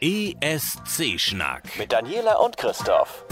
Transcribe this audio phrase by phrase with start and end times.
[0.00, 1.76] ESC-Schnack.
[1.78, 3.24] Mit Daniela und Christoph.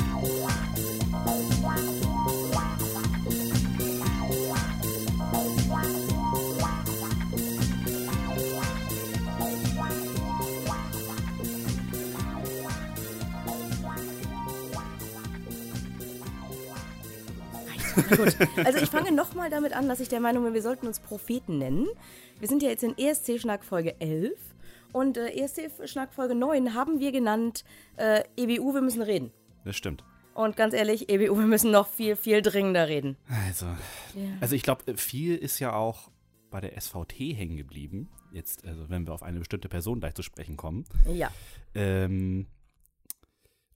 [18.11, 18.37] Gut.
[18.65, 21.59] Also ich fange nochmal damit an, dass ich der Meinung bin, wir sollten uns Propheten
[21.59, 21.87] nennen.
[22.39, 24.33] Wir sind ja jetzt in ESC-Schnack Folge 11
[24.93, 27.65] und äh, ESC-Schnack Folge 9 haben wir genannt
[27.97, 29.33] äh, EBU, wir müssen reden.
[29.65, 30.05] Das stimmt.
[30.35, 33.17] Und ganz ehrlich, EBU, wir müssen noch viel, viel dringender reden.
[33.47, 33.67] Also,
[34.41, 36.11] also ich glaube, viel ist ja auch
[36.51, 38.09] bei der SVT hängen geblieben.
[38.33, 40.85] Jetzt, also wenn wir auf eine bestimmte Person gleich zu sprechen kommen.
[41.07, 41.31] Ja.
[41.75, 42.47] Ähm,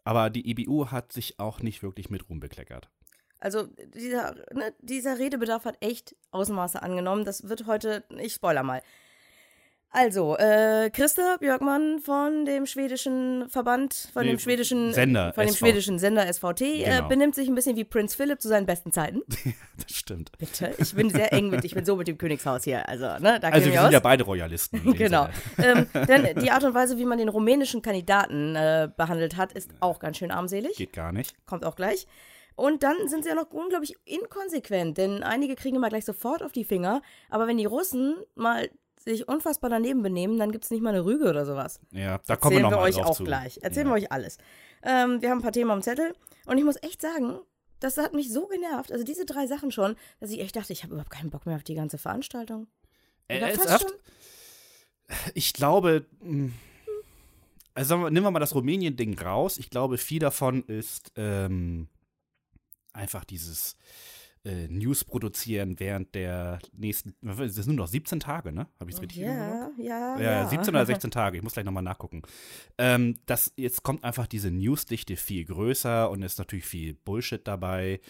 [0.04, 2.90] aber die EBU hat sich auch nicht wirklich mit Ruhm bekleckert.
[3.38, 7.24] Also dieser, ne, dieser Redebedarf hat echt Ausmaße angenommen.
[7.24, 8.82] Das wird heute, ich spoiler mal.
[9.92, 15.48] Also, äh, Christa Björkmann von dem schwedischen Verband, von Nee, dem schwedischen Sender, von dem
[15.50, 15.58] SV.
[15.66, 17.08] schwedischen Sender SVT, äh, Genau.
[17.08, 19.22] benimmt sich ein bisschen wie Prinz Philipp zu seinen besten Zeiten.
[19.80, 20.30] Das stimmt.
[20.38, 23.40] Bitte, ich bin sehr eng mit, ich bin so mit dem Königshaus hier, also ne,
[23.40, 23.84] da Also wir aus.
[23.86, 24.80] sind ja beide Royalisten.
[24.84, 25.26] dem Genau.
[25.58, 29.70] Ähm, denn die Art und Weise, wie man den rumänischen Kandidaten äh, behandelt hat, ist
[29.80, 30.76] auch ganz schön armselig.
[30.76, 31.34] Geht gar nicht.
[31.46, 32.06] Kommt auch gleich.
[32.56, 36.52] Und dann sind sie ja noch unglaublich inkonsequent, denn einige kriegen immer gleich sofort auf
[36.52, 37.00] die Finger,
[37.30, 38.68] aber wenn die Russen mal
[39.04, 41.80] sich unfassbar daneben benehmen, dann gibt es nicht mal eine Rüge oder sowas.
[41.90, 43.24] Ja, da kommen wir Erzählen noch wir euch auch zu.
[43.24, 43.58] gleich.
[43.62, 43.94] Erzählen ja.
[43.94, 44.38] wir euch alles.
[44.82, 46.14] Ähm, wir haben ein paar Themen am Zettel
[46.46, 47.38] und ich muss echt sagen,
[47.80, 50.82] das hat mich so genervt, also diese drei Sachen schon, dass ich echt dachte, ich
[50.82, 52.66] habe überhaupt keinen Bock mehr auf die ganze Veranstaltung.
[53.28, 53.88] Äh, ernsthaft?
[53.88, 53.92] schon?
[55.34, 56.50] Ich glaube, mh,
[57.74, 59.58] also wir, nehmen wir mal das Rumänien-Ding raus.
[59.58, 61.88] Ich glaube, viel davon ist ähm,
[62.92, 63.76] einfach dieses
[64.44, 68.66] äh, News produzieren während der nächsten, das sind nur noch 17 Tage, ne?
[68.78, 69.78] Habe ich es richtig im Überblick?
[69.86, 72.22] Ja, ja, Ja, 17 oder 16 Tage, ich muss gleich nochmal nachgucken.
[72.78, 78.00] Ähm, das, jetzt kommt einfach diese Newsdichte viel größer und ist natürlich viel Bullshit dabei.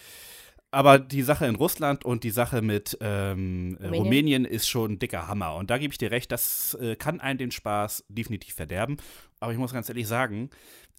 [0.73, 4.03] Aber die Sache in Russland und die Sache mit ähm, äh, Rumänien?
[4.03, 5.55] Rumänien ist schon ein dicker Hammer.
[5.55, 8.95] Und da gebe ich dir recht, das äh, kann einen den Spaß definitiv verderben.
[9.41, 10.49] Aber ich muss ganz ehrlich sagen,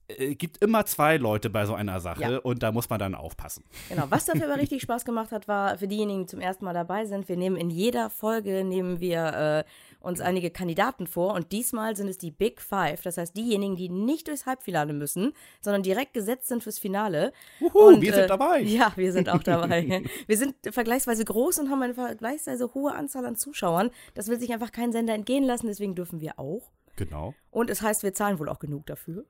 [0.08, 2.38] äh, gibt immer zwei Leute bei so einer Sache Ja.
[2.38, 3.64] und da muss man dann aufpassen.
[3.88, 6.74] Genau, was dafür aber richtig Spaß gemacht hat, war für diejenigen, die zum ersten Mal
[6.74, 9.70] dabei sind, wir nehmen in jeder Folge, nehmen wir äh,
[10.00, 13.88] uns einige Kandidaten vor und diesmal sind es die Big Five, das heißt diejenigen, die
[13.88, 17.32] nicht durchs Halbfinale müssen, sondern direkt gesetzt sind fürs Finale.
[17.60, 18.60] Uhu, wir sind dabei.
[18.72, 20.02] Ja, wir sind auch dabei.
[20.26, 23.90] wir sind vergleichsweise groß und haben eine vergleichsweise hohe Anzahl an Zuschauern.
[24.14, 26.70] Das will sich einfach kein Sender entgehen lassen, deswegen dürfen wir auch.
[26.96, 27.34] Genau.
[27.50, 29.24] Und es heißt, wir zahlen wohl auch genug dafür.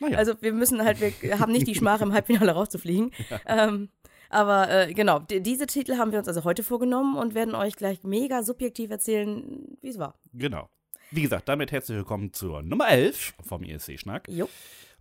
[0.00, 0.18] Naja.
[0.18, 3.10] Also wir müssen halt, wir haben nicht die Schmach, im Halbfinale rauszufliegen.
[3.46, 3.90] Ähm,
[4.28, 7.76] aber äh, genau, die, diese Titel haben wir uns also heute vorgenommen und werden euch
[7.76, 10.18] gleich mega subjektiv erzählen, wie es war.
[10.32, 10.68] Genau.
[11.10, 14.28] Wie gesagt, damit herzlich willkommen zur Nummer 11 vom ESC-Schnack.
[14.28, 14.48] Jo.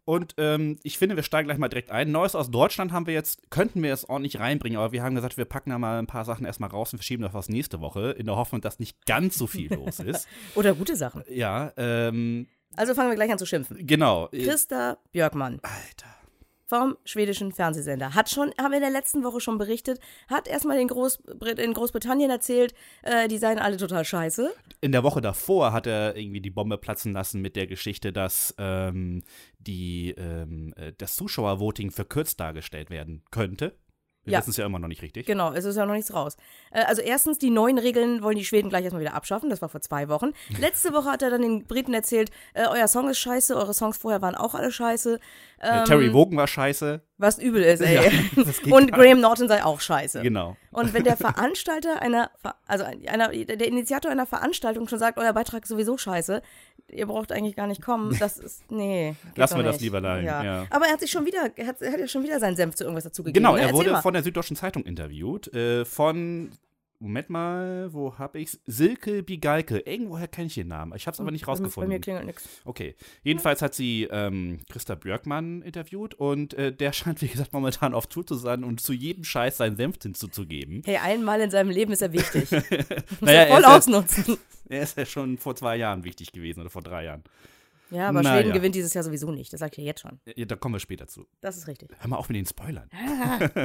[0.06, 2.12] Und ähm, ich finde, wir steigen gleich mal direkt ein.
[2.12, 5.36] Neues aus Deutschland haben wir jetzt, könnten wir es ordentlich reinbringen, aber wir haben gesagt,
[5.36, 8.12] wir packen da mal ein paar Sachen erstmal raus und verschieben das aufs nächste Woche,
[8.12, 10.28] in der Hoffnung, dass nicht ganz so viel los ist.
[10.56, 11.24] Oder gute Sachen.
[11.28, 13.86] Ja, ähm, Also fangen wir gleich an zu schimpfen.
[13.86, 14.30] genau.
[14.32, 16.16] Christa Björkmann Alter.
[16.66, 20.80] vom schwedischen Fernsehsender hat schon, haben wir in der letzten Woche schon berichtet, hat erstmal
[20.80, 24.54] in, Großbrit in Großbritannien erzählt, äh, die seien alle total scheiße.
[24.82, 28.54] In der Woche davor hat er irgendwie die Bombe platzen lassen mit der Geschichte, dass
[28.58, 29.24] ähm,
[29.60, 33.78] die, ähm, äh, das Zuschauervoting verkürzt dargestellt werden könnte.
[34.26, 34.40] Wir Ja.
[34.40, 35.26] wissen es ja immer noch nicht richtig.
[35.26, 36.36] Genau, es ist ja noch nichts raus.
[36.72, 39.50] Äh, also erstens, die neuen Regeln wollen die Schweden gleich erstmal wieder abschaffen.
[39.50, 40.32] Das war vor zwei Wochen.
[40.60, 43.98] Letzte Woche hat er dann den Briten erzählt, äh, euer Song ist scheiße, eure Songs
[43.98, 45.20] vorher waren auch alle scheiße.
[45.60, 47.02] Äh, Ähm, Terry Wogan war scheiße.
[47.18, 47.96] Was übel ist, ey.
[48.36, 48.44] Ja,
[48.76, 50.22] Und Graham Norton sei auch scheiße.
[50.22, 50.58] Genau.
[50.72, 52.30] Und wenn der Veranstalter einer,
[52.68, 56.42] also einer, der Initiator einer Veranstaltung schon sagt, euer Beitrag ist sowieso scheiße,
[56.92, 59.16] ihr braucht eigentlich gar nicht kommen, das ist, nee.
[59.36, 60.66] Lassen wir das lieber sein, ja.
[60.70, 62.76] Aber er hat sich schon wieder, er hat, er hat ja schon wieder seinen Senf
[62.76, 63.42] zu irgendwas dazugegeben.
[63.42, 63.62] Genau, ne?
[63.62, 64.02] er Erzähl wurde mal.
[64.02, 65.54] von der Süddeutschen Zeitung interviewt.
[65.54, 66.52] Äh, von,
[67.00, 68.60] Moment mal, wo hab ich's?
[68.66, 69.80] Silke Bigalke.
[69.80, 70.94] Irgendwoher kenne ich den Namen.
[70.96, 72.02] Ich habe es aber nicht Bei mir- Bei mir rausgefunden.
[72.02, 72.48] klingelt nichts.
[72.64, 72.96] Okay.
[73.24, 78.08] Jedenfalls hat sie ähm, Christa Björkmann interviewt und äh, der scheint, wie gesagt, momentan auf
[78.08, 80.82] Tour zu sein und zu jedem Scheiß seinen Senf hinzuzugeben.
[80.86, 82.50] Hey, einmal in seinem Leben ist er wichtig.
[82.52, 82.64] Muss
[83.22, 84.38] Naja, er voll er ausnutzen.
[84.68, 87.24] Er ist ja schon vor zwei Jahren wichtig gewesen oder vor drei Jahren.
[87.92, 88.42] Ja, aber Naja.
[88.42, 89.54] Schweden gewinnt dieses Jahr sowieso nicht.
[89.54, 90.20] Das sag ich ja jetzt schon.
[90.36, 91.26] Ja, da kommen wir später zu.
[91.42, 91.90] Das ist richtig.
[92.00, 92.90] Hör mal auf mit den Spoilern.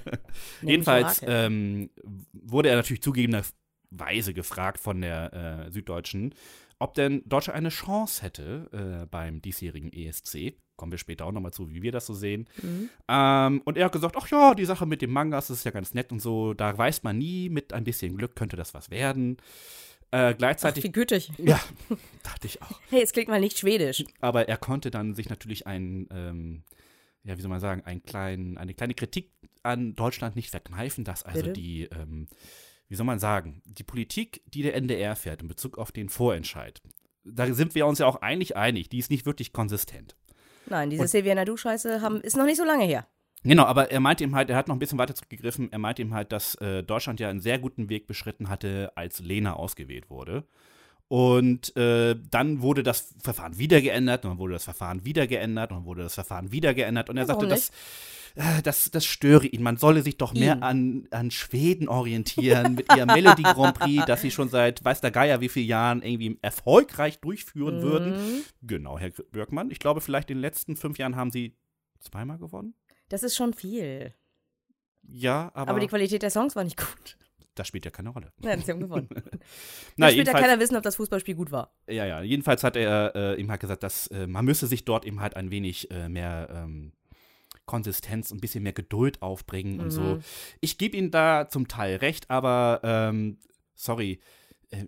[0.62, 1.90] Jedenfalls ähm,
[2.32, 6.34] wurde er natürlich zugegebenerweise gefragt von der äh, Süddeutschen,
[6.78, 10.54] ob denn Deutschland eine Chance hätte äh, beim diesjährigen ESC.
[10.76, 12.48] Kommen wir später auch nochmal zu, wie wir das so sehen.
[12.60, 12.90] Mhm.
[13.08, 15.70] Ähm, und er hat gesagt, ach ja, die Sache mit dem Mangas das ist ja
[15.70, 16.52] ganz nett und so.
[16.52, 19.36] Da weiß man nie, mit ein bisschen Glück könnte das was werden.
[20.14, 21.32] Äh, Ach, gleichzeitig, wie gütig.
[21.38, 21.60] ja,
[22.22, 22.80] dachte ich auch.
[22.88, 24.04] Hey, es klingt mal nicht schwedisch.
[24.20, 26.62] Aber er konnte dann sich natürlich ein, ähm,
[27.24, 29.32] ja, wie soll man sagen, einen kleinen, eine kleine Kritik
[29.64, 31.54] an Deutschland nicht verkneifen, dass also Bitte?
[31.54, 32.28] die, ähm,
[32.88, 36.80] wie soll man sagen, die Politik, die der NDR fährt in Bezug auf den Vorentscheid,
[37.24, 40.14] da sind wir uns ja auch eigentlich einig, die ist nicht wirklich konsistent.
[40.66, 43.08] Nein, diese Silvia Nadu-Scheiße ist noch nicht so lange her.
[43.44, 46.02] Genau, aber er meinte ihm halt, er hat noch ein bisschen weiter zurückgegriffen, er meinte
[46.02, 50.08] ihm halt, dass äh, Deutschland ja einen sehr guten Weg beschritten hatte, als Lena ausgewählt
[50.10, 50.44] wurde.
[51.08, 55.70] Und äh, dann wurde das Verfahren wieder geändert, und dann wurde das Verfahren wieder geändert,
[55.70, 57.10] und dann wurde das Verfahren wieder geändert.
[57.10, 57.70] Und er Ja, sagte, warum das,
[58.36, 59.62] äh, das, das störe ihn.
[59.62, 64.22] Man solle sich doch mehr an, an Schweden orientieren mit ihrem Melody Grand Prix, das
[64.22, 68.12] sie schon seit weiß der Geier wie vielen Jahren irgendwie erfolgreich durchführen würden.
[68.12, 68.44] Mhm.
[68.62, 69.70] Genau, Herr Björkmann.
[69.70, 71.54] Ich glaube, vielleicht in den letzten fünf Jahren haben sie
[72.00, 72.74] zweimal gewonnen.
[73.14, 74.12] Das ist schon viel.
[75.04, 77.16] Ja, aber, Aber die Qualität der Songs war nicht gut.
[77.54, 78.32] das spielt ja keine Rolle.
[78.42, 79.08] Ja, sie haben gewonnen.
[79.14, 79.20] Na,
[79.98, 81.72] Na, spielt ja keiner wissen, ob das Fußballspiel gut war.
[81.86, 85.04] ja, ja, jedenfalls hat er äh, ihm halt gesagt, dass äh, man müsse sich dort
[85.04, 86.92] eben halt ein wenig äh, mehr ähm,
[87.66, 90.00] Konsistenz und ein bisschen mehr Geduld aufbringen und so.
[90.02, 90.24] Mhm.
[90.60, 93.38] Ich gebe ihm da zum Teil recht, aber ähm,
[93.76, 94.18] sorry,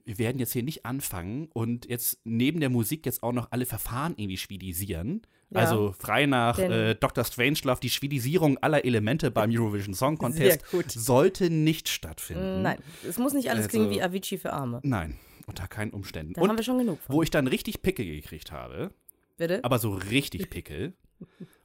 [0.04, 3.66] wir werden jetzt hier nicht anfangen und jetzt neben der Musik jetzt auch noch alle
[3.66, 5.22] Verfahren irgendwie schwedisieren.
[5.50, 5.60] Ja.
[5.60, 7.24] Also frei nach äh, Dr.
[7.24, 12.62] Strangelove, die Schwedisierung aller Elemente beim Eurovision Song Contest sollte nicht stattfinden.
[12.62, 12.78] Nein,
[13.08, 14.80] es muss nicht alles Also- klingen wie Avicii für Arme.
[14.82, 16.32] Nein, unter keinen Umständen.
[16.34, 17.14] Da haben Und wir schon genug von.
[17.14, 18.90] wo ich dann richtig Pickel gekriegt habe,
[19.36, 19.62] Bitte?
[19.64, 20.94] aber so richtig Pickel,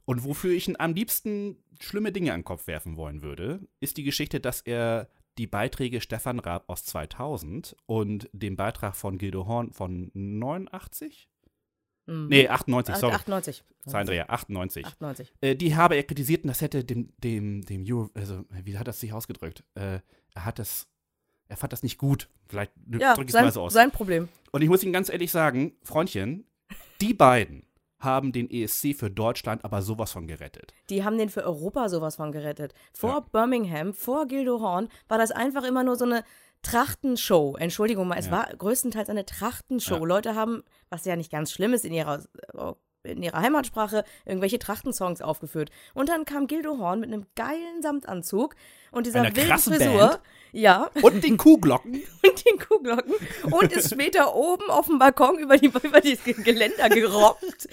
[0.04, 3.96] und wofür ich ihn am liebsten schlimme Dinge an den Kopf werfen wollen würde, ist
[3.96, 5.08] die Geschichte, dass er
[5.38, 11.28] die Beiträge Stefan Raab aus 2000 und den Beitrag von Gildo Horn von 89?
[12.06, 12.26] Mhm.
[12.28, 13.14] Nee, 98, Ach, sorry.
[13.14, 13.64] 98.
[13.86, 14.86] Zahlendreher, 98.
[14.86, 15.32] 98.
[15.40, 18.86] Äh, die habe er kritisiert und das hätte dem, dem, dem Euro, also wie hat
[18.86, 19.64] er sich ausgedrückt?
[19.74, 20.00] Äh,
[20.34, 20.88] er hat das,
[21.48, 22.28] er fand das nicht gut.
[22.48, 23.72] Vielleicht Ja, drücke ich es mal so aus.
[23.72, 24.28] sein Problem.
[24.50, 26.44] Und ich muss Ihnen ganz ehrlich sagen, Freundchen,
[27.00, 27.64] die beiden
[28.02, 30.74] haben den ESC für Deutschland aber sowas von gerettet.
[30.90, 32.74] Die haben den für Europa sowas von gerettet.
[32.92, 33.20] Vor Ja.
[33.32, 36.24] Birmingham, vor Gildo Horn, war das einfach immer nur so eine
[36.62, 37.56] Trachtenshow.
[37.58, 38.32] Entschuldigung mal, es Ja.
[38.32, 39.96] war größtenteils eine Trachtenshow.
[39.98, 40.04] Ja.
[40.04, 42.22] Leute haben, was ja nicht ganz schlimm ist in ihrer,
[43.04, 45.70] in ihrer Heimatsprache, irgendwelche Trachtensongs aufgeführt.
[45.92, 48.54] Und dann kam Gildo Horn mit einem geilen Samtanzug
[48.92, 50.08] und dieser Einer wilden Frisur.
[50.08, 50.20] Band.
[50.54, 51.94] Ja, Und den Kuhglocken.
[52.22, 53.14] und den Kuhglocken
[53.50, 57.68] und ist später oben auf dem Balkon über, die, über dieses Geländer gerobbt.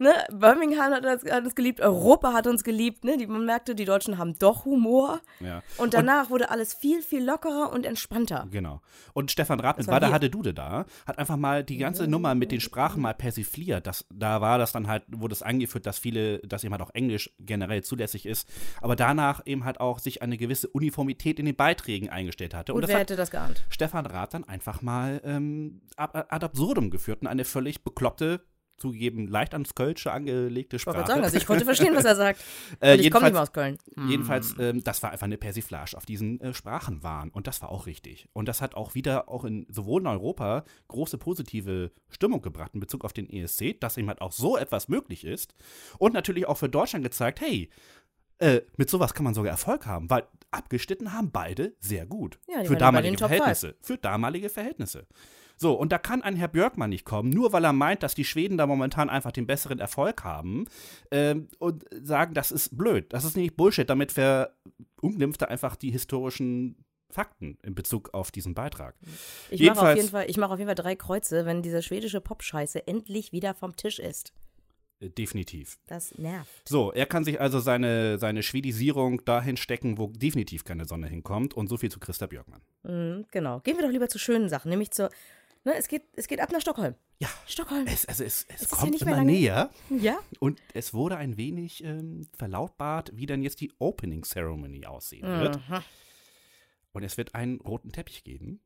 [0.00, 0.12] Ne?
[0.32, 3.04] Birmingham hat, das, hat uns geliebt, Europa hat uns geliebt.
[3.04, 3.16] Ne?
[3.16, 5.20] Die, man merkte, die Deutschen haben doch Humor.
[5.38, 5.62] ja.
[5.76, 8.48] Und danach wurde alles viel, viel lockerer und entspannter.
[8.50, 8.80] Genau.
[9.12, 12.34] Und Stefan Raab mit war Wada hatte Dude da, hat einfach mal die ganze Nummer
[12.34, 13.86] mit den Sprachen mal persifliert.
[13.86, 16.90] Das, da war das dann halt, wurde es eingeführt, dass viele, dass eben halt auch
[16.92, 18.48] Englisch generell zulässig ist.
[18.80, 22.72] Aber danach eben halt auch sich eine gewisse Uniformität in den Beiträgen eingestellt hatte.
[22.72, 23.64] Und Gut, das wer hat hätte das geahnt?
[23.68, 28.40] Stefan Raab dann einfach mal ähm, ad, ad absurdum geführt und eine völlig bekloppte,
[28.78, 30.96] zugegeben leicht ans Kölsche angelegte Ich wollte Sprache.
[30.96, 32.40] gerade sagen, also ich konnte verstehen, was er sagt.
[32.80, 33.78] Äh, Und ich komme nicht mal aus Köln.
[34.06, 37.86] Jedenfalls, ähm, das war einfach eine Persiflage auf diesen äh, Sprachenwahn und das war auch
[37.86, 38.28] richtig.
[38.34, 42.80] Und das hat auch wieder auch in sowohl in Europa große positive Stimmung gebracht in
[42.80, 45.54] Bezug auf den ESC, dass eben halt auch so etwas möglich ist
[45.98, 47.70] und natürlich auch für Deutschland gezeigt, hey,
[48.38, 50.24] äh, mit sowas kann man sogar Erfolg haben, weil
[50.56, 52.38] abgeschnitten haben beide sehr gut.
[52.48, 53.76] Ja, für damalige Verhältnisse.
[53.82, 55.06] Für damalige Verhältnisse.
[55.58, 58.26] So, und da kann ein Herr Björkmann nicht kommen, nur weil er meint, dass die
[58.26, 60.66] Schweden da momentan einfach den besseren Erfolg haben
[61.10, 63.10] ähm, und sagen, das ist blöd.
[63.14, 63.88] Das ist nämlich Bullshit.
[63.88, 68.96] Damit verunglimpft er einfach die historischen Fakten in Bezug auf diesen Beitrag.
[69.48, 72.20] Ich mache auf, jeden Fall- ich mach auf jeden Fall drei Kreuze, wenn diese schwedische
[72.20, 74.34] Pop-Scheiße endlich wieder vom Tisch ist.
[75.00, 75.78] Äh, definitiv.
[75.86, 76.68] Das nervt.
[76.68, 81.54] So, er kann sich also seine, seine Schwedisierung dahin stecken, wo definitiv keine Sonne hinkommt.
[81.54, 82.62] Und so viel zu Christa Björkmann.
[82.82, 83.60] Mhm, genau.
[83.60, 85.10] Gehen wir doch lieber zu schönen Sachen, nämlich zur.
[85.64, 86.94] Ne, es, geht, es geht ab nach Stockholm.
[87.18, 87.28] Ja.
[87.46, 87.86] Stockholm.
[87.88, 89.70] Es, also es, es ja kommt nicht mehr immer lange- näher.
[89.90, 90.16] Ja?
[90.38, 95.56] Und es wurde ein wenig ähm, verlautbart, wie dann jetzt die Opening Ceremony aussehen wird.
[95.68, 95.82] Mhm.
[96.92, 98.60] Und es wird einen roten Teppich geben.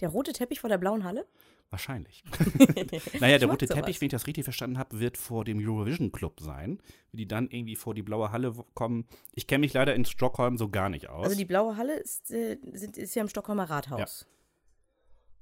[0.00, 1.26] Der rote Teppich vor der blauen Halle?
[1.70, 2.22] Wahrscheinlich.
[3.20, 3.80] naja, der rote sowas.
[3.80, 6.80] Teppich, wenn ich das richtig verstanden habe, wird vor dem Eurovision Club sein.
[7.10, 9.06] Wie die dann irgendwie vor die blaue Halle kommen.
[9.34, 11.24] Ich kenne mich leider in Stockholm so gar nicht aus.
[11.24, 14.26] Also die blaue Halle ist, äh, sind, ist ja im Stockholmer Rathaus.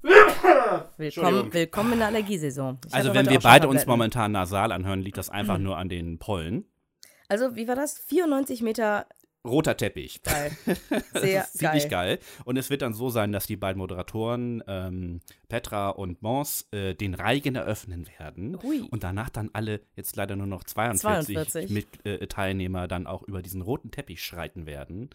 [0.00, 1.52] Willkommen, Entschuldigung.
[1.54, 2.78] willkommen in der Allergiesaison.
[2.86, 6.18] Ich also wenn wir beide uns momentan nasal anhören, liegt das einfach nur an den
[6.18, 6.64] Pollen.
[7.28, 7.98] Also wie war das?
[7.98, 9.06] 94 Meter
[9.44, 10.22] roter Teppich.
[10.22, 10.52] Geil.
[11.14, 12.18] Sehr ziemlich geil.
[12.44, 16.94] Und es wird dann so sein, dass die beiden Moderatoren, ähm, Petra und Mons, äh,
[16.94, 18.60] den Reigen eröffnen werden.
[18.62, 18.80] Hui.
[18.90, 21.70] Und danach dann alle, jetzt leider nur noch 42, 42.
[21.70, 25.10] Mit, äh, Teilnehmer, dann auch über diesen roten Teppich schreiten werden.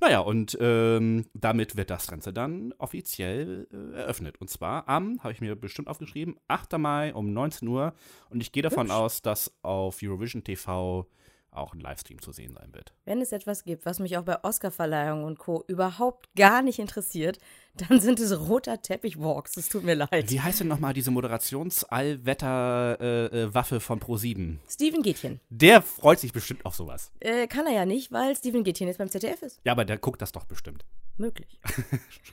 [0.00, 4.40] Naja, und ähm, damit wird das Ganze dann offiziell äh, eröffnet.
[4.40, 6.78] Und zwar am, habe ich mir bestimmt aufgeschrieben, 8.
[6.78, 7.94] Mai um 19 Uhr.
[8.30, 8.94] Und ich gehe davon Hübsch.
[8.94, 11.06] aus, dass auf Eurovision TV
[11.52, 12.92] auch ein Livestream zu sehen sein wird.
[13.04, 15.64] Wenn es etwas gibt, was mich auch bei Oscarverleihungen und Co.
[15.66, 17.38] überhaupt gar nicht interessiert,
[17.74, 19.56] dann sind es roter Teppich-Walks.
[19.56, 20.30] Es tut mir leid.
[20.30, 24.58] Wie heißt denn nochmal diese Moderations-Allwetter-Waffe von Pro7?
[24.68, 25.40] Steven Gätchen.
[25.48, 27.12] Der freut sich bestimmt auf sowas.
[27.20, 29.60] Äh, kann er ja nicht, weil Steven Gätchen jetzt beim ZDF ist.
[29.64, 30.84] Ja, aber der guckt das doch bestimmt.
[31.16, 31.60] Möglich.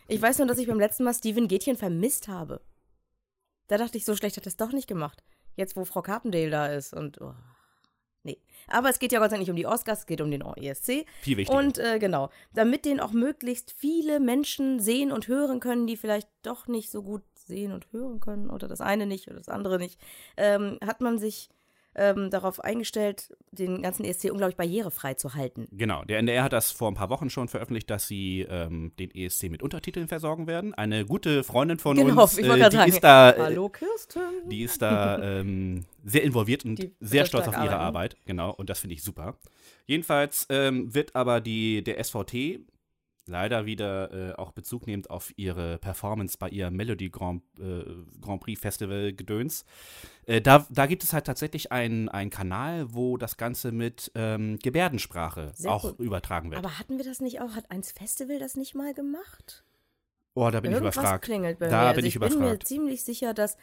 [0.08, 2.62] Ich weiß nur, dass ich beim letzten Mal Steven Gätchen vermisst habe.
[3.68, 5.24] Da dachte ich, so schlecht hat er es doch nicht gemacht.
[5.56, 7.22] Jetzt, wo Frau Carpendale da ist und.
[7.22, 7.34] Oh.
[8.24, 8.38] Nee.
[8.68, 10.42] Aber es geht ja Gott sei Dank nicht um die Oscars, es geht um den
[10.42, 11.06] ESC.
[11.22, 11.58] Viel wichtiger.
[11.58, 16.30] Und äh, genau, damit den auch möglichst viele Menschen sehen und hören können, die vielleicht
[16.44, 19.80] doch nicht so gut sehen und hören können oder das eine nicht oder das andere
[19.80, 20.00] nicht,
[20.38, 21.50] ähm, hat man sich
[21.96, 25.68] ähm, darauf eingestellt, den ganzen ESC unglaublich barrierefrei zu halten.
[25.72, 29.14] Genau, der NDR hat das vor ein paar Wochen schon veröffentlicht, dass sie ähm, den
[29.14, 30.74] ESC mit Untertiteln versorgen werden.
[30.74, 32.90] Eine gute Freundin von Genau, uns, ich äh, die sagen.
[32.92, 34.22] ist da, äh, Hallo Kirsten.
[34.50, 37.82] die ist da ähm, sehr involviert und Die sehr stolz auf ihre arbeiten.
[37.82, 38.18] Arbeit.
[38.26, 39.36] Genau, und das finde ich super.
[39.86, 42.60] Jedenfalls ähm, wird aber die, der SVT
[43.30, 47.84] leider wieder äh, auch Bezug nehmend auf ihre Performance bei ihrem Melody Grand, äh,
[48.22, 49.64] Grand Prix Festival Gedöns.
[50.26, 54.58] Äh, da, da gibt es halt tatsächlich einen einen Kanal, wo das Ganze mit ähm,
[54.62, 56.00] Gebärdensprache Sehr auch gut.
[56.00, 56.60] übertragen wird.
[56.64, 57.56] Aber hatten wir das nicht auch?
[57.56, 59.64] Hat eins Festival das nicht mal gemacht?
[60.36, 61.26] oh, da bin Irgendwas ich überfragt.
[61.26, 61.88] klingelt bei Da mir.
[61.90, 62.68] bin also ich ich bin mir überfragt.
[62.68, 63.58] ziemlich sicher, dass,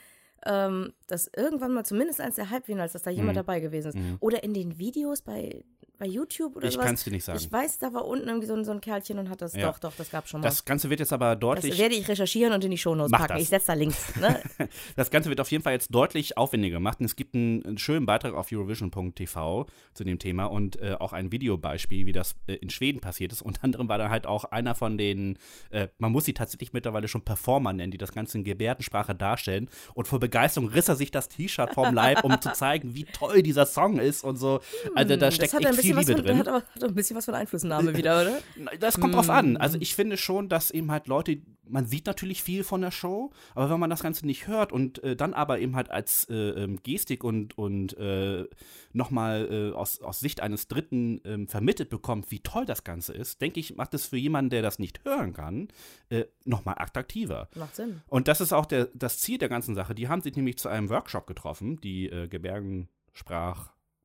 [0.45, 3.41] ähm, dass irgendwann mal zumindest eins der Halbfinals, dass da jemand Mhm.
[3.41, 3.95] dabei gewesen ist.
[3.97, 4.17] Mhm.
[4.21, 5.65] Oder in den Videos bei,
[5.99, 6.87] bei YouTube oder Ich sowas.
[6.87, 7.39] kann es dir nicht sagen.
[7.39, 9.55] Ich weiß, da war unten irgendwie so ein, so ein Kerlchen und hat das.
[9.55, 9.71] Ja.
[9.71, 10.47] Doch, doch, das gab schon mal.
[10.47, 13.21] Das Ganze wird jetzt aber Das deutlich werde ich recherchieren und in die Shownotes Mach
[13.21, 13.35] packen.
[13.35, 13.43] das.
[13.43, 14.17] Ich setze da Links.
[14.17, 14.41] Ne?
[14.97, 17.01] Das Ganze wird auf jeden Fall jetzt deutlich aufwendiger gemacht.
[17.01, 21.13] Und es gibt einen, einen schönen Beitrag auf Eurovision.tv zu dem Thema und äh, auch
[21.13, 23.43] ein Videobeispiel, wie das äh, in Schweden passiert ist.
[23.43, 25.39] Unter anderem war da halt auch einer von den,
[25.71, 29.69] äh, man muss sie tatsächlich mittlerweile schon Performer nennen, die das Ganze in Gebärdensprache darstellen.
[29.95, 33.43] Und vor Begeisterung riss er sich das T-Shirt vom Leib, um zu zeigen, wie toll
[33.43, 34.61] dieser Song ist und so.
[34.95, 36.39] Also da steckt das echt viel was Liebe von, drin.
[36.39, 38.39] hat, aber, hat ein bisschen was von Einflussnahme wieder, oder?
[38.81, 39.53] Das kommt drauf an.
[39.53, 39.57] Mm.
[39.59, 43.31] Also ich finde schon, dass eben halt Leute, man sieht natürlich viel von der Show,
[43.55, 46.35] aber wenn man das Ganze nicht hört und äh, dann aber eben halt als äh,
[46.35, 48.47] ähm, Gestik und, und äh,
[48.93, 53.41] nochmal äh, aus, aus Sicht eines Dritten ähm, vermittelt bekommt, wie toll das Ganze ist,
[53.41, 55.69] denke ich, macht es für jemanden, der das nicht hören kann,
[56.09, 57.49] äh, nochmal attraktiver.
[57.55, 58.03] Macht Sinn.
[58.09, 59.95] Und das ist auch der, das Ziel der ganzen Sache.
[59.95, 62.29] Die haben sich nämlich zu einem Workshop getroffen, die äh,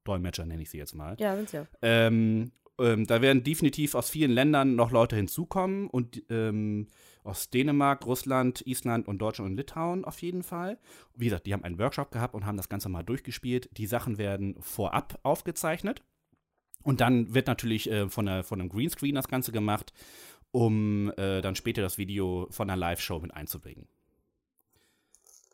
[0.01, 1.15] Gebärdensprachdolmetscher nenne ich sie jetzt mal.
[1.19, 1.65] Ja, sind's ja.
[1.81, 6.87] Ähm, ähm, da werden definitiv aus vielen Ländern noch Leute hinzukommen und ähm,
[7.23, 10.79] aus Dänemark, Russland, Island und Deutschland und Litauen auf jeden Fall.
[11.15, 13.69] Wie gesagt, die haben einen Workshop gehabt und haben das Ganze mal durchgespielt.
[13.77, 16.01] Die Sachen werden vorab aufgezeichnet
[16.83, 19.93] und dann wird natürlich äh, von, der, von einem Greenscreen das Ganze gemacht,
[20.51, 23.87] um äh, dann später das Video von einer Live-Show mit einzubringen.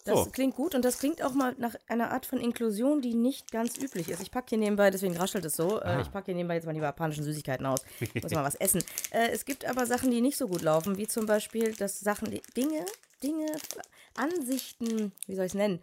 [0.07, 0.25] Das So.
[0.31, 3.77] klingt gut und das klingt auch mal nach einer Art von Inklusion, die nicht ganz
[3.77, 4.21] üblich ist.
[4.21, 5.99] Ich packe hier nebenbei, deswegen raschelt es so, Ah.
[6.01, 7.81] ich packe hier nebenbei jetzt mal die japanischen Süßigkeiten aus.
[8.21, 8.83] Muss mal was essen.
[9.11, 12.29] Äh, es gibt aber Sachen, die nicht so gut laufen, wie zum Beispiel, dass Sachen,
[12.55, 12.85] Dinge,
[13.23, 13.45] Dinge,
[14.15, 15.79] Ansichten, wie soll ich es nennen?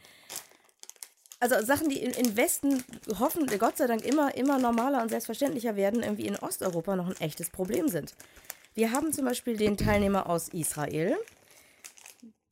[1.41, 2.83] Also Sachen, die in, in Westen
[3.19, 7.21] hoffen, Gott sei Dank immer, immer normaler und selbstverständlicher werden, irgendwie in Osteuropa noch ein
[7.21, 8.15] echtes Problem sind.
[8.75, 11.17] Wir haben zum Beispiel den Teilnehmer aus Israel,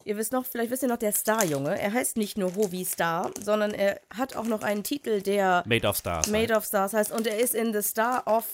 [0.04, 1.78] Ihr wisst noch, vielleicht wisst ihr noch, der Starjunge.
[1.78, 5.86] Er heißt nicht nur Hovi Star, sondern er hat auch noch einen Titel, der Made
[5.86, 6.28] of Stars.
[6.28, 7.12] Made of Stars heißt.
[7.12, 8.44] Und er ist in The Star of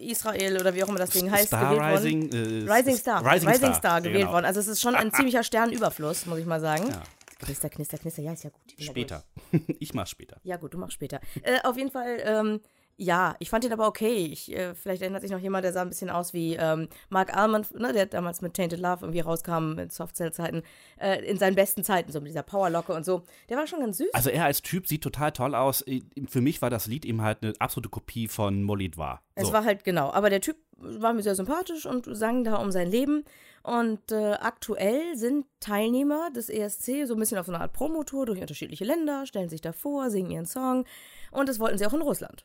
[0.00, 1.94] Israel oder wie auch immer das Ding heißt, Star gewählt worden.
[1.94, 3.24] Rising, äh, Rising Star.
[3.24, 4.32] Rising, Rising, Star, Star, gewählt genau.
[4.32, 4.44] worden.
[4.46, 6.88] Also es ist schon ein ziemlicher Sternüberfluss, muss ich mal sagen.
[6.88, 7.02] Ja.
[7.38, 8.22] Knister, knister, knister.
[8.22, 8.62] Ja, ist ja gut.
[8.78, 9.24] Später.
[9.78, 10.38] ich mach's später.
[10.44, 11.20] ja, gut, du machst später.
[11.42, 12.60] Äh, auf jeden Fall, ähm,
[12.96, 14.26] ja, ich fand ihn aber okay.
[14.26, 17.36] Ich, äh, vielleicht erinnert sich noch jemand, der sah ein bisschen aus wie ähm, Mark
[17.36, 20.62] Almond, ne, der damals mit Tainted Love irgendwie rauskam in Softcell-Zeiten,
[21.00, 23.22] äh, in seinen besten Zeiten, so mit dieser Powerlocke und so.
[23.48, 24.12] Der war schon ganz süß.
[24.12, 25.84] Also er als Typ sieht total toll aus.
[26.28, 29.22] Für mich war das Lied eben halt eine absolute Kopie von Molid war.
[29.34, 29.52] Es So.
[29.52, 32.90] war halt genau, aber der Typ war mir sehr sympathisch und sang da um sein
[32.90, 33.24] Leben.
[33.62, 38.26] Und äh, aktuell sind Teilnehmer des ESC so ein bisschen auf so einer Art Promotour
[38.26, 40.84] durch unterschiedliche Länder, stellen sich da vor, singen ihren Song.
[41.30, 42.44] Und das wollten sie auch in Russland.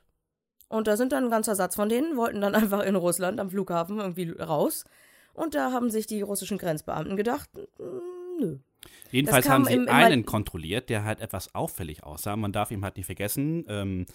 [0.70, 3.50] Und da sind dann ein ganzer Satz von denen, wollten dann einfach in Russland am
[3.50, 4.86] Flughafen irgendwie raus.
[5.34, 8.58] Und da haben sich die russischen Grenzbeamten gedacht, mm, nö.
[9.12, 12.36] Jedenfalls haben sie im- im- einen kontrolliert, der halt etwas auffällig aussah.
[12.38, 13.66] Man darf ihm halt nicht vergessen.
[13.68, 14.06] Ähm,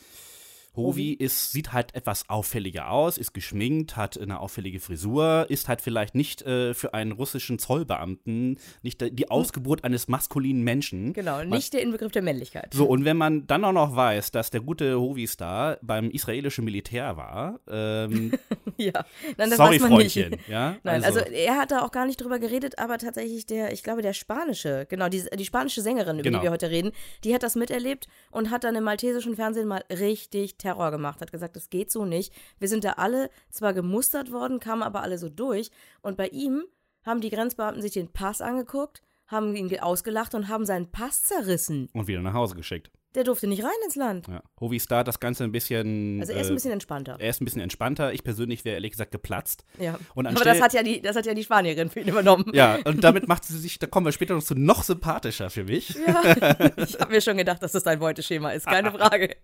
[0.76, 5.81] Hovi ist, sieht halt etwas auffälliger aus, ist geschminkt, hat eine auffällige Frisur, ist halt
[5.81, 11.12] vielleicht nicht äh, für einen russischen Zollbeamten nicht die Ausgeburt eines maskulinen Menschen.
[11.12, 12.75] Genau, nicht der Inbegriff der Männlichkeit.
[12.75, 17.16] So, und wenn man dann auch noch weiß, dass der gute Hovi-Star beim israelischen Militär
[17.16, 18.33] war, ähm,
[18.76, 19.04] ja,
[19.37, 20.31] Nein, das sorry, weiß man Freundchen.
[20.31, 20.49] nicht.
[20.49, 20.76] Ja?
[20.83, 24.02] Nein, also, er hat da auch gar nicht drüber geredet, aber tatsächlich der, ich glaube,
[24.02, 26.38] der spanische, genau, die, die spanische Sängerin, über Genau.
[26.38, 26.90] die wir heute reden,
[27.23, 31.30] die hat das miterlebt und hat dann im maltesischen Fernsehen mal richtig Terror gemacht, hat
[31.30, 32.33] gesagt, das geht so nicht.
[32.59, 36.64] Wir sind da alle zwar gemustert worden, kamen aber alle so durch und bei ihm
[37.04, 41.23] haben die Grenzbeamten sich den Pass angeguckt, haben ihn ge- ausgelacht und haben seinen Pass
[41.23, 41.88] zerrissen.
[41.92, 42.90] und wieder nach Hause geschickt.
[43.14, 44.26] Der durfte nicht rein ins Land.
[44.26, 44.42] Ja.
[44.61, 46.21] Hovi-Star hat das Ganze ein bisschen.
[46.21, 47.16] Also er ist äh, ein bisschen entspannter.
[47.18, 48.12] er ist ein bisschen entspannter.
[48.12, 49.64] Ich persönlich wäre ehrlich gesagt geplatzt.
[49.78, 49.99] Ja.
[50.14, 52.50] Und aber das hat, ja die, das hat ja die Spanierin für ihn übernommen.
[52.52, 55.64] Ja, und damit macht sie sich, da kommen wir später noch zu, noch sympathischer für
[55.64, 55.97] mich.
[55.97, 59.30] Ich habe mir schon gedacht, dass das dein Beuteschema ist, keine Frage.
[59.30, 59.37] Äh,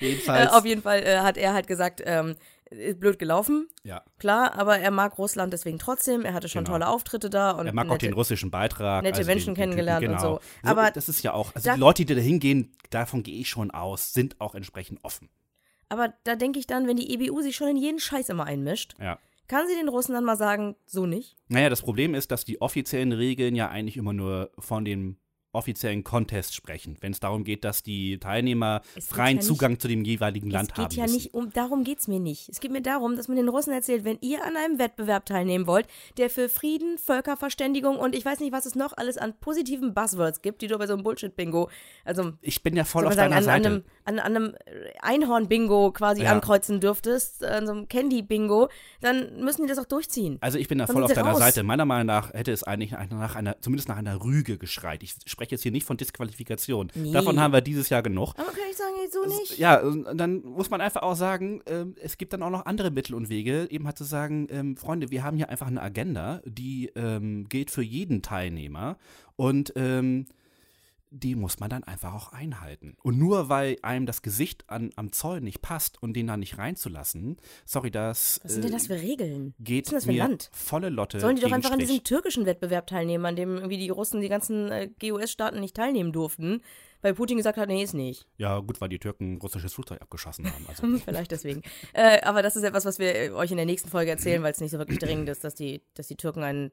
[0.00, 0.52] Jedenfalls.
[0.52, 2.34] auf jeden Fall äh, hat er halt gesagt, ähm,
[2.70, 4.02] ist blöd gelaufen, ja.
[4.18, 6.22] klar, aber er mag Russland deswegen trotzdem.
[6.24, 6.74] Er hatte schon Genau.
[6.76, 9.02] tolle Auftritte da und Er mag auch nette, den russischen Beitrag.
[9.02, 10.34] nette also Menschen den, den kennengelernt und genau.
[10.34, 10.40] so.
[10.68, 13.48] Aber das ist ja auch, also da- die Leute, die da hingehen, davon gehe ich
[13.48, 15.28] schon aus, sind auch entsprechend offen.
[15.88, 18.94] Aber da denke ich dann, wenn die EBU sich schon in jeden Scheiß immer einmischt,
[19.00, 19.18] Ja.
[19.46, 21.36] kann sie den Russen dann mal sagen, so nicht?
[21.48, 25.16] Naja, das Problem ist, dass die offiziellen Regeln ja eigentlich immer nur von dem
[25.52, 29.78] offiziellen Contest sprechen, wenn es darum geht, dass die Teilnehmer Es freien ja nicht- Zugang
[29.78, 32.48] zu dem jeweiligen Land es geht haben ja nicht um, darum geht es mir nicht.
[32.50, 35.66] Es geht mir darum, dass man den Russen erzählt, wenn ihr an einem Wettbewerb teilnehmen
[35.66, 35.86] wollt,
[36.18, 40.42] der für Frieden, Völkerverständigung und ich weiß nicht, was es noch alles an positiven Buzzwords
[40.42, 41.70] gibt, die du bei so einem Bullshit-Bingo,
[42.04, 43.66] also Ich bin ja voll auf sagen, deiner an, an Seite.
[43.68, 44.54] einem, an, an einem
[45.00, 46.32] Einhorn-Bingo quasi Ja.
[46.32, 48.68] ankreuzen dürftest, an so einem Candy-Bingo,
[49.00, 50.38] dann müssen die das auch durchziehen.
[50.40, 51.38] Also ich bin da voll auf deiner raus.
[51.38, 51.62] Seite.
[51.62, 55.02] Meiner Meinung nach hätte es eigentlich nach nach einer, zumindest nach einer Rüge geschreit.
[55.02, 56.90] Ich spreche jetzt hier nicht von Disqualifikation.
[56.94, 57.12] Nee.
[57.12, 58.34] Davon haben wir dieses Jahr genug.
[58.36, 59.58] Aber kann ich sagen, so nicht?
[59.58, 59.80] Ja,
[60.14, 63.28] dann muss man einfach auch sagen, ähm, es gibt dann auch noch andere Mittel und
[63.28, 67.48] Wege, eben halt zu sagen, ähm, Freunde, wir haben hier einfach eine Agenda, die ähm,
[67.48, 68.98] gilt für jeden Teilnehmer
[69.36, 70.26] und ähm,
[71.10, 72.96] die muss man dann einfach auch einhalten.
[73.02, 76.58] Und nur weil einem das Gesicht an, am Zoll nicht passt und den da nicht
[76.58, 79.54] reinzulassen, sorry, das, Was sind denn äh, das für Regeln?
[79.58, 80.50] geht Was ist das für mir Land?
[80.52, 83.90] volle Lotte Sollen die doch einfach an diesem türkischen Wettbewerb teilnehmen, an dem irgendwie die
[83.90, 86.62] Russen die ganzen äh, GUS-Staaten nicht teilnehmen durften,
[87.00, 88.26] weil Putin gesagt hat, nee, ist nicht.
[88.38, 90.66] Ja, gut, weil die Türken russisches Flugzeug abgeschossen haben.
[90.68, 91.62] Also, Vielleicht deswegen.
[91.92, 94.52] äh, aber das ist etwas, was wir äh, euch in der nächsten Folge erzählen, weil
[94.52, 96.72] es nicht so wirklich dringend ist, dass die, dass die Türken einen,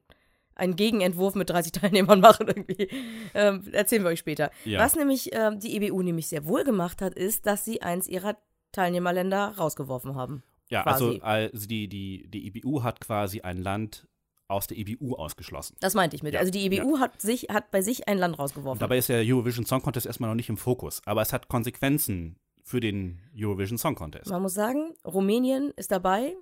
[0.55, 2.89] einen Gegenentwurf mit 30 Teilnehmern machen irgendwie.
[3.33, 4.51] Ähm, erzählen wir euch später.
[4.63, 4.79] Ja.
[4.79, 8.37] Was nämlich ähm, die EBU nämlich sehr wohl gemacht hat, ist, dass sie eins ihrer
[8.71, 10.43] Teilnehmerländer rausgeworfen haben.
[10.69, 11.21] ja, quasi.
[11.21, 14.07] also, also die, die, die IBU hat quasi ein Land
[14.47, 15.75] aus der IBU ausgeschlossen.
[15.79, 16.33] Das meinte ich mit.
[16.33, 18.79] Ja, Also die EBU hat, sich, hat bei sich ein Land rausgeworfen.
[18.79, 22.37] Dabei ist der Eurovision Song Contest erstmal noch nicht im Fokus, aber es hat Konsequenzen
[22.63, 24.29] für den Eurovision Song Contest.
[24.29, 26.35] Man muss sagen, Rumänien ist dabei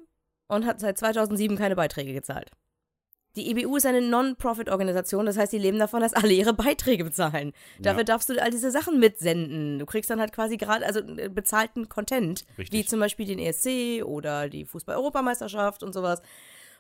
[0.48, 2.52] und hat seit 2007 keine Beiträge gezahlt.
[3.36, 7.52] Die EBU ist eine Non-Profit-Organisation, das heißt, die leben davon, dass alle ihre Beiträge bezahlen.
[7.80, 8.04] Dafür Ja.
[8.06, 9.80] darfst du all diese Sachen mitsenden.
[9.80, 12.72] Du kriegst dann halt quasi gerade, also äh, bezahlten Content, Richtig.
[12.80, 16.22] wie zum Beispiel den ESC oder die Fußball-Europameisterschaft und sowas.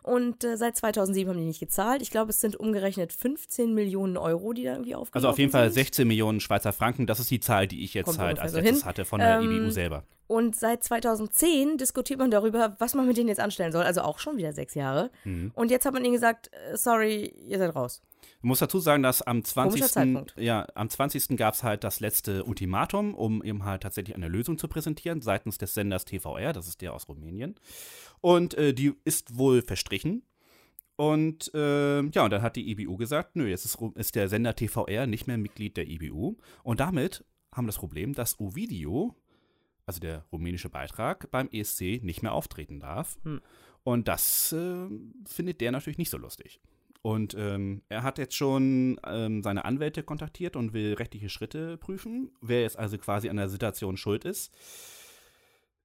[0.03, 2.01] Und äh, seit 2007 haben die nicht gezahlt.
[2.01, 5.51] Ich glaube, es sind umgerechnet 15 Millionen Euro, die da irgendwie aufgelaufen Also auf jeden
[5.51, 5.75] Fall sind.
[5.85, 8.59] 16 Millionen Schweizer Franken, das ist die Zahl, die ich jetzt Kommt halt als so
[8.59, 8.85] letztes hin.
[8.85, 10.03] hatte von der Ähm, IBU selber.
[10.27, 13.83] Und seit 2010 diskutiert man darüber, was man mit denen jetzt anstellen soll.
[13.83, 15.12] Also auch schon wieder sechs Jahre.
[15.25, 15.51] Mhm.
[15.53, 18.01] Und jetzt hat man ihnen gesagt, äh, sorry, ihr seid raus.
[18.38, 19.83] Ich muss dazu sagen, dass am 20.
[19.83, 20.33] Zeitpunkt.
[20.38, 21.38] Ja, am 20.
[21.38, 25.57] gab es halt das letzte Ultimatum, um eben halt tatsächlich eine Lösung zu präsentieren, seitens
[25.57, 27.55] des Senders TVR, das ist der aus Rumänien.
[28.21, 30.23] Und äh, die ist wohl verstrichen.
[30.95, 34.55] Und äh, ja, und dann hat die IBU gesagt, nö, jetzt ist, ist der Sender
[34.55, 36.38] TVR nicht mehr Mitglied der IBU.
[36.63, 39.15] Und damit haben wir das Problem, dass Ovidio,
[39.85, 43.17] also der rumänische Beitrag, beim ESC nicht mehr auftreten darf.
[43.23, 43.41] Hm.
[43.83, 44.87] Und das äh,
[45.25, 46.61] findet der natürlich nicht so lustig.
[47.01, 52.31] Und ähm, er hat jetzt schon ähm, seine Anwälte kontaktiert und will rechtliche Schritte prüfen,
[52.41, 54.53] wer jetzt also quasi an der Situation schuld ist.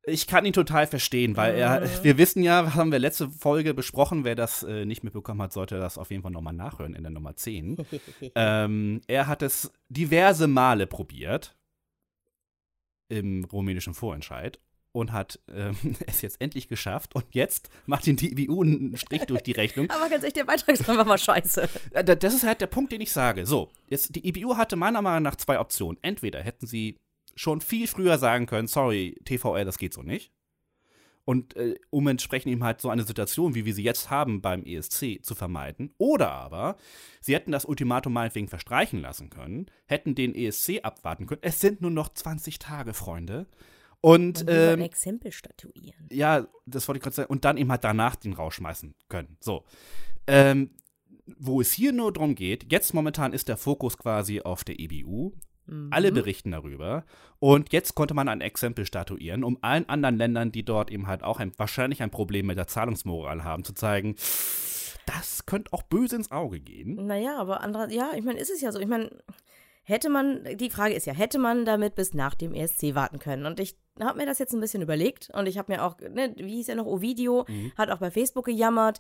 [0.05, 1.87] Ich kann ihn total verstehen, weil er, Mhm.
[2.03, 5.79] wir wissen ja, haben wir letzte Folge besprochen, wer das äh, nicht mitbekommen hat, sollte
[5.79, 7.77] das auf jeden Fall nochmal nachhören in der Nummer 10.
[8.37, 11.57] ähm, er hat es diverse Male probiert
[13.09, 14.59] im rumänischen Vorentscheid
[14.93, 19.23] und hat ähm, es jetzt endlich geschafft und jetzt macht ihn die IBU einen Strich
[19.27, 19.89] durch die Rechnung.
[19.91, 21.69] Aber ganz ehrlich, der Beitrag ist einfach mal scheiße.
[21.93, 23.47] Äh, da- Das ist halt der Punkt, den ich sage.
[23.47, 25.99] So, jetzt die IBU hatte meiner Meinung nach zwei Optionen.
[26.03, 26.97] Entweder hätten sie
[27.37, 30.33] schon viel früher sagen können, sorry, TVR, das geht so nicht.
[31.29, 34.65] Und äh, um entsprechend eben halt so eine Situation, wie wir sie jetzt haben beim
[34.65, 35.93] ESC, zu vermeiden.
[35.99, 36.79] Oder aber,
[37.21, 41.43] sie hätten das Ultimatum meinetwegen verstreichen lassen können, hätten den ESC abwarten können.
[41.43, 43.47] Es sind nur noch 20 Tage, Freunde.
[44.01, 46.09] Und, will ein ähm, Exempel statuieren.
[46.11, 47.31] ja, das wollte ich gerade sagen.
[47.31, 49.37] Und dann eben halt danach den rausschmeißen können.
[49.39, 49.67] So.
[50.27, 50.71] Ähm,
[51.37, 55.33] wo es hier nur darum geht, jetzt momentan ist der Fokus quasi auf der EBU.
[55.69, 55.89] Mhm.
[55.91, 57.05] Alle berichten darüber.
[57.39, 61.23] Und jetzt konnte man ein Exempel statuieren, um allen anderen Ländern, die dort eben halt
[61.23, 64.17] auch ein, wahrscheinlich ein Problem mit der Zahlungsmoral haben, zu zeigen,
[65.07, 67.07] das könnte auch böse ins Auge gehen.
[67.07, 68.79] Naja, aber andere, ja, ich meine, ist es ja so.
[68.79, 69.11] Ich meine,
[69.83, 73.47] hätte man, die Frage ist ja, hätte man damit bis nach dem ESC warten können?
[73.47, 76.35] Und ich habe mir das jetzt ein bisschen überlegt und ich habe mir auch, ne,
[76.37, 78.99] wie hieß er noch, Ovidio, hat auch bei Facebook gejammert,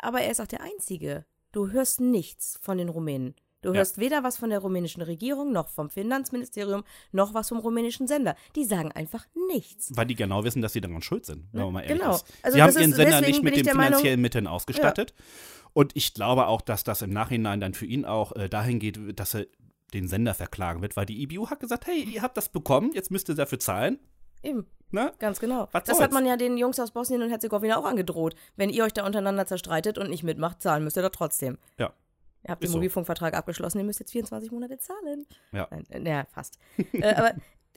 [0.00, 1.24] aber er ist auch der Einzige.
[1.52, 3.36] Du hörst nichts von den Rumänen.
[3.64, 3.78] Du Ja.
[3.78, 8.36] hörst weder was von der rumänischen Regierung, noch vom Finanzministerium, noch was vom rumänischen Sender.
[8.56, 9.90] Die sagen einfach nichts.
[9.96, 12.14] Weil die genau wissen, dass sie daran schuld sind, wenn man mal ehrlich genau.
[12.14, 12.26] ist.
[12.42, 15.14] Also sie haben das ihren ist- Sender nicht mit den der Meinung- finanziellen Mitteln ausgestattet.
[15.72, 19.18] Und ich glaube auch, dass das im Nachhinein dann für ihn auch äh, dahin geht,
[19.18, 19.46] dass er
[19.92, 23.10] den Sender verklagen wird, weil die EBU hat gesagt, hey, ihr habt das bekommen, jetzt
[23.10, 23.98] müsst ihr dafür zahlen.
[24.42, 24.66] Eben.
[24.90, 25.12] Ne?
[25.18, 25.68] Ganz genau.
[25.72, 26.04] Was das soll's?
[26.04, 28.34] hat man ja den Jungs aus Bosnien und Herzegowina auch angedroht.
[28.56, 31.58] Wenn ihr euch da untereinander zerstreitet und nicht mitmacht, zahlen müsst ihr doch trotzdem.
[31.78, 31.92] Ja.
[32.44, 32.78] Ihr habt Ist den so.
[32.78, 35.26] Mobilfunkvertrag abgeschlossen, ihr müsst jetzt 24 Monate zahlen.
[35.52, 35.68] Ja.
[35.90, 36.58] Äh, naja, fast.
[36.92, 37.32] äh, aber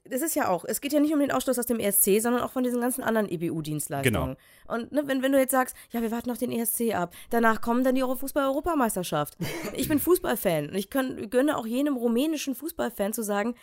[0.10, 2.42] das ist ja auch, es geht ja nicht um den Ausschluss aus dem ESC, sondern
[2.42, 4.36] auch von diesen ganzen anderen EBU-Dienstleistungen.
[4.36, 4.74] Genau.
[4.74, 7.62] Und ne, wenn, wenn du jetzt sagst, ja, wir warten noch den ESC ab, danach
[7.62, 9.38] kommen dann die Euro- Fußball-Europameisterschaft.
[9.74, 13.56] Ich bin Fußballfan und ich können, gönne auch jenem rumänischen Fußballfan zu sagen,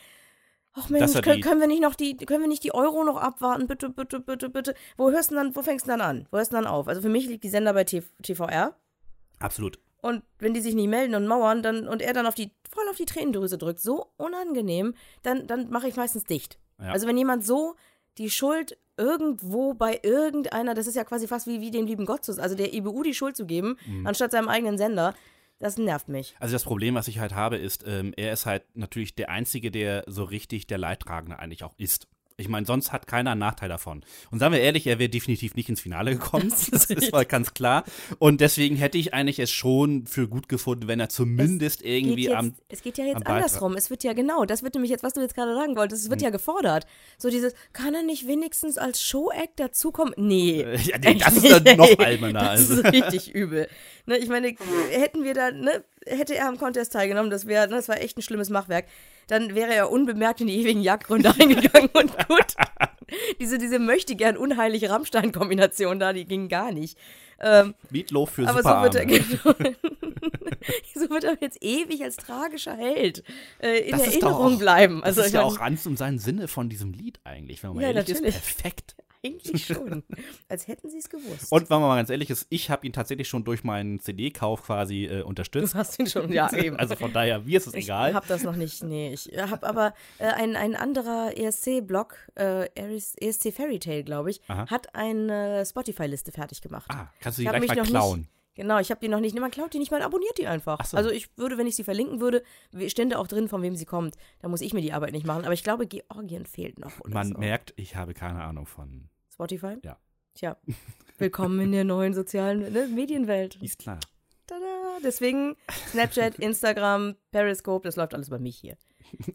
[0.76, 3.68] Ach Mensch, können, können wir nicht noch die, können wir nicht die Euro noch abwarten?
[3.68, 4.74] Bitte, bitte, bitte, bitte.
[4.96, 6.26] Wo hörst du dann, wo fängst du dann an?
[6.32, 6.88] Wo hörst du dann auf?
[6.88, 8.74] Also für mich liegt die Sender bei T TVR.
[9.38, 9.78] Absolut.
[10.04, 12.84] Und wenn die sich nicht melden und mauern, dann, und er dann auf die, voll
[12.90, 16.58] auf die Tränendrüse drückt, so unangenehm, dann, dann mache ich meistens dicht.
[16.78, 16.90] Ja.
[16.92, 17.74] Also wenn jemand so
[18.18, 22.22] die Schuld irgendwo bei irgendeiner, das ist ja quasi fast wie, wie dem lieben Gott
[22.22, 24.06] zu, also der EBU die Schuld zu geben, Mhm.
[24.06, 25.14] anstatt seinem eigenen Sender,
[25.58, 26.36] das nervt mich.
[26.38, 29.70] Also das Problem, was ich halt habe, ist, ähm, er ist halt natürlich der Einzige,
[29.70, 32.08] der so richtig der Leidtragende eigentlich auch ist.
[32.36, 34.04] Ich meine, sonst hat keiner einen Nachteil davon.
[34.32, 36.52] Und sagen wir ehrlich, er wäre definitiv nicht ins Finale gekommen.
[36.74, 37.84] Das ist mal ganz klar.
[38.18, 42.24] Und deswegen hätte ich eigentlich es schon für gut gefunden, wenn er zumindest irgendwie geht
[42.30, 42.54] jetzt, am.
[42.68, 43.76] es geht ja jetzt andersrum.
[43.76, 46.10] Es wird ja genau, das wird nämlich jetzt, was du jetzt gerade sagen wolltest, es
[46.10, 46.86] wird ja gefordert.
[47.18, 50.14] So dieses, kann er nicht wenigstens als Show-Act dazukommen?
[50.16, 50.64] Nee.
[50.84, 52.40] Ja, nee, das ist dann noch alberner.
[52.54, 52.82] Das Also.
[52.82, 53.68] ist richtig übel.
[54.06, 54.54] Ne, ich meine,
[54.90, 58.18] hätten wir da, ne, hätte er am Contest teilgenommen, das wäre, ne, das war echt
[58.18, 58.86] ein schlimmes Machwerk,
[59.28, 62.54] dann wäre er unbemerkt in die ewigen Jagdgründe eingegangen und gut.
[63.38, 66.96] Diese, diese möchte gern unheilige Rammstein-Kombination da, die ging gar nicht.
[67.38, 69.06] Ähm, Meatloaf für aber so wird, er,
[70.94, 73.22] so wird er jetzt ewig als tragischer Held
[73.60, 75.04] äh, in Das Erinnerung auch- bleiben.
[75.04, 77.80] Also das ist ja auch ganz um seinen Sinne von diesem Lied eigentlich, wenn man
[77.82, 78.34] Ja, ehrlich natürlich.
[78.36, 78.42] ist.
[78.42, 78.96] Perfekt.
[79.24, 80.02] Eigentlich schon.
[80.48, 81.50] Als hätten sie es gewusst.
[81.50, 84.62] Und wenn man mal ganz ehrlich ist, ich habe ihn tatsächlich schon durch meinen CD-Kauf
[84.62, 85.74] quasi äh, du unterstützt.
[85.74, 86.76] hast ihn schon, ja, eben.
[86.76, 88.14] Also von daher, mir ist es Ich egal.
[88.14, 89.12] habe das noch nicht, nee.
[89.12, 94.66] Ich habe aber äh, ein, ein anderer ESC-Blog, äh, ESC Fairy Tale, glaube ich, Aha.
[94.70, 96.86] hat eine Spotify-Liste fertig gemacht.
[96.90, 98.20] Ah, kannst du die Ich gleich mal klauen.
[98.20, 99.38] Nicht, genau, ich habe die noch nicht.
[99.38, 100.78] Man klaut die nicht, man abonniert die einfach.
[100.80, 100.96] Ach so.
[100.96, 102.42] Also ich würde, wenn ich sie verlinken würde,
[102.88, 104.16] stände auch drin, von wem sie kommt.
[104.40, 105.44] Da muss ich mir die Arbeit nicht machen.
[105.44, 106.92] Aber ich glaube, Georgien fehlt noch.
[107.06, 107.38] Man so.
[107.38, 109.08] merkt, ich habe keine Ahnung von.
[109.38, 109.76] Spotify?
[109.82, 109.98] Ja.
[110.34, 110.56] Tja,
[111.18, 113.56] willkommen in der neuen sozialen ne, Medienwelt.
[113.62, 113.98] Ist klar.
[114.46, 114.60] Tada!
[115.02, 115.56] Deswegen
[115.90, 118.76] Snapchat, Instagram, Periscope, das läuft alles bei mich hier.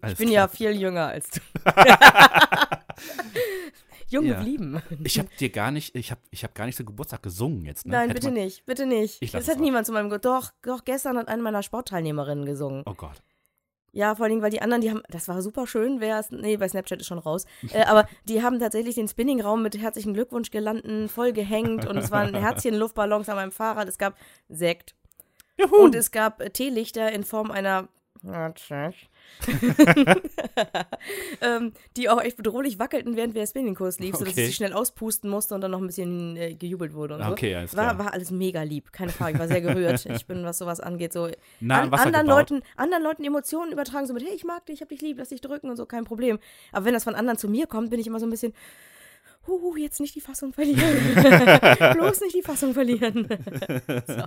[0.02, 0.44] Alles Ich bin klar.
[0.44, 1.42] ja viel jünger als du.
[4.10, 4.38] Jung Ja.
[4.38, 4.82] geblieben.
[5.04, 7.86] Ich habe dir gar nicht, ich habe ich hab gar nicht so Geburtstag gesungen jetzt.
[7.86, 7.92] Ne?
[7.92, 9.34] Nein, Hätte bitte man- nicht, bitte nicht.
[9.34, 12.84] Das hat niemand zu meinem Ge Doch, doch, gestern hat eine meiner Sportteilnehmerinnen gesungen.
[12.86, 13.22] Oh Gott.
[13.92, 16.32] Ja, vor allen Dingen, weil die anderen, die haben, das war super schön, wer es,
[16.32, 20.14] nee, bei Snapchat ist schon raus, äh, aber die haben tatsächlich den Spinningraum mit herzlichen
[20.14, 24.16] Glückwunsch gelanden, voll gehängt und es waren Herzchen-Luftballons an meinem Fahrrad, es gab
[24.48, 24.96] Sekt.
[25.60, 25.76] Juhu.
[25.84, 27.90] und es gab äh, Teelichter in Form einer
[31.42, 34.42] ähm, die auch echt bedrohlich wackelten, während der Spinningkurs lief, sodass Okay.
[34.42, 37.30] ich sie schnell auspusten musste und dann noch ein bisschen äh, gejubelt wurde und so.
[37.32, 38.06] Okay, alles war, klar.
[38.06, 39.34] war alles mega lieb, keine Frage.
[39.34, 40.06] Ich war sehr gerührt.
[40.06, 41.30] Ich bin, was sowas angeht, so
[41.60, 42.50] Na, an, anderen, gebaut.
[42.50, 45.18] Leuten, anderen Leuten Emotionen übertragen, so mit, hey, ich mag dich, ich hab dich lieb,
[45.20, 46.40] lass dich drücken und so, kein Problem.
[46.72, 48.54] Aber wenn das von anderen zu mir kommt, bin ich immer so ein bisschen,
[49.48, 50.80] huhu, jetzt nicht die Fassung verlieren.
[51.94, 53.28] Bloß nicht die Fassung verlieren.
[54.08, 54.24] so.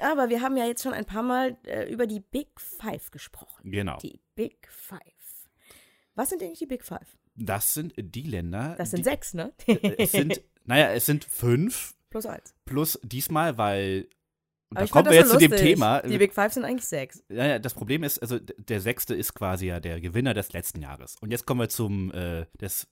[0.00, 3.70] Aber wir haben ja jetzt schon ein paar Mal äh, über die Big Five gesprochen.
[3.70, 3.98] Genau.
[3.98, 5.00] Die Big Five.
[6.14, 7.16] Was sind eigentlich die Big Five?
[7.36, 8.74] Das sind die Länder.
[8.76, 9.52] Das sind die, sechs, ne?
[9.98, 12.54] Es sind, naja, es sind fünf Plus eins.
[12.64, 14.08] plus diesmal, weil.
[14.70, 15.56] Und da kommen wir jetzt so zu dem.
[15.56, 16.02] Thema.
[16.02, 17.22] Die Big Five sind eigentlich sechs.
[17.28, 21.16] Naja, das Problem ist, also der sechste ist quasi ja der Gewinner des letzten Jahres.
[21.20, 22.86] Und jetzt kommen wir zum äh, des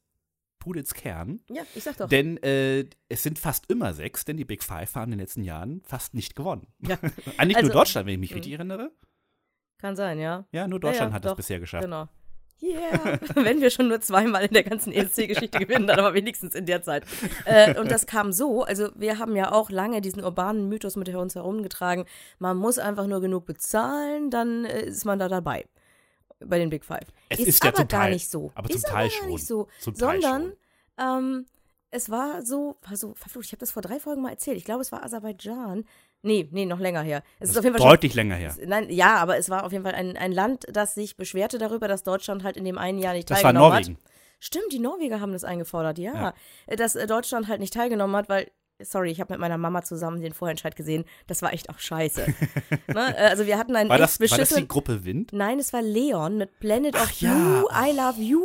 [0.67, 1.41] Pudels Kern.
[1.49, 2.09] Ja, ich sag doch.
[2.09, 5.45] Denn äh, es sind fast immer sechs, denn die Big Five haben in den letzten
[5.45, 6.67] Jahren fast nicht gewonnen.
[6.81, 6.99] Ja.
[7.39, 8.91] Eigentlich Also- nur Deutschland, wenn ich mich richtig erinnere.
[9.79, 10.45] Kann sein, ja.
[10.51, 11.85] Ja, nur Deutschland ja, hat das doch, bisher geschafft.
[11.85, 12.09] Genau.
[12.61, 16.67] Yeah, wenn wir schon nur zweimal in der ganzen ESC-Geschichte gewinnen, dann aber wenigstens in
[16.67, 17.05] der Zeit.
[17.45, 21.09] Äh, und das kam so, also wir haben ja auch lange diesen urbanen Mythos mit
[21.11, 22.07] uns herumgetragen,
[22.41, 25.67] man muss einfach nur genug bezahlen, dann äh, ist man da dabei.
[26.45, 27.07] Bei den Big Five.
[27.29, 28.53] Es ist ja aber zum gar Teil- nicht so.
[28.55, 29.29] aber ist zum Teil aber gar schon.
[29.31, 29.69] nicht so.
[29.81, 30.53] Zum Teil sondern
[30.99, 31.47] ähm,
[31.91, 34.57] es war so, war so, verflucht, ich habe das vor drei Folgen mal erzählt.
[34.59, 35.85] Ich glaube, es war Aserbaidschan.
[36.23, 37.23] Nee, nee, noch länger her.
[37.39, 38.55] Es ist auf jeden Fall schon Deutlich länger her.
[38.67, 41.87] Nein, ja, aber es war auf jeden Fall ein, ein Land, das sich beschwerte darüber,
[41.89, 43.95] dass Deutschland halt in dem einen Jahr nicht Das war teilgenommen Norwegen.
[43.97, 44.13] hat.
[44.41, 46.35] Stimmt, die Norweger haben das eingefordert, ja.
[46.69, 46.77] Ja.
[46.77, 48.51] Dass äh, Deutschland halt nicht teilgenommen hat, weil,
[48.83, 51.05] sorry, ich habe mit meiner Mama zusammen den Vorentscheid gesehen.
[51.27, 52.27] Das war echt auch scheiße.
[52.89, 53.17] ne?
[53.19, 54.67] äh, Also wir hatten einen War das, war das die.
[54.69, 55.33] Gruppe Wind?
[55.33, 57.33] Nein, es war Leon mit Planet of ja.
[57.35, 58.43] You, I Love You.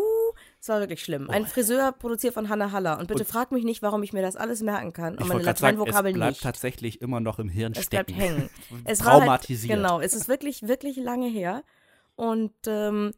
[0.60, 1.30] Es war wirklich schlimm.
[1.30, 3.00] Ein Friseur produziert von Hannah Haller.
[3.00, 5.18] Und bitte Und- frag mich nicht, warum ich mir das alles merken kann.
[5.18, 6.44] Und meine gerade sagen, es Lateinvokabeln bleibt nicht.
[6.44, 8.14] tatsächlich immer noch im Hirn Es stecken.
[8.14, 8.50] bleibt hängen.
[8.86, 9.76] Es war halt, Traumatisiert.
[9.76, 11.64] genau, es ist wirklich, wirklich lange her.
[12.16, 13.12] Und ähm,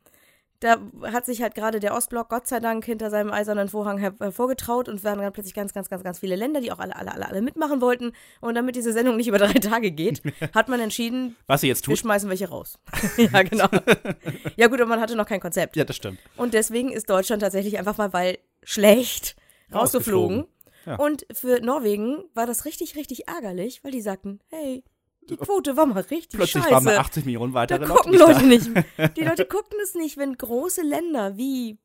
[0.64, 0.78] da
[1.12, 4.88] hat sich halt gerade der Ostblock Gott sei Dank hinter seinem eisernen Vorhang her hervorgetraut
[4.88, 7.28] und waren dann plötzlich ganz, ganz, ganz, ganz viele Länder, die auch alle, alle, alle,
[7.28, 8.14] alle mitmachen wollten.
[8.40, 10.22] Und damit diese Sendung nicht über drei Tage geht,
[10.56, 12.00] hat man entschieden, Was sie jetzt wir tut?
[12.00, 12.80] schmeißen welche raus.
[13.18, 13.68] ja, genau.
[14.56, 15.76] ja, gut, und man hatte noch kein Konzept.
[15.76, 16.20] Ja, das stimmt.
[16.38, 19.36] Und deswegen ist Deutschland tatsächlich einfach mal, weil schlecht,
[19.74, 20.40] rausgeflogen.
[20.40, 20.54] Rausgeflogen.
[20.86, 20.96] Ja.
[20.96, 24.84] Und für Norwegen war das richtig, richtig ärgerlich, weil die sagten, hey,
[25.30, 26.74] die Quote war mal richtig Plötzlich scheiße.
[26.76, 29.18] waren wir 80 Millionen da weitere gucken Leute Leute nicht nicht.
[29.18, 31.78] Die Leute gucken es nicht, wenn große Länder wie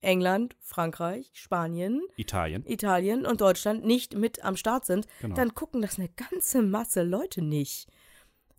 [0.00, 2.14] England, Frankreich, Spanien, da.
[2.16, 2.64] Italien.
[2.66, 5.34] Italien und Deutschland nicht mit am Start sind, Genau.
[5.34, 7.88] dann gucken das eine ganze Masse Leute nicht.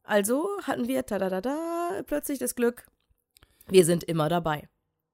[0.03, 2.85] Also hatten wir tadadada, plötzlich das Glück,
[3.67, 4.67] wir sind immer dabei.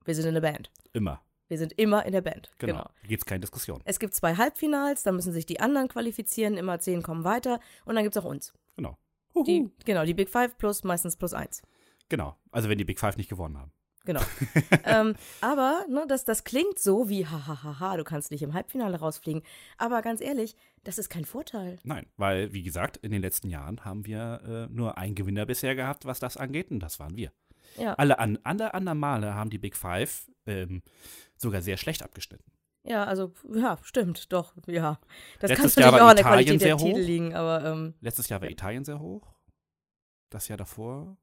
[0.06, 0.71] Wir sind in der Band.
[0.93, 1.21] Immer.
[1.47, 2.50] Wir sind immer in der Band.
[2.60, 2.74] Genau.
[2.74, 2.89] genau.
[3.02, 3.82] Da gibt es keine Diskussion.
[3.84, 7.95] Es gibt zwei Halbfinals, da müssen sich die anderen qualifizieren, immer zehn kommen weiter und
[7.95, 8.54] dann gibt es auch uns.
[8.81, 9.45] Genau.
[9.45, 11.61] Die, genau, die Big Five plus meistens plus eins.
[12.09, 12.35] Genau.
[12.51, 13.71] Also wenn die Big Five nicht gewonnen haben.
[14.03, 14.21] Genau.
[14.85, 19.43] ähm, aber ne, das, das klingt so wie, hahaha, du kannst nicht im Halbfinale rausfliegen.
[19.77, 21.77] Aber ganz ehrlich, das ist kein Vorteil.
[21.83, 25.75] Nein, weil, wie gesagt, in den letzten Jahren haben wir äh, nur einen Gewinner bisher
[25.75, 27.31] gehabt, was das angeht, und das waren wir.
[27.77, 30.81] Ja, Alle, an, alle anderen Male haben die Big Five ähm,
[31.37, 32.51] sogar sehr schlecht abgeschnitten.
[32.83, 34.99] Ja, also, ja, stimmt, doch, ja.
[35.39, 36.83] Das Letztes kann natürlich auch an der Italien Qualität der hoch.
[36.83, 39.27] Titel liegen, aber ähm, Letztes Jahr war Italien sehr hoch.
[40.31, 41.17] Das Jahr davor,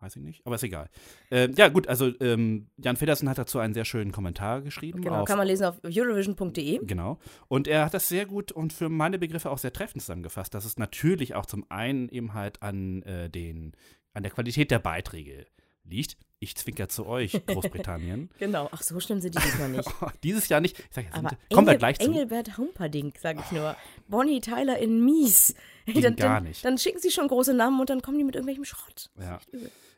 [0.00, 0.90] weiß ich nicht, aber ist egal.
[1.30, 5.00] Ähm, ja, gut, also ähm, Jan Feddersen hat dazu einen sehr schönen Kommentar geschrieben.
[5.00, 6.84] genau, auf, kann man lesen auf eurovision.de.
[6.84, 7.18] Genau.
[7.48, 10.66] Und er hat das sehr gut und für meine Begriffe auch sehr treffend zusammengefasst, dass
[10.66, 13.72] es natürlich auch zum einen eben halt an äh, den,
[14.12, 15.46] an der Qualität der Beiträge
[15.84, 16.18] liegt.
[16.40, 18.30] Ich zwinker zu euch, Großbritannien.
[18.38, 19.88] Genau, ach, so schlimm sind die diesmal nicht.
[20.22, 20.78] Dieses Jahr nicht.
[20.78, 22.04] Ich sag, Aber sind, kommen wir Engel- gleich zu.
[22.06, 23.76] Engelbert Humperdinck, sag ich nur.
[24.06, 25.54] Bonnie Tyler in Mies.
[25.86, 26.64] Ging dann, gar dann, nicht.
[26.64, 29.10] Dann schicken sie schon große Namen und dann kommen die mit irgendwelchem Schrott.
[29.18, 29.40] Ja.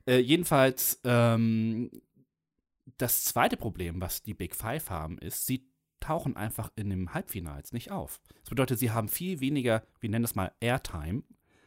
[0.07, 1.91] Äh, jedenfalls, ähm,
[2.97, 5.69] das zweite Problem, was die Big Five haben, ist, sie
[6.01, 8.21] tauchen einfach in den Halbfinals nicht auf.
[8.41, 11.23] Das bedeutet, sie haben viel weniger, wir nennen das mal Airtime,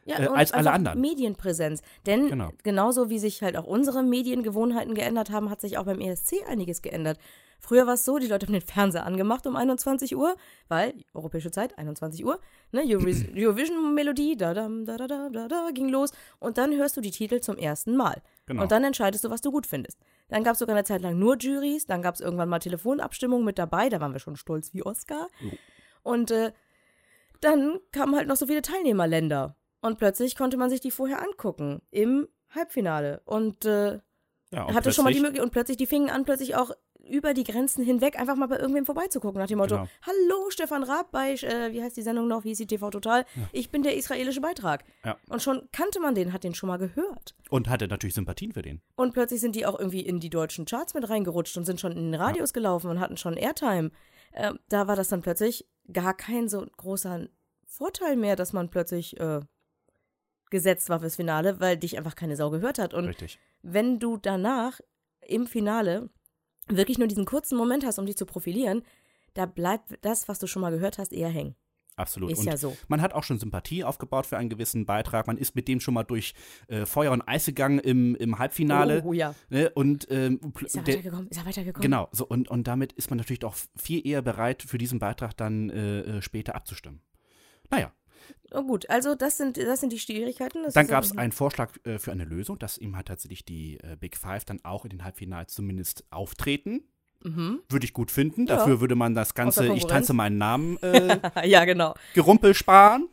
[0.06, 1.00] Ja, Äh, als alle anderen.
[1.00, 1.82] Medienpräsenz.
[2.06, 2.50] Denn Genau.
[2.64, 6.82] genauso wie sich halt auch unsere Mediengewohnheiten geändert haben, hat sich auch beim ESC einiges
[6.82, 7.18] geändert.
[7.60, 10.36] Früher war es so, die Leute haben den Fernseher angemacht um 21 Uhr,
[10.68, 12.38] weil, europäische Zeit, 21 Uhr,
[12.74, 16.12] ne, Eurovis- Eurovision-Melodie, da, da, da, da, da, da, da, ging los.
[16.40, 18.22] Und dann hörst du die Titel zum ersten Mal.
[18.48, 18.64] Genau.
[18.64, 19.98] Und dann entscheidest du, was du gut findest.
[20.28, 23.46] Dann gab es sogar eine Zeit lang nur Juries, dann gab es irgendwann mal Telefonabstimmungen
[23.46, 25.30] mit dabei, da waren wir schon stolz wie Oscar.
[26.02, 26.52] Und äh,
[27.40, 29.56] dann kamen halt noch so viele Teilnehmerländer.
[29.84, 33.22] Und plötzlich konnte man sich die vorher angucken im Halbfinale.
[33.26, 34.00] Und äh,
[34.52, 36.72] ja, und hatte schon mal die Möglichkeit, und plötzlich, die fingen an, plötzlich auch
[37.06, 39.90] über die Grenzen hinweg einfach mal bei irgendwem vorbeizugucken, nach dem Motto, Genau.
[40.04, 43.26] hallo, Stefan Raab bei, äh, wie heißt die Sendung noch, wie hieß die TV Total?
[43.52, 44.86] Ich bin der israelische Beitrag.
[45.04, 45.18] Ja.
[45.28, 47.36] Und schon kannte man den, hat den schon mal gehört.
[47.50, 48.82] Und hatte natürlich Sympathien für den.
[48.96, 51.92] Und plötzlich sind die auch irgendwie in die deutschen Charts mit reingerutscht und sind schon
[51.92, 53.92] in den Radios gelaufen und hatten schon Airtime.
[54.34, 57.28] Ähm, da war das dann plötzlich gar kein so großer
[57.68, 59.42] Vorteil mehr, dass man plötzlich äh,
[60.54, 62.94] gesetzt war fürs Finale, weil dich einfach keine Sau gehört hat.
[62.94, 63.40] Und Richtig.
[63.64, 64.80] wenn du danach
[65.28, 66.10] im Finale
[66.68, 68.84] wirklich nur diesen kurzen Moment hast, um dich zu profilieren,
[69.34, 71.56] da bleibt das, was du schon mal gehört hast, eher hängen.
[71.96, 72.32] Absolut.
[72.32, 72.76] Ist und ja so.
[72.88, 75.28] man hat auch schon Sympathie aufgebaut für einen gewissen Beitrag.
[75.28, 76.34] Man ist mit dem schon mal durch
[76.68, 79.02] äh, Feuer und Eis gegangen im, im Halbfinale.
[79.04, 79.36] Oh, oh ja.
[79.50, 79.70] Ne?
[79.72, 81.28] Und ähm, Ist er weitergekommen?
[81.28, 81.82] Ist er weitergekommen?
[81.82, 85.36] Genau, so, und, und damit ist man natürlich auch viel eher bereit, für diesen Beitrag
[85.38, 87.02] dann äh, äh, später abzustimmen.
[87.70, 87.92] Naja,
[88.52, 90.64] Oh, gut, also das sind, das sind die Schwierigkeiten.
[90.64, 93.80] Das dann gab es einen Vorschlag äh, für eine Lösung, dass ihm halt tatsächlich die
[93.80, 96.84] äh, Big Five dann auch in den Halbfinals zumindest auftreten.
[97.24, 97.62] Mhm.
[97.70, 98.46] Würde ich gut finden.
[98.48, 98.58] Ja.
[98.58, 101.96] Dafür würde man das ganze Ich tanze meinen Namen äh, ja, genau.
[102.14, 103.08] Gerumpel sparen.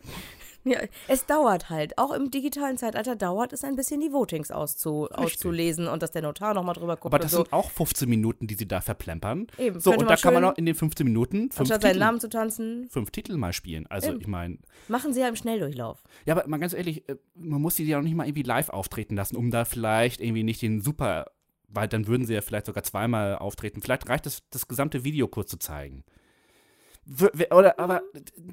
[0.65, 1.97] Ja, es dauert halt.
[1.97, 6.23] Auch im digitalen Zeitalter dauert es ein bisschen, die Votings auszu auszulesen und dass der
[6.23, 7.15] Notar nochmal drüber guckt.
[7.15, 7.39] Aber das so.
[7.39, 9.47] sind auch 15 Minuten, die sie da verplempern.
[9.59, 12.05] Eben, so, und da kann man auch in den 15 Minuten fünf Anstatt seinen Titel,
[12.05, 13.87] Namen zu tanzen, fünf Titel mal spielen.
[13.87, 14.21] Also, Eben.
[14.21, 16.03] ich meine, machen sie ja im Schnelldurchlauf.
[16.27, 18.69] ja, aber mal ganz ehrlich, äh, man muss die ja auch nicht mal irgendwie live
[18.69, 21.31] auftreten lassen, um da vielleicht irgendwie nicht den super,
[21.69, 23.81] weil dann würden sie ja vielleicht sogar zweimal auftreten.
[23.81, 26.05] Vielleicht reicht es, das gesamte Video kurz zu zeigen.
[27.51, 28.03] Oder, aber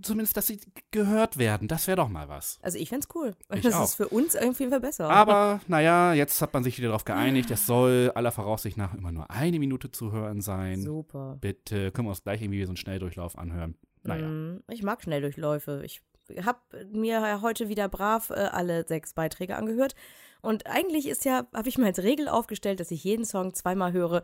[0.01, 0.59] zumindest, dass sie
[0.91, 2.57] gehört werden, das wäre doch mal was.
[2.61, 3.35] Also ich fänd's cool.
[3.53, 3.83] Ich das auch.
[3.83, 5.09] ist für uns auf jeden Fall besser.
[5.09, 9.11] Aber naja, jetzt hat man sich wieder darauf geeinigt, es soll aller Voraussicht nach immer
[9.11, 10.81] nur eine Minute zu hören sein.
[10.81, 11.37] Super.
[11.39, 13.75] Bitte können wir uns gleich irgendwie so einen Schnelldurchlauf anhören.
[14.03, 14.27] Naja.
[14.27, 15.83] Mm, Ich mag Schnelldurchläufe.
[15.83, 16.01] Ich
[16.43, 16.59] habe
[16.91, 19.93] mir heute wieder brav äh, alle sechs Beiträge angehört.
[20.41, 23.91] Und eigentlich ist ja, habe ich mir als Regel aufgestellt, dass ich jeden Song zweimal
[23.91, 24.23] höre.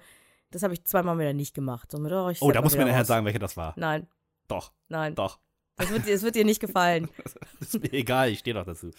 [0.54, 1.92] Das habe ich zweimal wieder nicht gemacht.
[1.92, 3.08] Somit, oh, ich Oh, set da muss mir wieder nachher raus.
[3.08, 3.74] sagen, welcher das war.
[3.78, 4.08] Nein,
[4.48, 5.16] Doch, nein.
[5.16, 5.40] doch.
[5.78, 7.10] Das wird, das wird dir nicht gefallen.
[7.60, 8.92] ist mir egal, ich stehe doch dazu.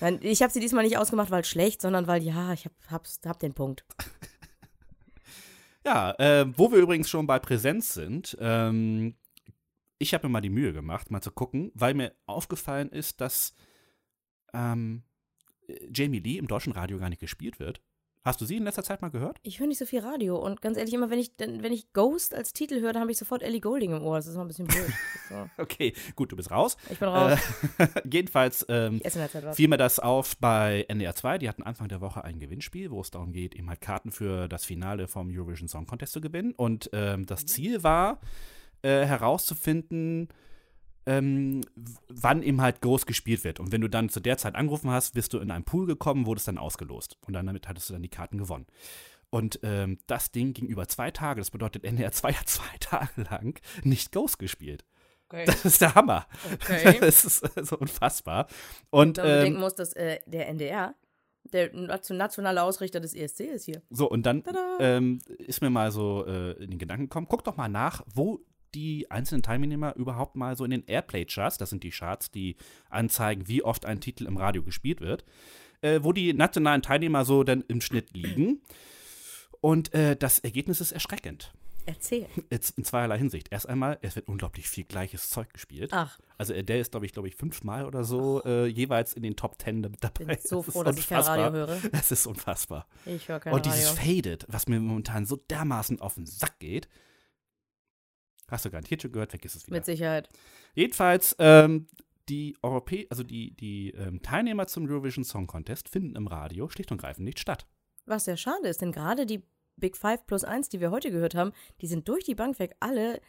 [0.00, 3.20] Nein, ich habe sie diesmal nicht ausgemacht, weil schlecht, sondern weil, ja, ich hab, hab's,
[3.26, 3.84] hab den Punkt.
[5.86, 9.16] Ja, äh, wo wir übrigens schon bei Präsenz sind, ähm,
[9.98, 13.54] ich habe mir mal die Mühe gemacht, mal zu gucken, weil mir aufgefallen ist, dass
[14.54, 15.02] ähm,
[15.92, 17.82] Jamie Lee im deutschen Radio gar nicht gespielt wird.
[18.24, 19.38] Hast du sie in letzter Zeit mal gehört?
[19.42, 22.34] Ich höre nicht so viel Radio und ganz ehrlich, immer wenn ich, wenn ich Ghost
[22.34, 24.16] als Titel höre, dann habe ich sofort Ellie Golding im Ohr.
[24.16, 24.86] Das ist immer ein bisschen blöd.
[25.28, 26.78] So, Okay, gut, du bist raus.
[26.90, 27.38] ich bin raus.
[27.78, 29.02] Äh, jedenfalls ähm,
[29.52, 31.38] fiel mir das auf bei NDR 2.
[31.38, 34.48] Die hatten Anfang der Woche ein Gewinnspiel, wo es darum geht, eben halt Karten für
[34.48, 36.52] das Finale vom Eurovision Song Contest zu gewinnen.
[36.52, 38.20] Und ähm, das Ziel war,
[38.82, 40.28] äh, herauszufinden,
[41.06, 41.60] ähm,
[42.08, 43.60] wann eben halt groß gespielt wird.
[43.60, 46.26] Und wenn du dann zu der Zeit angerufen hast, bist du in einen Pool gekommen,
[46.26, 47.18] wurdest dann ausgelost.
[47.26, 48.66] Und dann damit hattest du dann die Karten gewonnen.
[49.30, 51.40] Und ähm, das Ding ging über zwei Tage.
[51.40, 54.84] Das bedeutet, NDR 2 hat zwei Tage lang nicht Ghost gespielt.
[55.28, 55.44] Okay.
[55.46, 56.26] Das ist der Hammer.
[56.52, 56.98] Okay.
[57.00, 58.46] Das ist so unfassbar.
[58.90, 60.94] Und Da man denken ähm, muss, dass äh, der NDR,
[61.44, 63.82] der nat- nationale Ausrichter des ESC ist hier.
[63.90, 64.44] so, und dann
[64.78, 68.40] ähm, ist mir mal so äh, in den Gedanken gekommen, guck doch mal nach, wo
[68.74, 72.56] die einzelnen Teilnehmer überhaupt mal so in den Airplay-Charts, das sind die Charts, die
[72.90, 75.24] anzeigen, wie oft ein Titel im Radio gespielt wird,
[75.80, 78.60] äh, wo die nationalen Teilnehmer so dann im Schnitt liegen.
[79.60, 81.54] Und äh, das Ergebnis ist erschreckend.
[81.86, 82.26] Erzähl.
[82.50, 83.48] Jetzt in zweierlei Hinsicht.
[83.50, 85.90] Erst einmal, es wird unglaublich viel gleiches Zeug gespielt.
[85.92, 89.36] Ach, Also Adele ist, glaube ich, glaube ich, fünfmal oder so äh, jeweils in den
[89.36, 90.24] Top Ten dabei.
[90.24, 91.78] bin so froh, dass ich kein Radio höre.
[91.92, 92.86] Es ist unfassbar.
[93.04, 94.14] Ich höre kein Und dieses Radio.
[94.14, 96.88] Faded, was mir momentan so dermaßen auf den Sack geht.
[98.48, 99.76] Hast du garantiert schon gehört, vergiss es wieder.
[99.76, 100.28] Mit Sicherheit.
[100.74, 101.86] Jedenfalls, ähm,
[102.28, 106.90] die Europä also die, die ähm, Teilnehmer zum Eurovision Song Contest finden im Radio schlicht
[106.92, 107.66] und greifend nicht statt.
[108.06, 109.42] Was sehr schade ist, denn gerade die
[109.76, 112.76] Big Five plus eins, die wir heute gehört haben, die sind durch die Bank weg
[112.80, 113.20] alle äh,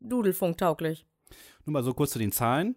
[0.00, 1.06] Dudelfunk-tauglich.
[1.64, 2.76] Nur mal so kurz zu den Zahlen.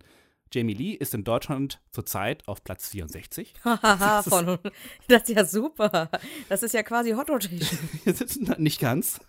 [0.53, 3.53] Jamie Lee ist in Deutschland zurzeit auf Platz 64.
[3.63, 4.59] Hahaha, von.
[5.07, 6.09] Das ist ja super.
[6.47, 7.79] Das ist ja quasi Hot Rotation.
[8.57, 9.19] Nicht ganz.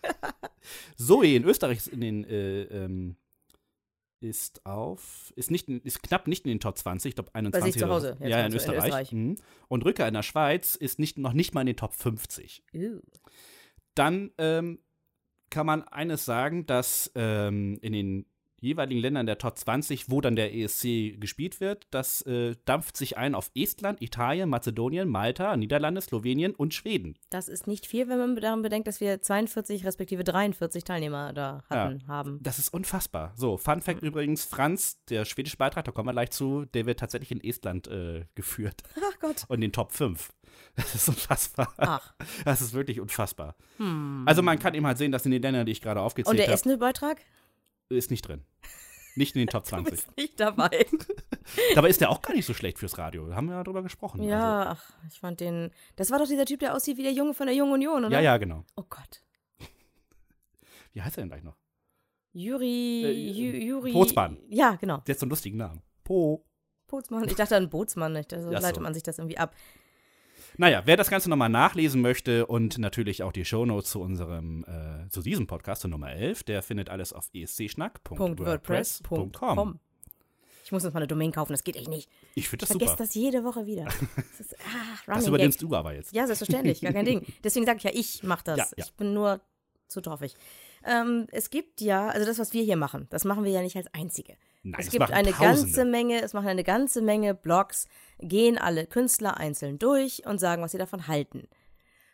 [0.96, 3.16] Zoe in Österreich ist in den äh, ähm,
[4.20, 7.82] ist auf ist nicht ist knapp nicht in den Top 20, ich glaube 21 sich
[7.82, 8.84] zu Hause, jetzt ja, in du, in Österreich.
[8.84, 9.12] Österreich.
[9.12, 9.36] Mhm.
[9.68, 12.64] Und Rücker in der Schweiz ist nicht noch nicht mal in den Top 50.
[12.74, 13.00] Uh.
[13.94, 14.78] Dann ähm,
[15.50, 18.26] kann man eines sagen, dass ähm, in den
[18.64, 23.16] jeweiligen Ländern der Top 20, wo dann der ESC gespielt wird, das äh, dampft sich
[23.16, 27.16] ein auf Estland, Italien, Mazedonien, Malta, Niederlande, Slowenien und Schweden.
[27.30, 31.62] Das ist nicht viel, wenn man daran bedenkt, dass wir 42 respektive 43 Teilnehmer da
[31.68, 32.38] hatten, haben.
[32.42, 33.32] Das ist unfassbar.
[33.36, 36.98] So, Fun Fact übrigens, Franz, der schwedische Beitrag, da kommen wir gleich zu, der wird
[36.98, 39.44] tatsächlich in Estland äh, geführt Ach Gott.
[39.48, 40.32] und in den Top 5.
[40.76, 41.72] Das ist unfassbar.
[41.76, 42.14] Ach.
[42.44, 43.56] Das ist wirklich unfassbar.
[44.24, 46.38] Also man kann eben halt sehen, dass in den Ländern, die ich gerade Und aufgezählt
[46.38, 47.18] der habe, Essende-Beitrag?
[47.88, 48.44] Ist nicht drin.
[49.16, 49.90] Nicht in den Top Du 20.
[49.92, 50.86] bist nicht dabei.
[51.74, 53.28] Dabei ist der auch gar nicht so schlecht fürs Radio.
[53.28, 54.20] Da haben wir ja drüber gesprochen.
[54.20, 55.70] Also, Ja, ach, ich fand den.
[55.96, 58.14] Das war doch dieser Typ, der aussieht wie der Junge von der Jungen Union, oder?
[58.16, 58.64] ja, ja, genau.
[58.76, 59.22] Oh Gott.
[60.92, 61.56] Wie heißt er denn gleich noch?
[62.32, 63.02] Juri.
[63.04, 63.92] Äh, Ju- Juri.
[63.92, 64.38] Bootsmann.
[64.48, 64.98] Ja, genau.
[65.06, 65.82] Der hat so einen lustigen Namen.
[66.02, 66.44] Po.
[66.88, 67.28] Bootsmann.
[67.28, 68.32] Ich dachte an Bootsmann nicht.
[68.32, 68.50] Da Ach so.
[68.50, 69.54] leitet man sich das irgendwie ab.
[70.56, 75.08] Naja, wer das Ganze nochmal nachlesen möchte und natürlich auch die Shownotes zu unserem, äh,
[75.10, 78.38] zu diesem Podcast, zur Nummer 11, der findet alles auf escschnack.wordpress.com.
[78.38, 79.80] .wordpress.com.
[80.64, 82.08] Ich muss uns mal eine Domain kaufen, das geht echt nicht.
[82.34, 83.04] Ich finde Ich das vergesse super.
[83.04, 83.84] das jede Woche wieder.
[84.16, 85.28] Das, ist, ah, Das Running Gag.
[85.28, 86.12] übernimmst du aber jetzt.
[86.14, 87.22] Ja, selbstverständlich, gar kein Ding.
[87.44, 88.58] Deswegen sage ich ja, ich mache das.
[88.58, 88.84] Ja, ja.
[88.84, 89.40] Ich bin nur
[89.88, 90.34] zu troffig.
[90.86, 93.76] Ähm, es gibt ja, also das, was wir hier machen, das machen wir ja nicht
[93.76, 94.36] als Einzige.
[94.62, 95.62] Nein, es gibt eine Tausende.
[95.64, 97.86] ganze Menge, es machen eine ganze Menge Blogs,
[98.20, 101.48] gehen alle Künstler einzeln durch und sagen, was sie davon halten.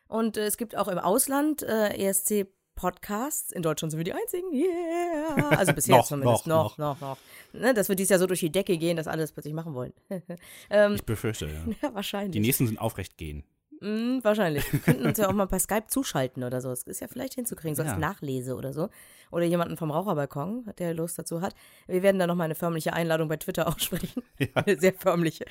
[0.08, 3.52] Und äh, es gibt auch im Ausland äh, ESC Podcasts.
[3.52, 4.52] In Deutschland sind wir die einzigen.
[4.54, 5.50] Yeah.
[5.50, 6.46] Also bisher Noch, zumindest.
[6.46, 7.18] noch, Noch, noch,
[7.52, 7.60] noch.
[7.60, 9.74] Ne, das wird dieses Jahr so durch die Decke gehen, dass alle das plötzlich machen
[9.74, 9.92] wollen.
[10.70, 11.72] ähm, Ich befürchte, ja.
[11.82, 12.32] ja, wahrscheinlich.
[12.32, 13.44] Die nächsten sind aufrecht gehen.
[13.80, 14.70] Mm, wahrscheinlich.
[14.72, 16.68] Wir könnten uns ja auch mal per Skype zuschalten oder so.
[16.68, 17.98] Das ist ja vielleicht hinzukriegen, so als Ja.
[17.98, 18.88] Nachlese oder so.
[19.30, 21.54] Oder jemanden vom Raucherbalkon, der Lust dazu hat.
[21.86, 24.22] Wir werden da nochmal eine förmliche Einladung bei Twitter aussprechen.
[24.54, 25.44] Eine sehr förmliche.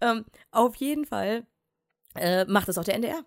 [0.00, 1.46] Ähm, auf jeden Fall
[2.16, 3.22] äh, macht es auch der NDR.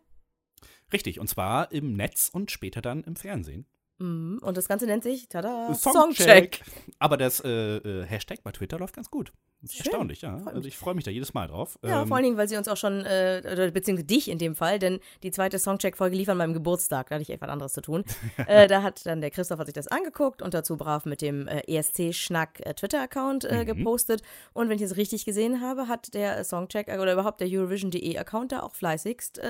[0.92, 3.66] Richtig, und zwar im Netz und später dann im Fernsehen.
[4.00, 6.62] Mm, Und das Ganze nennt sich, tada, Songcheck.
[6.98, 9.32] Aber das äh, äh, Hashtag bei Twitter läuft ganz gut.
[9.62, 9.88] Das ist Schön.
[9.88, 10.42] erstaunlich, ja.
[10.46, 11.78] Also ich freue mich da jedes Mal drauf.
[11.84, 14.38] Ja, Ähm, vor allen Dingen, weil sie uns auch schon, äh, oder beziehungsweise dich in
[14.38, 17.50] dem Fall, denn die zweite Songcheck-Folge lief an meinem Geburtstag, da hatte ich echt was
[17.50, 18.06] anderes zu tun.
[18.48, 21.48] äh, da hat dann der Christoph hat sich das angeguckt und dazu brav mit dem
[21.48, 24.22] äh, ESC-Schnack äh, Twitter-Account äh, gepostet.
[24.54, 27.48] Und wenn ich es richtig gesehen habe, hat der äh, Songcheck äh, oder überhaupt der
[27.50, 29.42] Eurovision.de-Account da auch fleißigst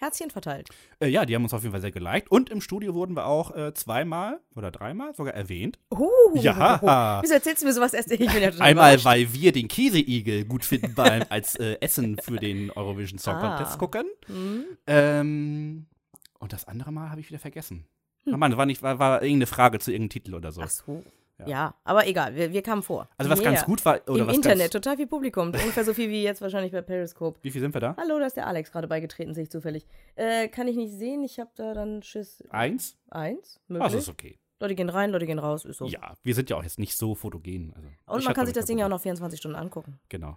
[0.00, 0.68] Herzchen verteilt.
[1.00, 2.30] äh, ja, die haben uns auf jeden Fall sehr geliked.
[2.30, 5.78] Und im Studio wurden wir auch äh, zweimal oder dreimal sogar erwähnt.
[5.90, 7.20] Uh, Ja.
[7.22, 8.10] Wieso erzählst du mir sowas erst?
[8.10, 12.18] Ich bin ja total Einmal, weil wir den Käseigel gut finden beim, als äh, Essen
[12.22, 13.56] für den Eurovision Song Ah.
[13.56, 14.04] Contest gucken.
[14.26, 14.64] Hm?
[14.86, 15.86] Ähm,
[16.38, 17.86] und das andere Mal habe ich wieder vergessen.
[18.26, 20.60] Oh Mann, war, nicht, war, war irgendeine Frage zu irgendeinem Titel oder so.
[20.62, 21.02] Ach so.
[21.38, 21.46] Ja.
[21.48, 21.74] Ja.
[21.84, 23.08] aber egal, wir, wir kamen vor.
[23.16, 23.52] Also was Yeah.
[23.52, 25.46] ganz gut war, oder Im was Internet, total viel Publikum.
[25.48, 27.38] Ungefähr so viel wie jetzt wahrscheinlich bei Periscope.
[27.42, 27.96] wie viel sind wir da?
[27.98, 29.86] Hallo, da ist der Alex gerade beigetreten, sehe ich zufällig.
[30.16, 32.44] Äh, kann ich nicht sehen, ich habe da dann Schiss.
[32.50, 32.98] Eins?
[33.08, 33.58] Eins?
[33.68, 33.84] Möglich.
[33.84, 34.38] Also ist okay.
[34.60, 35.86] Leute gehen rein, Leute gehen raus, ist so.
[35.86, 37.72] Ja, wir sind ja auch jetzt nicht so fotogen.
[37.74, 37.88] Also
[38.18, 39.98] Und man kann sich das Ding ja auch noch 24 Stunden angucken.
[40.10, 40.36] Genau.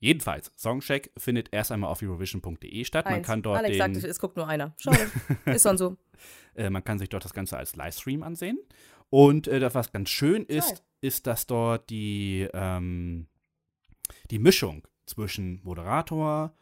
[0.00, 3.04] Jedenfalls, Songcheck findet erst einmal auf Eurovision.de statt.
[3.04, 3.26] Man Eins.
[3.26, 4.74] kann dort Alex den, sagt, es guckt nur einer.
[4.78, 4.98] Schade.
[5.44, 5.96] ist dann so.
[6.54, 8.58] äh, man kann sich dort das Ganze als Livestream ansehen.
[9.10, 10.80] Und äh, das, was ganz schön ist, Geil.
[11.02, 13.28] ist, dass dort die, ähm,
[14.30, 16.54] die Mischung zwischen Moderator,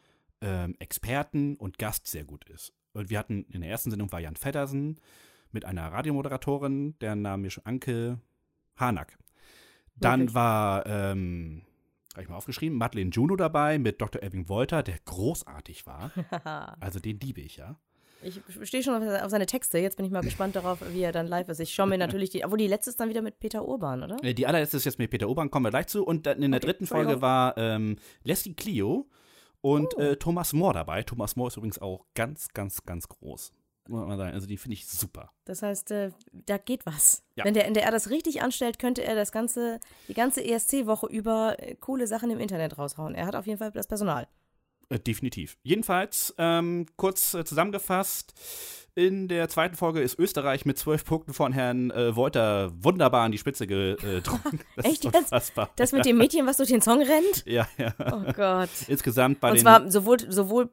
[0.43, 2.75] ähm, Experten und Gast sehr gut ist.
[2.93, 5.01] Und wir hatten in der ersten Sendung war Jan Feddersen
[5.53, 8.19] mit einer Radiomoderatorin, deren Name ist Anke
[8.77, 9.19] Hanak.
[9.97, 10.35] Dann Wirklich?
[10.35, 11.63] war, ähm,
[12.13, 14.23] habe ich mal aufgeschrieben, Madeleine Juno dabei mit Dr.
[14.23, 16.11] Elving Wolter, der großartig war.
[16.81, 17.77] Also den liebe ich ja.
[18.23, 19.79] ich stehe schon auf, seine Texte.
[19.79, 21.61] Jetzt bin ich mal gespannt darauf, wie er dann live ist.
[21.61, 22.45] Ich schaue mir natürlich die.
[22.45, 24.17] Obwohl die letzte ist dann wieder mit Peter Urban, oder?
[24.23, 26.05] Äh, Die allerletzte ist jetzt mit Peter Obern, kommen wir gleich zu.
[26.05, 29.09] Und dann in der Okay, dritten Folge war ähm, Leslie Clio
[29.61, 30.01] und Oh.
[30.01, 31.03] äh, Thomas Moore dabei.
[31.03, 33.53] Thomas Moore ist übrigens auch ganz, ganz, ganz groß.
[33.91, 34.35] Muss man sagen.
[34.35, 35.33] Also die finde ich super.
[35.45, 37.25] Das heißt, äh, da geht was.
[37.35, 37.45] Ja.
[37.45, 41.75] Wenn der NDR das richtig anstellt, könnte er das ganze, die ganze ESC-Woche über äh,
[41.75, 43.17] coole Sachen im Internet raushauen.
[43.17, 44.29] Er hat auf jeden Fall das Personal.
[44.91, 45.57] Äh, definitiv.
[45.63, 48.35] Jedenfalls, ähm, kurz äh, zusammengefasst,
[48.97, 53.31] in der zweiten Folge ist Österreich mit zwölf Punkten von Herrn äh, Wolter wunderbar an
[53.31, 54.61] die Spitze gedrungen.
[54.77, 55.71] Das Echt ist unfassbar.
[55.77, 57.45] Das mit dem Mädchen, was durch den Song rennt?
[57.47, 57.95] ja, ja.
[58.13, 58.69] Oh Gott.
[58.89, 60.71] Insgesamt bei Und zwar sowohl, sowohl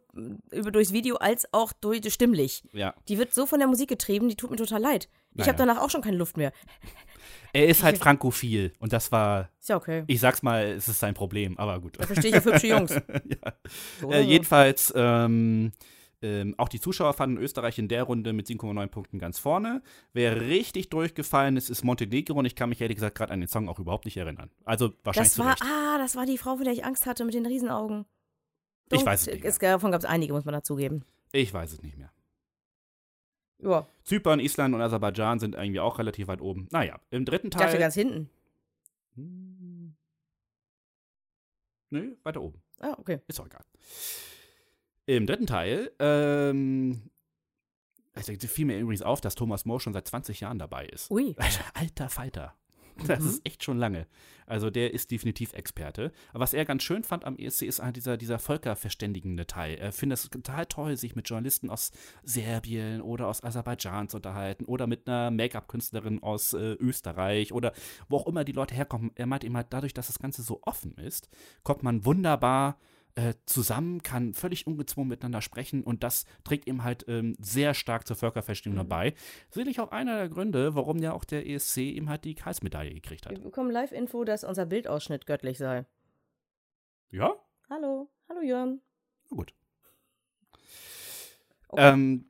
[0.52, 2.64] über durchs Video als auch durch stimmlich.
[2.74, 2.96] ja.
[3.08, 5.10] Die wird so von der Musik getrieben, die tut mir total leid.
[5.34, 5.50] Ich Naja.
[5.50, 6.52] habe danach auch schon keine Luft mehr.
[7.58, 10.04] Er ist halt frankophil und das war, Ist ja okay.
[10.08, 12.00] ich sag's mal, es ist sein Problem, aber gut.
[12.00, 12.92] Da verstehe ich auf hübsche Jungs.
[13.08, 13.54] ja.
[14.00, 15.72] So Äh, jedenfalls, ähm,
[16.22, 19.82] ähm, auch die Zuschauer fanden Österreich in der Runde mit 7,9 Punkten ganz vorne.
[20.14, 23.50] Wer richtig durchgefallen ist, ist Montenegro und ich kann mich ehrlich gesagt gerade an den
[23.50, 24.50] Song auch überhaupt nicht erinnern.
[24.64, 27.24] Also wahrscheinlich Das zu war, ah, das war die Frau, vor der ich Angst hatte
[27.26, 28.06] mit den Riesenaugen.
[28.90, 29.50] Ich Dunkel- weiß es nicht mehr.
[29.50, 31.04] Es, davon gab es einige, muss man dazugeben.
[31.32, 32.12] Ich weiß es nicht mehr.
[33.60, 36.68] Ja, Zypern, Island und Aserbaidschan sind irgendwie auch relativ weit oben.
[36.72, 37.80] Naja, im dritten ich dachte Teil.
[37.80, 38.30] ganz hinten.
[39.16, 39.96] Hm.
[41.90, 42.62] Nö, weiter oben.
[42.80, 43.20] Ah, okay.
[43.28, 43.64] Ist doch egal.
[45.08, 47.10] Im dritten Teil, ähm,
[48.14, 51.10] also fiel mir übrigens auf, dass Thomas Moore schon seit 20 Jahren dabei ist.
[51.10, 51.36] Ui.
[51.38, 52.56] Alter, alter Fighter.
[53.08, 53.30] Das Mhm.
[53.30, 54.08] ist echt schon lange.
[54.46, 56.12] Also der ist definitiv Experte.
[56.30, 59.76] Aber was er ganz schön fand am ESC ist halt dieser, dieser völkerverständigende Teil.
[59.76, 61.92] Er findet es total toll, sich mit Journalisten aus
[62.24, 67.74] Serbien oder aus Aserbaidschan zu unterhalten oder mit einer Make-up-Künstlerin aus äh, Österreich oder
[68.08, 69.12] wo auch immer die Leute herkommen.
[69.16, 71.30] Er meint immer, dadurch, dass das Ganze so offen ist,
[71.64, 72.78] kommt man wunderbar
[73.18, 78.06] äh, zusammen, kann völlig ungezwungen miteinander sprechen und das trägt ihm halt ähm, sehr stark
[78.08, 78.90] zur Völkerverständigung Mhm.
[78.90, 79.14] dabei.
[79.50, 83.26] Sicherlich auch einer der Gründe, warum ja auch der ESC ihm halt die Karlsmedaille gekriegt
[83.26, 83.34] hat.
[83.34, 85.86] Wir bekommen Live-Info, dass unser Bildausschnitt göttlich sei.
[87.10, 87.34] Ja,
[87.70, 88.10] Hallo.
[88.30, 88.82] Hallo, Jörn.
[89.32, 89.54] na gut.
[91.70, 91.94] Okay.
[91.94, 92.26] Ähm,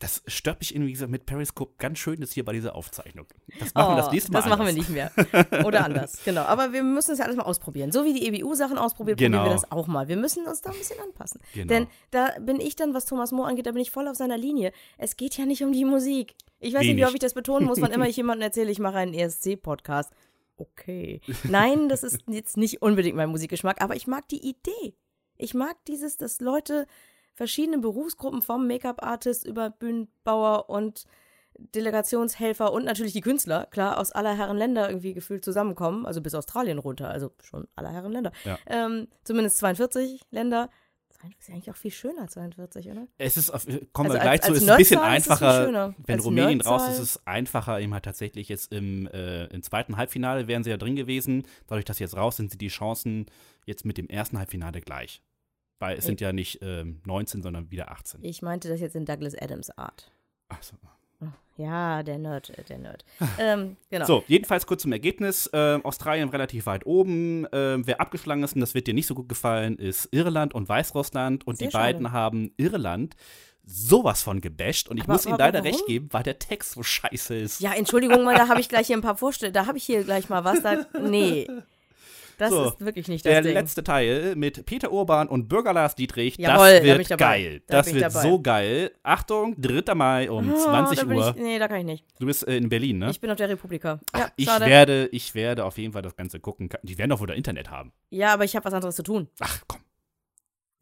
[0.00, 3.26] das stört mich irgendwie so mit Periscope ganz schön jetzt hier bei dieser Aufzeichnung.
[3.60, 4.38] Das machen wir das nächste Mal.
[4.38, 4.74] Oh, das machen wir anders.
[4.74, 5.64] nicht mehr.
[5.66, 6.42] Oder anders, genau.
[6.42, 7.92] Aber wir müssen es ja alles mal ausprobieren.
[7.92, 9.38] So wie die EBU-Sachen ausprobiert, Genau.
[9.38, 10.08] probieren wir das auch mal.
[10.08, 11.40] Wir müssen uns da ein bisschen anpassen.
[11.54, 11.68] Genau.
[11.68, 14.36] Denn da bin ich dann, was Thomas Moore angeht, da bin ich voll auf seiner
[14.36, 14.72] Linie.
[14.98, 16.34] Es geht ja nicht um die Musik.
[16.58, 17.04] Ich weiß nicht, wie Wenig.
[17.06, 20.12] oft ich das betonen muss, wann immer ich jemandem erzähle, ich mache einen ESC-Podcast.
[20.56, 21.20] Okay.
[21.44, 24.94] Nein, das ist jetzt nicht unbedingt mein Musikgeschmack, aber ich mag die Idee.
[25.36, 26.86] Ich mag dieses, dass Leute
[27.34, 31.04] verschiedene Berufsgruppen vom Make-up-Artist über Bühnenbauer und
[31.74, 36.34] Delegationshelfer und natürlich die Künstler, klar, aus aller Herren Länder irgendwie gefühlt zusammenkommen, also bis
[36.34, 38.32] Australien runter, also schon aller Herren Länder.
[38.44, 38.58] Ja.
[38.66, 40.68] Ähm, zumindest 42 Länder.
[41.20, 43.06] 42 ist ja eigentlich auch viel schöner, 42, oder?
[43.18, 45.10] Es ist, auf, kommen Also wir gleich als- zu, als ist ein bisschen Nerdzahl
[45.70, 45.94] einfacher.
[46.04, 47.80] Wenn Als Rumänien raus ist, Nerdzahl- ist es einfacher.
[47.80, 51.44] Eben halt tatsächlich jetzt im, äh, im zweiten Halbfinale wären sie ja drin gewesen.
[51.68, 53.26] Dadurch, dass sie jetzt raus sind, sind die Chancen
[53.64, 55.22] jetzt mit dem ersten Halbfinale gleich.
[55.78, 58.22] Weil es sind ja nicht ähm, 19, sondern wieder 18.
[58.24, 60.10] Ich meinte das jetzt in Douglas Adams Art.
[60.48, 60.76] Ach so.
[61.56, 63.04] Ja, der Nerd, äh, der Nerd.
[63.38, 64.04] ähm, genau.
[64.06, 65.48] So, jedenfalls kurz zum Ergebnis.
[65.52, 67.46] Ähm, Australien relativ weit oben.
[67.52, 70.68] Ähm, wer abgeschlagen ist, und das wird dir nicht so gut gefallen, ist Irland und
[70.68, 71.46] Weißrussland.
[71.46, 72.12] Und Sehr die beiden schade.
[72.12, 73.14] haben Irland
[73.64, 74.88] sowas von gebasht.
[74.88, 75.72] Und ich Aber- muss ihnen leider warum?
[75.72, 77.60] recht geben, weil der Text so scheiße ist.
[77.60, 79.54] Ja, Entschuldigung mal, da habe ich gleich hier ein paar Vorstellungen.
[79.54, 80.60] Da habe ich hier gleich mal was.
[80.62, 81.46] Da, nee.
[82.38, 83.54] Das So, ist wirklich nicht das Der Ding.
[83.54, 87.24] letzte Teil mit Peter Urban und Bürger Lars Dietrich, Jawohl, da das wird dabei.
[87.24, 87.62] geil.
[87.66, 88.20] Da das wird dabei.
[88.22, 88.90] so geil.
[89.02, 89.94] Achtung, 3.
[89.94, 91.34] Mai um Ah, 20 da bin Uhr.
[91.36, 92.04] Ich, nee, da kann ich nicht.
[92.18, 93.10] Du bist äh, in Berlin, ne?
[93.10, 94.00] Ich bin auf der Republika.
[94.16, 94.66] Ja, ich schade.
[94.66, 96.68] werde, ich werde auf jeden Fall das Ganze gucken.
[96.82, 97.92] Die werden doch wohl da Internet haben.
[98.10, 99.28] ja, aber ich habe was anderes zu tun.
[99.40, 99.80] Ach, komm.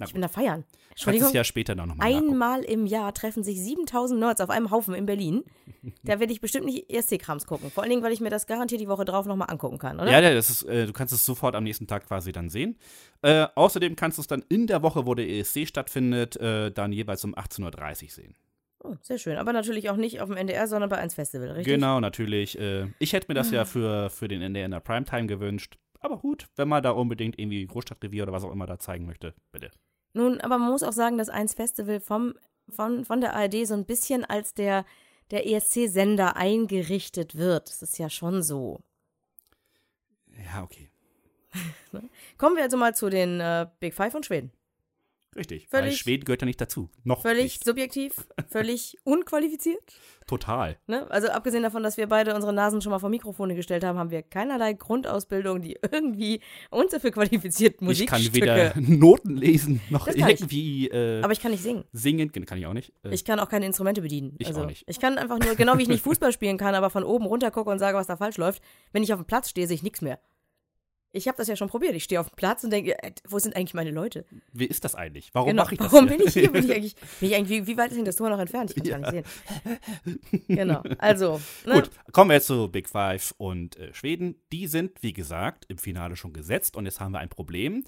[0.08, 0.64] Ich bin da feiern.
[0.90, 1.28] Entschuldigung.
[1.28, 2.32] es ja später noch mal nachgucken.
[2.32, 5.44] Einmal im Jahr treffen sich 7000 Nerds auf einem Haufen in Berlin.
[6.04, 7.70] Da werde ich bestimmt nicht ESC-Krams gucken.
[7.70, 10.10] Vor allen Dingen, weil ich mir das garantiert die Woche drauf nochmal angucken kann, oder?
[10.12, 12.78] Ja, ja, das ist, äh, du kannst es sofort am nächsten Tag quasi dann sehen.
[13.22, 16.92] Äh, außerdem kannst du es dann in der Woche, wo der ESC stattfindet, äh, dann
[16.92, 18.36] jeweils um 18.30 Uhr sehen.
[18.84, 19.36] Oh, sehr schön.
[19.38, 21.74] Aber natürlich auch nicht auf dem NDR, sondern bei 1 Festival, richtig?
[21.74, 22.58] Genau, natürlich.
[22.58, 23.56] Äh, ich hätte mir das Ah.
[23.56, 25.78] ja für, für den NDR in der Primetime gewünscht.
[26.00, 29.34] Aber gut, wenn man da unbedingt irgendwie Großstadtrevier oder was auch immer da zeigen möchte,
[29.52, 29.70] bitte.
[30.14, 32.34] Nun, aber man muss auch sagen, dass 1 Festival vom,
[32.68, 34.84] von, von der ARD so ein bisschen als der,
[35.30, 37.68] der ESC-Sender eingerichtet wird.
[37.68, 38.80] Das ist ja schon so.
[40.44, 40.90] Ja, okay.
[42.38, 44.52] Kommen wir also mal zu den äh, Big Five von Schweden.
[45.34, 45.68] Richtig.
[45.70, 46.90] Weil Völlig- Schweden gehört ja nicht dazu.
[47.04, 47.64] Noch Völlig nicht.
[47.64, 48.12] subjektiv,
[48.48, 49.80] völlig unqualifiziert.
[50.26, 50.76] Total.
[50.86, 51.10] Ne?
[51.10, 54.10] Also abgesehen davon, dass wir beide unsere Nasen schon mal vor Mikrofone gestellt haben, haben
[54.10, 58.34] wir keinerlei Grundausbildung, die irgendwie uns dafür qualifiziert, Ich kann Musikstücke.
[58.36, 61.84] weder Noten lesen, noch irgendwie äh, aber ich kann nicht singen.
[61.92, 62.30] singen.
[62.32, 62.92] Kann ich auch nicht.
[63.04, 64.34] Äh, Ich kann auch keine Instrumente bedienen.
[64.38, 64.84] Ich auch also, nicht.
[64.86, 67.50] Ich kann einfach nur, genau wie ich nicht Fußball spielen kann, aber von oben runter
[67.50, 68.62] gucke und sage, was da falsch läuft.
[68.92, 70.20] Wenn ich auf dem Platz stehe, sehe ich nichts mehr.
[71.12, 71.94] Ich habe das ja schon probiert.
[71.94, 74.24] Ich stehe auf dem Platz und denke, äh, wo sind eigentlich meine Leute?
[74.52, 75.30] wie ist das eigentlich?
[75.34, 75.62] Warum genau.
[75.62, 76.18] mache ich das Warum hier?
[76.18, 76.50] bin ich hier?
[76.50, 78.72] Bin ich eigentlich, bin ich eigentlich wie, wie weit ist denn das Tor noch entfernt?
[78.74, 79.26] Ich kann es gar nicht
[80.04, 80.44] sehen.
[80.48, 80.82] Genau.
[80.98, 81.74] Also, ne?
[81.74, 84.36] Gut, kommen wir jetzt zu Big Five und äh, Schweden.
[84.52, 87.84] Die sind, wie gesagt, im Finale schon gesetzt und jetzt haben wir ein Problem.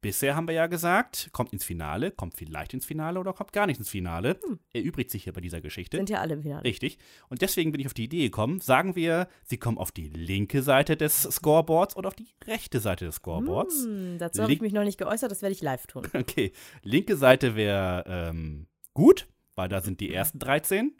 [0.00, 3.66] Bisher haben wir ja gesagt, kommt ins Finale, kommt vielleicht ins Finale oder kommt gar
[3.66, 4.38] nicht ins Finale.
[4.72, 5.98] Erübrigt sich hier bei dieser Geschichte.
[5.98, 6.06] Hm.
[6.06, 6.64] sind ja alle im Finale.
[6.64, 6.98] Richtig.
[7.28, 10.62] Und deswegen bin ich auf die Idee gekommen, sagen wir, sie kommen auf die linke
[10.62, 13.84] Seite des Scoreboards oder auf die rechte Seite des Scoreboards.
[13.84, 16.06] Hm, dazu habe ich mich noch nicht geäußert, das werde ich live tun.
[16.20, 20.94] Okay, linke Seite wäre ähm, gut, weil da sind die ersten 13.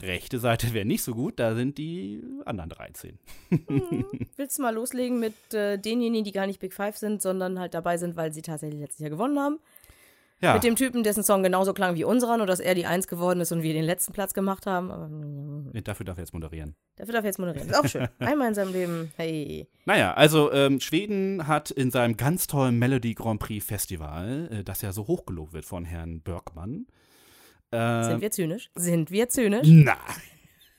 [0.00, 3.18] Rechte Seite wäre nicht so gut, da sind die anderen 13.
[4.36, 7.74] Willst du mal loslegen mit äh, denjenigen, die gar nicht Big Five sind, sondern halt
[7.74, 9.58] dabei sind, weil sie tatsächlich letztes Jahr gewonnen haben?
[10.40, 13.08] Ja, Mit dem Typen, dessen Song genauso klang wie unserer, nur dass er die Eins
[13.08, 14.90] geworden ist und wir den letzten Platz gemacht haben.
[14.90, 16.76] Aber mm, nee, dafür darf er jetzt moderieren.
[16.96, 17.70] dafür darf er jetzt moderieren.
[17.70, 18.06] Ist auch schön.
[18.18, 19.12] Einmal in seinem Leben.
[19.16, 19.66] Hey.
[19.86, 24.82] Naja, also ähm, Schweden hat in seinem ganz tollen Melody Grand Prix Festival, äh, das
[24.82, 26.86] ja so hochgelobt wird von Herrn Bergmann.
[27.70, 28.70] Äh, Sind wir zynisch?
[28.74, 29.66] Sind wir zynisch?
[29.70, 29.98] na,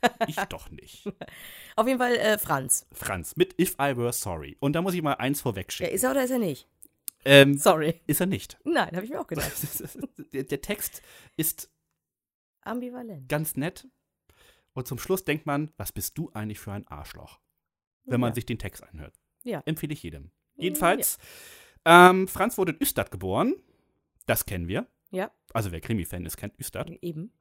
[0.28, 1.06] ich doch nicht.
[1.76, 2.86] Auf jeden Fall äh, Franz.
[2.92, 4.56] Franz mit If I Were Sorry.
[4.60, 5.94] Und da muss ich mal eins Ja, vorwegschicken.
[5.94, 6.68] ist er oder ist er nicht?
[7.26, 8.00] ähm, Sorry.
[8.08, 8.58] ist er nicht.
[8.64, 9.52] Nein, habe ich mir auch gedacht.
[10.34, 11.02] der, der Text
[11.36, 11.70] ist
[12.62, 13.28] Ambivalent.
[13.28, 13.88] ganz nett.
[14.74, 17.40] Und zum Schluss denkt man, was bist du eigentlich für ein Arschloch?
[18.06, 18.36] Wenn man Ja.
[18.36, 19.16] sich den Text anhört.
[19.44, 19.62] Ja.
[19.66, 20.32] Empfehle ich jedem.
[20.56, 21.18] Jedenfalls,
[21.86, 23.56] ähm, Franz wurde in Üstad geboren.
[24.28, 24.88] Das kennen wir.
[25.12, 26.90] Ja, Also wer Krimi-Fan ist, kennt Üstad.
[27.02, 27.32] eben.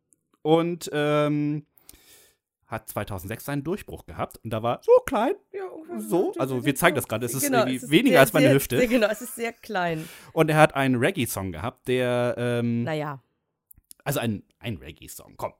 [0.42, 1.66] Und ähm,
[2.66, 4.38] hat 2006 seinen Durchbruch gehabt.
[4.44, 5.34] Und da war so klein.
[5.52, 7.26] Ja, So, also wir zeigen das gerade.
[7.26, 8.78] Es ist Genau, irgendwie es ist weniger sehr, als meine sehr, Hüfte.
[8.78, 10.08] Sehr, genau, es ist sehr klein.
[10.32, 13.20] Und er hat einen Reggae-Song gehabt, der, ähm, Naja.
[14.04, 15.52] also ein, ein Reggae-Song, komm.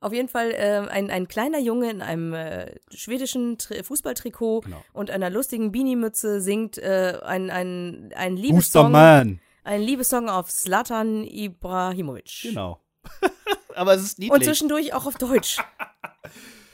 [0.00, 4.84] Auf jeden Fall ähm, ein, ein kleiner Junge in einem äh, schwedischen Tri Fußballtrikot Genau.
[4.92, 9.40] und einer lustigen Beanie-Mütze singt äh, ein, ein, ein Liebessong, Boosterman.
[9.68, 12.40] Ein Liebessong auf Slatan Ibrahimovic.
[12.42, 12.80] Genau.
[13.74, 14.32] Aber es ist niedlich.
[14.34, 15.58] Und zwischendurch auch auf Deutsch.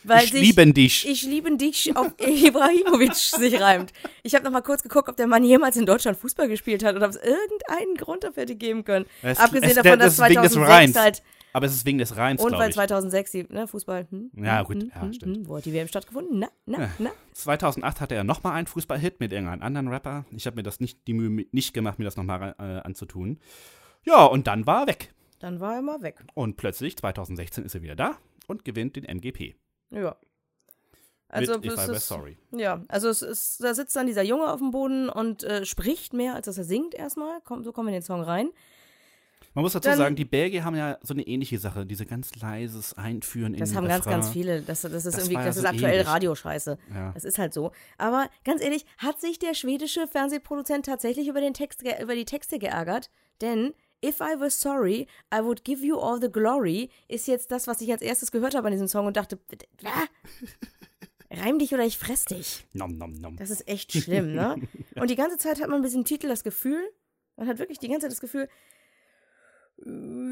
[0.05, 1.09] Weil ich sich- liebe dich.
[1.09, 3.93] Ich liebe dich auf Ibrahimovic sich reimt.
[4.23, 6.95] Ich habe noch mal kurz geguckt, ob der Mann jemals in Deutschland Fußball gespielt hat
[6.95, 9.07] oder ob es irgendeinen Grund dafür hätte geben können.
[9.23, 11.23] Es- Abgesehen es- davon, das dass des 2006 Reims, halt
[11.55, 12.75] Aber es ist wegen des Reims, und weil glaube ich.
[12.75, 14.07] 2006 die ne, Fußball.
[14.11, 15.37] Hm, Ja, hm, gut, hm, ja, hm, stimmt.
[15.39, 16.41] Hm, wo hat die WM stattgefunden?
[16.41, 16.91] Na, na, Ja.
[16.99, 17.11] na.
[17.33, 20.27] 2008 hatte er nochmal einen Fußball-Hit mit irgendeinem anderen Rapper.
[20.33, 23.39] Ich habe mir das nicht, die Mühe nicht gemacht, mir das nochmal äh, anzutun.
[24.03, 25.15] Ja, und dann war er weg.
[25.39, 26.25] Dann war er mal weg.
[26.35, 28.19] Und plötzlich, 2016, ist er wieder da.
[28.49, 29.55] und gewinnt den MGP.
[29.91, 30.17] Ja.
[31.29, 32.37] Also, mit If I Were Sorry.
[32.53, 36.13] ja, also es ist, da sitzt dann dieser Junge auf dem Boden und äh, spricht
[36.13, 37.41] mehr, als dass er singt erstmal.
[37.45, 38.51] Komm, so kommen wir in den Song rein.
[39.55, 42.35] Man muss dazu Dann- sagen, die Belgier haben ja so eine ähnliche Sache, diese ganz
[42.37, 44.21] leises Einführen in Das haben ganz, Refrain.
[44.21, 44.63] ganz viele.
[44.63, 46.07] Das, das ist Das irgendwie, war ja das ist aktuell ähnlich.
[46.09, 46.79] Radioscheiße.
[46.93, 47.13] Ja.
[47.13, 47.71] Das ist halt so.
[47.97, 52.59] Aber ganz ehrlich, hat sich der schwedische Fernsehproduzent tatsächlich über, den Text, über die Texte
[52.59, 53.11] geärgert?
[53.41, 53.73] Denn
[54.05, 57.81] If I were sorry, I would give you all the glory ist jetzt das, was
[57.81, 59.39] ich als erstes gehört habe an diesem Song und dachte,
[59.85, 59.89] ah,
[61.31, 62.67] reim dich oder ich fress dich.
[62.75, 63.37] Nom, nom, nom.
[63.37, 64.57] Das ist echt schlimm, ne?
[64.97, 66.83] Und die ganze Zeit hat man bei diesem Titel das Gefühl,
[67.37, 68.49] man hat wirklich die ganze Zeit das Gefühl,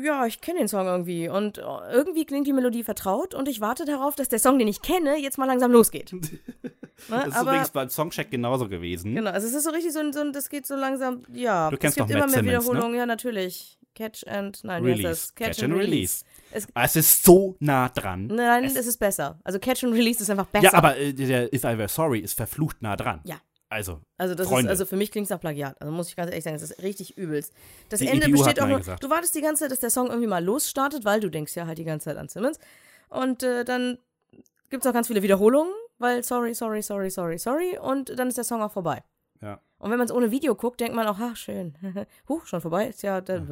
[0.03, 3.61] ja, ich kenne den Song irgendwie und äh, irgendwie klingt die Melodie vertraut und ich
[3.61, 6.15] warte darauf, dass der Song, den ich kenne, jetzt mal langsam losgeht.
[7.09, 7.17] Ne?
[7.17, 9.13] Das ist Aber übrigens beim Songcheck genauso gewesen.
[9.17, 11.69] genau, also es ist so richtig so ein, so ein das geht so langsam, ja,
[11.69, 12.71] Du kennst es gibt doch immer Matt mehr Simmons, ne?
[12.75, 13.77] Wiederholungen, ja natürlich.
[13.97, 15.09] Catch and, nein, wie heißt Release.
[15.11, 15.35] das?
[15.35, 16.25] Catch, and Release.
[16.53, 18.29] Es, Ah, Es ist so nah dran.
[18.29, 19.41] nein, es, es ist besser.
[19.43, 20.65] Also Catch and Release ist einfach besser.
[20.67, 23.21] Ja, aber äh, der If I Were Sorry ist verflucht nah dran.
[23.25, 23.37] Ja.
[23.73, 24.67] Also, Also das Freunde.
[24.67, 25.81] ist, also für mich klingt es nach Plagiat.
[25.81, 27.53] Also muss ich ganz ehrlich sagen, das ist richtig übelst.
[27.89, 30.09] Das Die Ende hat besteht auch nur, du wartest die ganze Zeit, dass der Song
[30.09, 32.59] irgendwie mal losstartet, weil du denkst ja halt die ganze Zeit an Simmons.
[33.09, 33.99] Und äh, dann
[34.71, 37.79] gibt es auch ganz viele Wiederholungen, weil sorry, sorry, sorry, sorry, sorry.
[37.79, 39.03] Und dann ist der Song auch vorbei.
[39.41, 39.61] ja.
[39.79, 41.75] Und wenn man es ohne Video guckt, denkt man auch, ach schön,
[42.29, 42.87] huch, schon vorbei.
[42.87, 43.49] Ist ja, dann,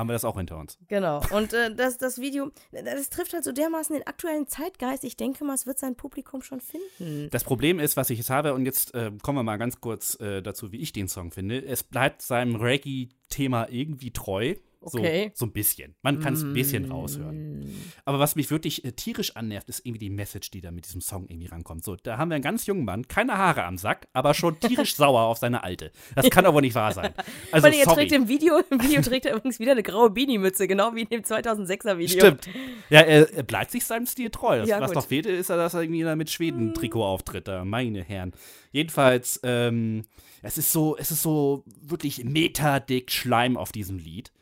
[0.00, 0.78] Haben wir das auch hinter uns.
[0.88, 1.20] Genau.
[1.30, 5.04] Und äh, das, das Video, das trifft halt so dermaßen den aktuellen Zeitgeist.
[5.04, 7.28] Ich denke mal, es wird sein Publikum schon finden.
[7.30, 10.18] Das Problem ist, was ich jetzt habe, und jetzt äh, kommen wir mal ganz kurz
[10.18, 11.62] äh, dazu, wie ich den Song finde.
[11.62, 14.54] Es bleibt seinem Reggae-Thema irgendwie treu.
[14.80, 15.26] Okay.
[15.26, 15.30] Mm.
[15.30, 15.94] So, so ein bisschen.
[16.02, 17.70] Man kann es ein bisschen raushören.
[18.04, 21.00] Aber was mich wirklich äh, tierisch annervt, ist irgendwie die Message, die da mit diesem
[21.00, 21.84] Song irgendwie rankommt.
[21.84, 24.96] So, da haben wir einen ganz jungen Mann, keine Haare am Sack, aber schon tierisch
[24.96, 25.92] sauer auf seine Alte.
[26.14, 27.12] Das kann aber nicht wahr sein.
[27.52, 27.96] Also, Weil er sorry.
[27.96, 31.08] trägt im Video, im Video trägt er übrigens wieder eine graue Beanie-Mütze, genau wie in
[31.08, 32.18] dem 2006er Video.
[32.18, 32.48] Stimmt.
[32.90, 34.58] Ja, er, er bleibt sich seinem Stil treu.
[34.58, 37.48] Das, Ja, was doch fehlt, ist, dass er irgendwie da mit Schweden-Trikot auftritt.
[37.48, 38.32] Da, meine Herren.
[38.72, 40.04] Jedenfalls, ähm,
[40.42, 44.32] es ist so, es ist so wirklich metadick Schleim auf diesem Lied.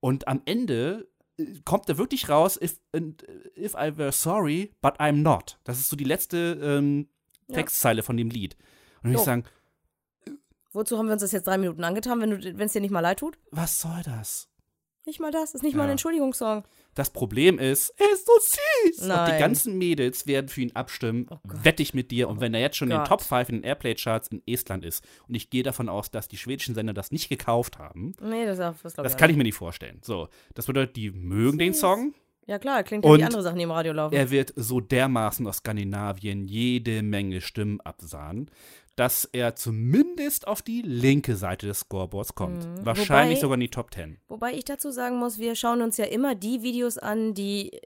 [0.00, 3.00] Und am Ende äh, kommt da wirklich raus, if, äh,
[3.56, 5.58] if I were sorry, but I'm not.
[5.64, 7.08] Das ist so die letzte ähm,
[7.48, 7.56] Ja.
[7.56, 8.56] Textzeile von dem Lied.
[9.02, 9.44] Und ich sagen,
[10.72, 13.18] Wozu haben wir uns das jetzt drei Minuten angetan, wenn es dir nicht mal leid
[13.18, 13.38] tut?
[13.50, 14.48] was soll das?
[15.10, 15.92] Nicht mal das, ist nicht mal ein Ja.
[15.92, 16.62] Entschuldigungssong.
[16.94, 18.98] Das Problem ist, er ist so süß.
[19.02, 19.32] Und Nein.
[19.32, 21.26] die ganzen Mädels werden für ihn abstimmen.
[21.28, 21.38] Oh.
[21.42, 22.28] Wette ich mit dir.
[22.28, 23.08] Und wenn er jetzt schon in den Gott.
[23.08, 26.36] Top 5 in den Airplay-Charts in Estland ist, und ich gehe davon aus, dass die
[26.36, 29.42] schwedischen Sender das nicht gekauft haben, Nee, das, das ich das auch kann ich mir
[29.42, 29.98] nicht vorstellen.
[30.04, 32.14] So, das bedeutet, die mögen den Song.
[32.46, 34.14] Ja klar, klingt ja Und wie andere Sachen, die im Radio laufen.
[34.14, 38.48] Er wird so dermaßen aus Skandinavien jede Menge Stimmen absahnen,
[39.00, 42.64] dass er zumindest auf die linke Seite des Scoreboards kommt.
[42.66, 42.84] Mhm.
[42.84, 44.18] Wahrscheinlich Wobei- sogar in die Top 10.
[44.28, 47.80] Wobei ich dazu sagen muss, wir schauen uns ja immer die Videos an, die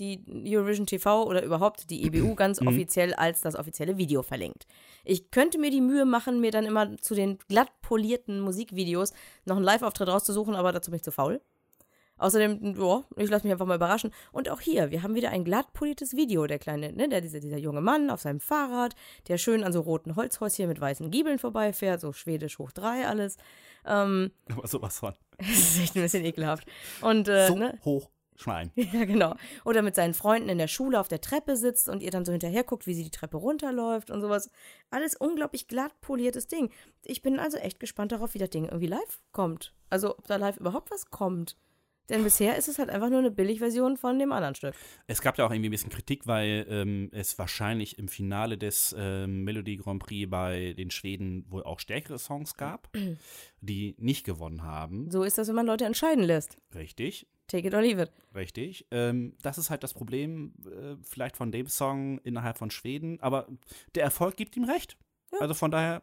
[0.00, 2.66] die Eurovision TV oder überhaupt die EBU ganz Mhm.
[2.68, 4.66] offiziell als das offizielle Video verlinkt.
[5.04, 9.12] Ich könnte mir die Mühe machen, mir dann immer zu den glatt polierten Musikvideos
[9.44, 11.40] noch einen Live-Auftritt rauszusuchen, aber dazu bin ich zu faul.
[12.24, 14.10] Außerdem, ja, ich lasse mich einfach mal überraschen.
[14.32, 16.46] Und auch hier, wir haben wieder ein glatt poliertes Video.
[16.46, 18.94] Der kleine, ne, der, dieser, dieser junge Mann auf seinem Fahrrad,
[19.28, 23.36] der schön an so roten Holzhäuschen mit weißen Giebeln vorbeifährt, so schwedisch hoch drei alles.
[23.84, 25.12] Ähm, Aber sowas von.
[25.38, 26.66] das ist echt ein bisschen ekelhaft.
[27.02, 27.78] Und, äh, So ne?
[27.84, 28.72] hoch Schwein.
[28.74, 29.34] Ja, genau.
[29.66, 32.32] Oder mit seinen Freunden in der Schule auf der Treppe sitzt und ihr dann so
[32.32, 34.50] hinterher guckt, wie sie die Treppe runterläuft und sowas.
[34.88, 36.70] Alles unglaublich glatt poliertes Ding.
[37.02, 39.74] Ich bin also echt gespannt darauf, wie das Ding irgendwie live kommt.
[39.90, 41.58] Also, ob da live überhaupt was kommt.
[42.08, 44.74] Denn bisher ist es halt einfach nur eine Billigversion von dem anderen Stück.
[45.06, 48.94] Es gab ja auch irgendwie ein bisschen Kritik, weil ähm, es wahrscheinlich im Finale des
[48.98, 52.88] ähm, Melody Grand Prix bei den Schweden wohl auch stärkere Songs gab,
[53.60, 55.10] die nicht gewonnen haben.
[55.10, 56.58] So ist das, wenn man Leute entscheiden lässt.
[56.74, 58.10] Richtig, Take it or leave it.
[58.34, 58.86] richtig.
[58.90, 63.46] Ähm, das ist halt das Problem äh, vielleicht von dem Song innerhalb von Schweden, aber
[63.94, 64.96] der Erfolg gibt ihm recht.
[65.32, 65.40] Ja.
[65.40, 66.02] Also von daher,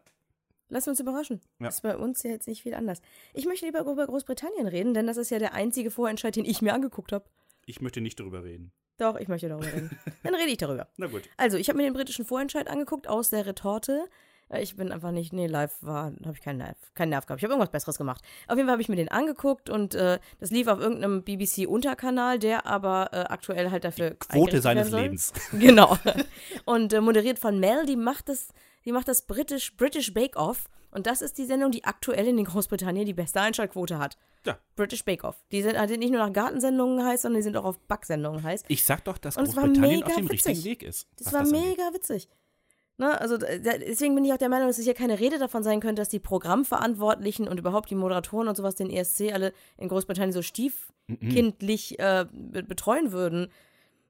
[0.72, 1.40] Lass uns überraschen.
[1.60, 1.68] Ja.
[1.68, 3.00] Ist bei uns ja jetzt nicht viel anders.
[3.34, 6.62] Ich möchte lieber über Großbritannien reden, denn das ist ja der einzige Vorentscheid, den ich
[6.62, 7.24] mir angeguckt habe.
[7.66, 8.72] ich möchte nicht darüber reden.
[8.98, 9.90] Doch, ich möchte darüber reden.
[10.22, 10.88] Dann rede ich darüber.
[10.96, 11.22] Na gut.
[11.36, 14.04] Also, ich habe mir den britischen Vorentscheid angeguckt aus der Retorte.
[14.48, 17.40] Äh, Ich bin einfach nicht, nee, live war, habe ich keinen Nerv, keinen Nerv gehabt.
[17.40, 18.22] Ich habe irgendwas Besseres gemacht.
[18.48, 22.38] Auf jeden Fall habe ich mir den angeguckt und äh, das lief auf irgendeinem BBC-Unterkanal,
[22.38, 24.10] der aber äh, aktuell halt dafür.
[24.10, 24.90] Quote eingerichtet seines.
[24.90, 25.32] Lebens.
[25.52, 25.96] Genau.
[26.64, 28.48] Und äh, moderiert von Mel, die macht das,
[28.84, 30.68] die macht das British, British Bake Off.
[30.90, 34.18] Und das ist die Sendung, die aktuell in den Großbritannien die beste Einschaltquote hat.
[34.44, 34.58] Ja.
[34.76, 35.42] British Bake Off.
[35.50, 38.64] Die sind halt nicht nur nach Gartensendungen heiß, sondern die sind auch auf Backsendungen heiß.
[38.68, 40.48] Ich sag doch, dass Großbritannien auf dem witzig.
[40.48, 41.08] richtigen Weg ist.
[41.18, 41.60] Das war angeht.
[41.62, 42.28] mega witzig.
[42.98, 45.62] Ne, also da- deswegen bin ich auch der Meinung, dass es hier keine Rede davon
[45.62, 49.88] sein könnte, dass die Programmverantwortlichen und überhaupt die Moderatoren und sowas den ESC alle in
[49.88, 53.50] Großbritannien so stiefkindlich äh, be- betreuen würden.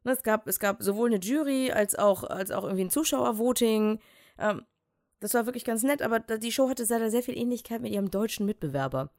[0.04, 4.00] Ne, es, gab, es gab sowohl eine Jury als auch, als auch irgendwie ein Zuschauervoting.
[4.39, 4.62] Ähm,
[5.22, 8.11] das war wirklich ganz nett, aber die Show hatte leider sehr viel Ähnlichkeit mit ihrem
[8.11, 9.11] deutschen Mitbewerber.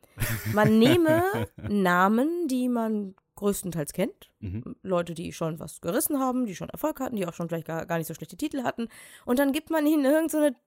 [0.54, 1.24] Man nehme
[1.58, 4.30] Namen, die man größtenteils kennt.
[4.40, 4.76] Mhm.
[4.84, 7.86] Leute, die schon was gerissen haben, die schon Erfolg hatten, die auch schon vielleicht gar,
[7.86, 8.90] gar nicht so schlechte Titel hatten.
[9.26, 10.58] Und dann gibt man ihnen irgendeine so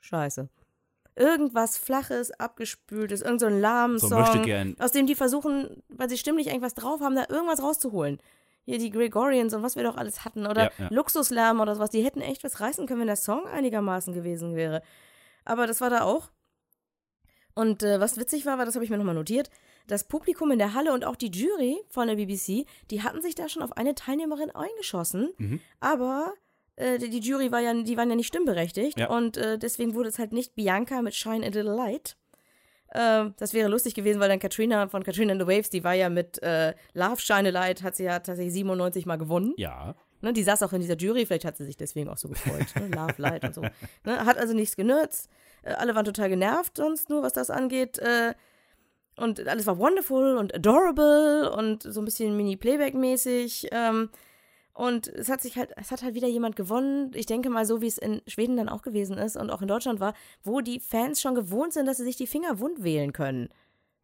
[0.00, 0.48] Scheiße.
[1.16, 6.46] Irgendwas Flaches, Abgespültes, irgendein so lahmen so Song, aus dem die versuchen, weil sie stimmlich
[6.46, 8.20] irgendwas drauf haben, da irgendwas rauszuholen
[8.68, 10.88] hier die Gregorians und was wir doch alles hatten oder ja, ja.
[10.90, 14.82] Luxuslärm oder sowas, die hätten echt was reißen können, wenn der Song einigermaßen gewesen wäre.
[15.46, 16.30] Aber das war da auch.
[17.54, 19.48] Und äh, was witzig war, war, das habe ich mir nochmal notiert,
[19.86, 23.34] das Publikum in der Halle und auch die Jury von der BBC, die hatten sich
[23.34, 25.60] da schon auf eine Teilnehmerin eingeschossen, mhm.
[25.80, 26.34] aber
[26.76, 29.08] äh, die Jury war ja, die waren ja nicht stimmberechtigt ja.
[29.08, 32.18] und äh, deswegen wurde es halt nicht Bianca mit Shine a Little Light,
[32.90, 35.94] äh, das wäre lustig gewesen, weil dann Katrina von Katrina and the Waves, die war
[35.94, 39.54] ja mit äh, Love Shine a Light, hat sie ja tatsächlich 97 Mal gewonnen.
[39.56, 39.94] Ja.
[40.20, 42.66] Ne, die saß auch in dieser Jury, vielleicht hat sie sich deswegen auch so gefreut.
[42.74, 42.88] ne?
[42.88, 43.62] Love, Light und so.
[44.04, 44.24] Ne?
[44.24, 45.28] Hat also nichts genützt.
[45.62, 47.98] Äh, alle waren total genervt, sonst nur, was das angeht.
[47.98, 48.34] Äh,
[49.16, 53.68] und alles war wonderful und adorable und so ein bisschen Mini-Playback-mäßig.
[53.72, 54.10] Ähm,
[54.78, 57.10] und es hat sich halt, es hat halt wieder jemand gewonnen.
[57.14, 59.66] Ich denke mal, so wie es in Schweden dann auch gewesen ist und auch in
[59.66, 60.14] Deutschland war,
[60.44, 63.48] wo die Fans schon gewohnt sind, dass sie sich die Finger wund wählen können.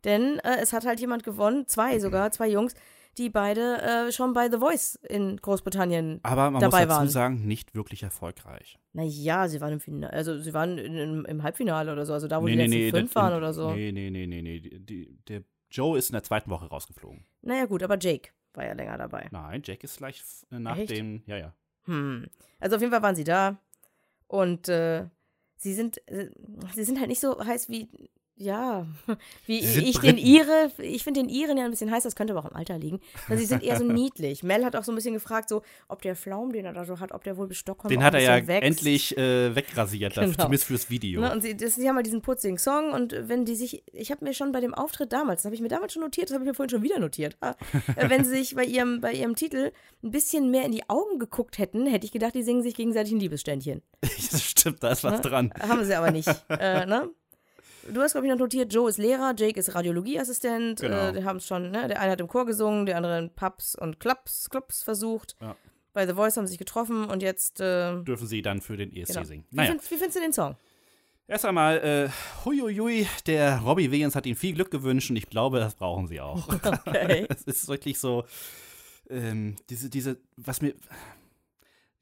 [0.02, 2.74] Denn äh, es hat halt jemand gewonnen, zwei sogar, zwei Jungs,
[3.18, 7.08] die beide äh, schon bei The Voice in Großbritannien Aber man dabei muss dazu waren.
[7.08, 8.76] sagen, nicht wirklich erfolgreich.
[8.94, 12.26] Naja, sie waren im Finale, also sie waren in, in, im Halbfinale oder so, also
[12.26, 13.72] da, wo nee, die letzten nee, fünf waren oder so.
[13.72, 14.58] Nee, nee, nee, nee, nee.
[14.58, 17.24] Die, der Joe ist in der zweiten Woche rausgeflogen.
[17.42, 19.28] Naja, gut, aber Jake war ja länger dabei.
[19.30, 20.90] Nein, Jack ist gleich nach Echt?
[20.90, 21.54] dem, ja, ja.
[21.84, 22.28] Hm.
[22.60, 23.58] Also auf jeden Fall waren sie da
[24.26, 25.06] und äh,
[25.56, 26.30] sie sind, äh,
[26.74, 27.88] sie sind halt nicht so heiß wie
[28.36, 28.86] ja,
[29.46, 32.44] wie ich den Ire, ich finde den Iren ja ein bisschen heiß, das könnte aber
[32.44, 33.00] auch im Alter liegen.
[33.28, 34.42] Weil sie sind eher so niedlich.
[34.42, 36.98] Mel hat auch so ein bisschen gefragt, so, ob der Flaum, den er da so
[36.98, 38.62] hat, ob der wohl bis Stockholm Den hat er ja wächst.
[38.62, 40.32] endlich äh, wegrasiert, genau.
[40.32, 41.20] zumindest fürs Video.
[41.20, 44.10] Ne, und sie, das, sie haben halt diesen putzigen Song und wenn die sich, ich
[44.10, 46.34] habe mir schon bei dem Auftritt damals, das habe ich mir damals schon notiert, das
[46.34, 47.54] habe ich mir vorhin schon wieder notiert, ah,
[47.96, 49.70] äh, wenn sie sich bei ihrem, bei ihrem Titel
[50.02, 53.12] ein bisschen mehr in die Augen geguckt hätten, hätte ich gedacht, die singen sich gegenseitig
[53.12, 53.82] ein Liebesständchen.
[54.00, 55.20] das stimmt, da ist was ne?
[55.20, 55.52] dran.
[55.60, 56.28] Haben sie aber nicht.
[56.48, 57.10] äh, ne?
[57.92, 60.80] Du hast, glaube ich, noch notiert, Joe ist Lehrer, Jake ist Radiologieassistent.
[60.80, 61.08] Genau.
[61.08, 61.88] Äh, die haben es schon, ne?
[61.88, 65.36] Der eine hat im Chor gesungen, der andere in Pubs und Clubs, Clubs versucht.
[65.40, 65.56] Ja.
[65.92, 68.92] Bei The Voice haben sie sich getroffen und jetzt äh, dürfen sie dann für den
[68.92, 69.24] ESC genau.
[69.24, 69.44] singen.
[69.50, 69.68] Naja.
[69.68, 70.56] Wie, find, wie findest du den Song?
[71.26, 72.10] Erst einmal, äh,
[72.44, 76.20] huiuiui, der Robbie Williams hat ihnen viel Glück gewünscht und ich glaube, das brauchen sie
[76.20, 76.48] auch.
[76.86, 77.26] Okay.
[77.30, 78.24] es ist wirklich so,
[79.08, 80.74] ähm, diese, diese, was mir,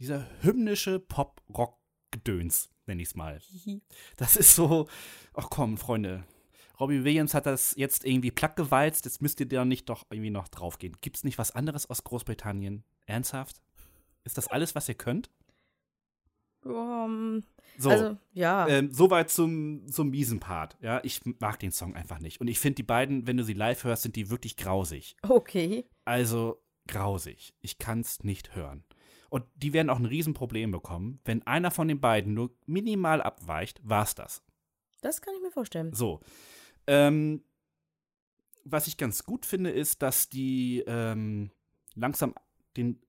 [0.01, 3.41] dieser hymnische Pop-Rock-Gedöns nenne ich es mal.
[4.17, 4.89] Das ist so,
[5.35, 6.25] ach komm, Freunde.
[6.81, 10.49] Robbie Williams hat das jetzt irgendwie plattgewalzt, jetzt müsst ihr da nicht doch irgendwie noch
[10.49, 10.97] draufgehen.
[11.01, 12.83] Gibt es nicht was anderes aus Großbritannien?
[13.07, 13.61] Ernsthaft?
[14.25, 15.31] Ist das alles, was ihr könnt?
[16.65, 17.43] Um,
[17.77, 18.69] so, also, ja.
[18.69, 20.77] Ähm, Soweit zum, zum miesen Part.
[20.81, 22.41] Ja, ich mag den Song einfach nicht.
[22.41, 25.17] Und ich finde, die beiden, wenn du sie live hörst, sind die wirklich grausig.
[25.23, 25.85] Okay.
[26.05, 27.55] Also, grausig.
[27.61, 28.85] Ich kann es nicht hören.
[29.33, 31.19] Und die werden auch ein Riesenproblem bekommen.
[31.25, 34.43] Wenn einer von den beiden nur minimal abweicht, war's das.
[35.01, 35.95] Das kann ich mir vorstellen.
[35.95, 36.21] So.
[36.87, 37.43] Ähm,
[38.63, 41.51] was ich ganz gut finde, ist, dass die ähm,
[41.95, 42.35] langsam
[42.77, 43.01] den,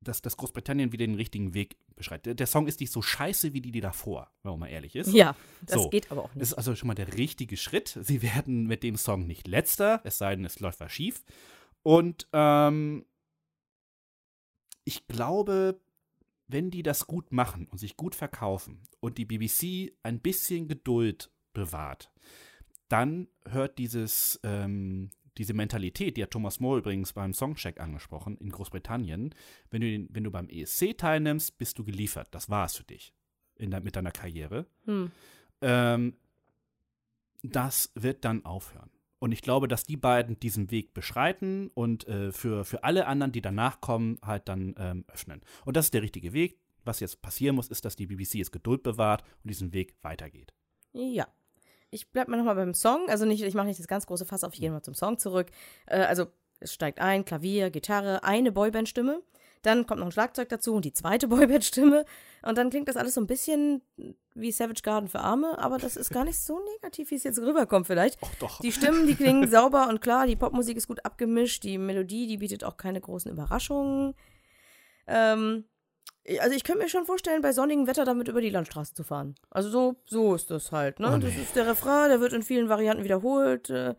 [0.00, 2.26] dass, dass Großbritannien wieder den richtigen Weg beschreitet.
[2.26, 4.94] Der, der, Song ist nicht so scheiße wie die, die davor, wenn man mal ehrlich
[4.94, 5.12] ist.
[5.12, 5.90] Ja, das so.
[5.90, 6.42] geht aber auch nicht.
[6.42, 7.98] Das ist also schon mal der richtige Schritt.
[8.00, 11.24] Sie werden mit dem Song nicht letzter, es sei denn, es läuft was schief.
[11.82, 13.04] Und ähm,
[14.84, 15.80] ich glaube,
[16.48, 21.30] wenn die das gut machen und sich gut verkaufen und die BBC ein bisschen Geduld
[21.52, 22.10] bewahrt,
[22.88, 28.50] dann hört dieses, ähm, diese Mentalität, die hat Thomas Moore übrigens beim Songcheck angesprochen, in
[28.50, 29.34] Großbritannien,
[29.70, 32.28] wenn du, wenn du beim ESC teilnimmst, bist du geliefert.
[32.32, 33.14] Das war es für dich
[33.56, 34.66] in der, mit deiner Karriere.
[34.84, 35.10] Hm.
[35.62, 36.16] Ähm,
[37.42, 38.90] das wird dann aufhören.
[39.22, 43.30] Und ich glaube, dass die beiden diesen Weg beschreiten und äh, für, für alle anderen,
[43.30, 45.42] die danach kommen, halt dann ähm, öffnen.
[45.64, 46.58] Und das ist der richtige Weg.
[46.82, 50.52] Was jetzt passieren muss, ist, dass die BBC jetzt Geduld bewahrt und diesen Weg weitergeht.
[50.92, 51.28] Ja.
[51.90, 53.08] Ich bleibe mal nochmal beim Song.
[53.08, 55.20] Also nicht, ich mache nicht das ganz große Fass auf, ich gehe mal zum Song
[55.20, 55.52] zurück.
[55.86, 56.26] Äh, also
[56.58, 59.22] es steigt ein, Klavier, Gitarre, eine Boyband-Stimme.
[59.62, 62.04] Dann kommt noch ein Schlagzeug dazu und die zweite Boyband-Stimme.
[62.42, 63.82] Und dann klingt das alles so ein bisschen
[64.34, 67.38] wie Savage Garden für Arme, aber das ist gar nicht so negativ, wie es jetzt
[67.38, 68.20] rüberkommt vielleicht.
[68.22, 68.60] Och, doch.
[68.60, 72.38] Die Stimmen, die klingen sauber und klar, die Popmusik ist gut abgemischt, die Melodie, die
[72.38, 74.14] bietet auch keine großen Überraschungen.
[75.06, 75.64] Ähm,
[76.40, 79.34] also ich könnte mir schon vorstellen, bei sonnigem Wetter damit über die Landstraße zu fahren.
[79.50, 81.10] Also so, so ist das halt, ne?
[81.12, 81.24] Oh, nee.
[81.24, 83.70] Das ist der Refrain, der wird in vielen Varianten wiederholt.
[83.70, 83.94] Äh,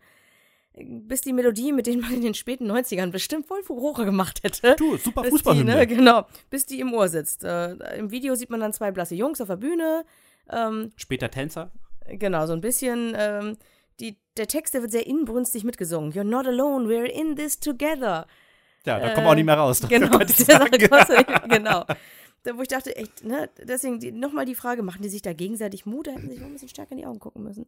[0.76, 4.74] bis die Melodie, mit denen man in den späten 90ern bestimmt voll Furore gemacht hätte.
[4.76, 5.76] Du, super Fußballhymne.
[5.76, 7.44] Ne, genau, bis die im Ohr sitzt.
[7.44, 10.04] Äh, Im Video sieht man dann zwei blasse Jungs auf der Bühne.
[10.50, 11.70] Ähm, Später Tänzer.
[12.06, 13.14] Genau, so ein bisschen.
[13.16, 13.56] Ähm,
[14.00, 16.12] die, der Text, der wird sehr inbrünstig mitgesungen.
[16.12, 18.26] You're not alone, we're in this together.
[18.84, 19.80] Ja, da kommen wir auch nicht mehr raus.
[19.88, 21.84] Genau, der genau.
[22.42, 25.86] Da, wo ich dachte, echt, ne, deswegen nochmal die Frage, machen die sich da gegenseitig
[25.86, 26.08] Mut?
[26.08, 27.66] Da hätten sie sich noch ein bisschen stärker in die Augen gucken müssen.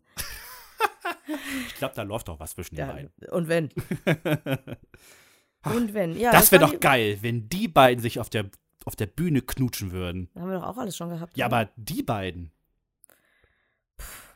[1.69, 3.11] Ich glaube, da läuft doch was zwischen den Ja, beiden.
[3.31, 3.71] und wenn.
[5.65, 6.19] und wenn.
[6.19, 8.51] Ja, das wäre doch geil, wenn die beiden sich auf der,
[8.85, 10.31] auf der Bühne knutschen würden.
[10.35, 11.37] Haben wir doch auch alles schon gehabt.
[11.37, 11.57] Ja, oder?
[11.57, 12.53] aber die beiden.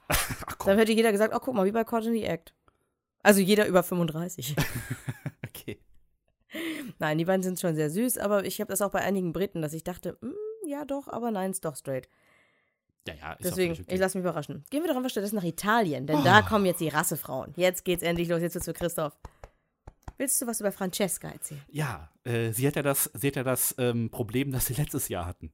[0.09, 2.55] Ach Dann hätte jeder gesagt, oh, guck mal, wie bei the Act.
[3.23, 4.57] Also jeder über 35.
[5.47, 5.81] okay.
[6.99, 9.63] Nein, die beiden sind schon sehr süß, aber ich habe das auch bei einigen Briten,
[9.63, 12.09] dass ich dachte, mm, ja doch, aber nein, ist doch straight.
[13.19, 13.97] Ja, ja, ist Deswegen, völlig ich okay.
[13.97, 14.65] lasse mich überraschen.
[14.71, 17.53] Gehen wir doch einfach stattdessen nach Italien, denn da kommen jetzt die Rassefrauen.
[17.57, 19.17] Jetzt geht's endlich los, jetzt wird's für Christoph.
[20.19, 21.63] Willst du was über Francesca erzählen?
[21.71, 25.09] Ja, äh, sie hat ja das, sie hat ja das ähm, Problem, das sie letztes
[25.09, 25.51] Jahr hatten.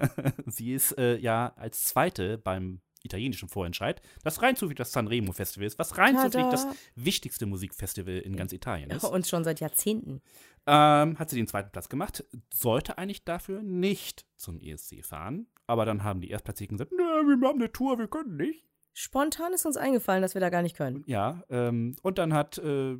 [0.46, 5.66] sie ist äh, ja als Zweite beim italienischen Vorentscheid, das rein zufällig das Sanremo Festival
[5.66, 9.04] ist, was rein zufällig das wichtigste Musikfestival in ganz Italien ist.
[9.04, 10.20] Und schon seit Jahrzehnten.
[10.66, 15.86] Ähm, hat sie den zweiten Platz gemacht, sollte eigentlich dafür nicht zum ESC fahren, aber
[15.86, 18.64] dann haben die Erstplatzierten gesagt, nö, wir haben eine Tour, wir können nicht.
[18.92, 21.04] Spontan ist uns eingefallen, dass wir da gar nicht können.
[21.06, 22.98] Ja, ähm, und dann hat äh,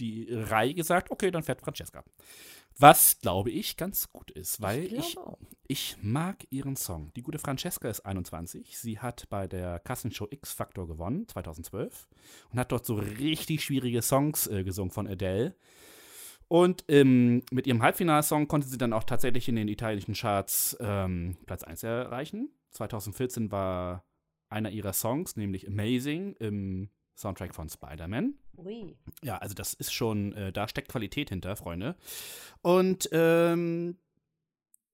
[0.00, 2.02] die Reihe gesagt, okay, dann fährt Francesca.
[2.78, 5.16] Was, glaube ich, ganz gut ist, weil Ich ich,
[5.66, 7.12] ich mag ihren Song.
[7.14, 8.78] Die gute Francesca ist 21.
[8.78, 12.08] Sie hat bei der Kassenshow X Factor gewonnen, 2012.
[12.50, 15.54] Und hat dort so richtig schwierige Songs äh, gesungen von Adele.
[16.48, 21.36] Und ähm, mit ihrem Halbfinalsong konnte sie dann auch tatsächlich in den italienischen Charts ähm,
[21.46, 22.50] Platz 1 erreichen.
[22.70, 24.04] 2014 war
[24.48, 28.34] einer ihrer Songs, nämlich Amazing, im Soundtrack von Spider-Man.
[28.58, 28.96] Ui.
[29.22, 31.96] Ja, also das ist schon, äh, da steckt Qualität hinter, Freunde.
[32.62, 33.98] Und ähm,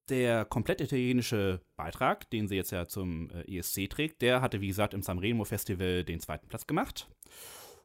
[0.08, 4.68] der komplett italienische Beitrag, den sie jetzt ja zum äh, ESC trägt, der hatte, wie
[4.68, 7.08] gesagt, im Sanremo Festival den zweiten Platz gemacht.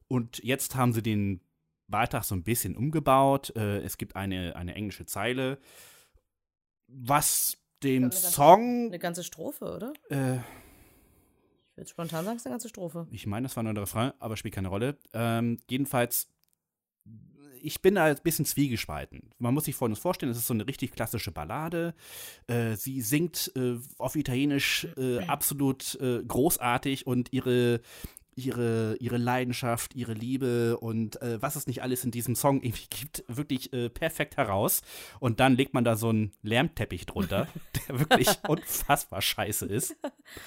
[0.08, 1.42] Und jetzt haben sie den
[1.88, 3.54] Beitrag so ein bisschen umgebaut.
[3.56, 5.58] Äh, es gibt eine, eine englische Zeile,
[6.88, 9.94] was dem Eine ganze- Song, Eine ganze Strophe, oder?
[10.10, 10.38] äh,
[11.72, 13.08] Ich würde spontan sagen, es ist eine ganze Strophe.
[13.12, 14.98] Ich meine, das war nur der Refrain, aber spielt keine Rolle.
[15.14, 16.28] Ähm, jedenfalls,
[17.62, 19.30] ich bin da ein bisschen zwiegespalten.
[19.38, 21.94] Man muss sich Folgendes vorstellen: Es ist so eine richtig klassische Ballade.
[22.48, 27.82] Äh, sie singt äh, auf Italienisch äh, absolut äh, großartig und ihre.
[28.38, 32.86] Ihre, ihre Leidenschaft, ihre Liebe und äh, was es nicht alles in diesem Song irgendwie
[32.88, 34.82] gibt, wirklich äh, perfekt heraus.
[35.20, 37.48] Und dann legt man da so einen Lärmteppich drunter,
[37.88, 39.96] der wirklich unfassbar scheiße ist.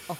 [0.08, 0.16] Och,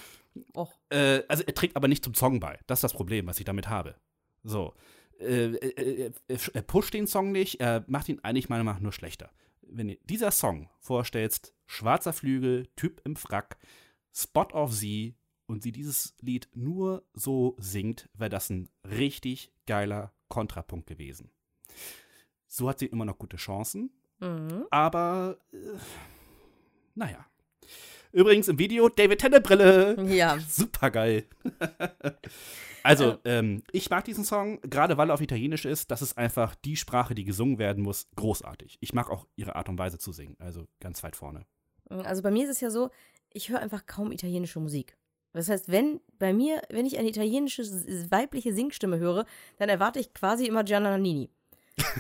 [0.91, 2.59] Äh, also er trägt aber nicht zum Song bei.
[2.67, 3.95] Das ist das Problem, was ich damit habe.
[4.43, 4.75] So.
[5.21, 8.83] Äh, äh, äh, er pusht den Song nicht, er macht ihn eigentlich meiner Meinung nach
[8.83, 9.31] nur schlechter.
[9.63, 13.59] Wenn dir dieser Song vorstellst, schwarzer Flügel, Typ im Frack,
[14.13, 15.15] Spot auf sie
[15.51, 21.31] und sie dieses Lied nur so singt, wäre das ein richtig geiler Kontrapunkt gewesen.
[22.47, 23.91] So hat sie immer noch gute Chancen,
[24.21, 24.67] mhm.
[24.71, 25.57] aber äh,
[26.95, 27.27] naja.
[28.13, 30.01] Übrigens im Video David Tennant Brille.
[30.09, 31.27] Ja, Super geil.
[32.83, 35.91] also, ähm, ich mag diesen Song, gerade weil er auf Italienisch ist.
[35.91, 38.09] Das ist einfach die Sprache, die gesungen werden muss.
[38.17, 38.79] Großartig.
[38.81, 40.37] Ich mag auch ihre Art und Weise zu singen.
[40.39, 41.45] Also ganz weit vorne.
[41.89, 42.91] also bei mir ist es ja so,
[43.33, 44.97] ich höre einfach kaum italienische Musik.
[45.33, 47.63] Das heißt, wenn bei mir, wenn ich eine italienische
[48.11, 49.25] weibliche Singstimme höre,
[49.59, 51.31] dann erwarte ich quasi immer Gianna Nannini.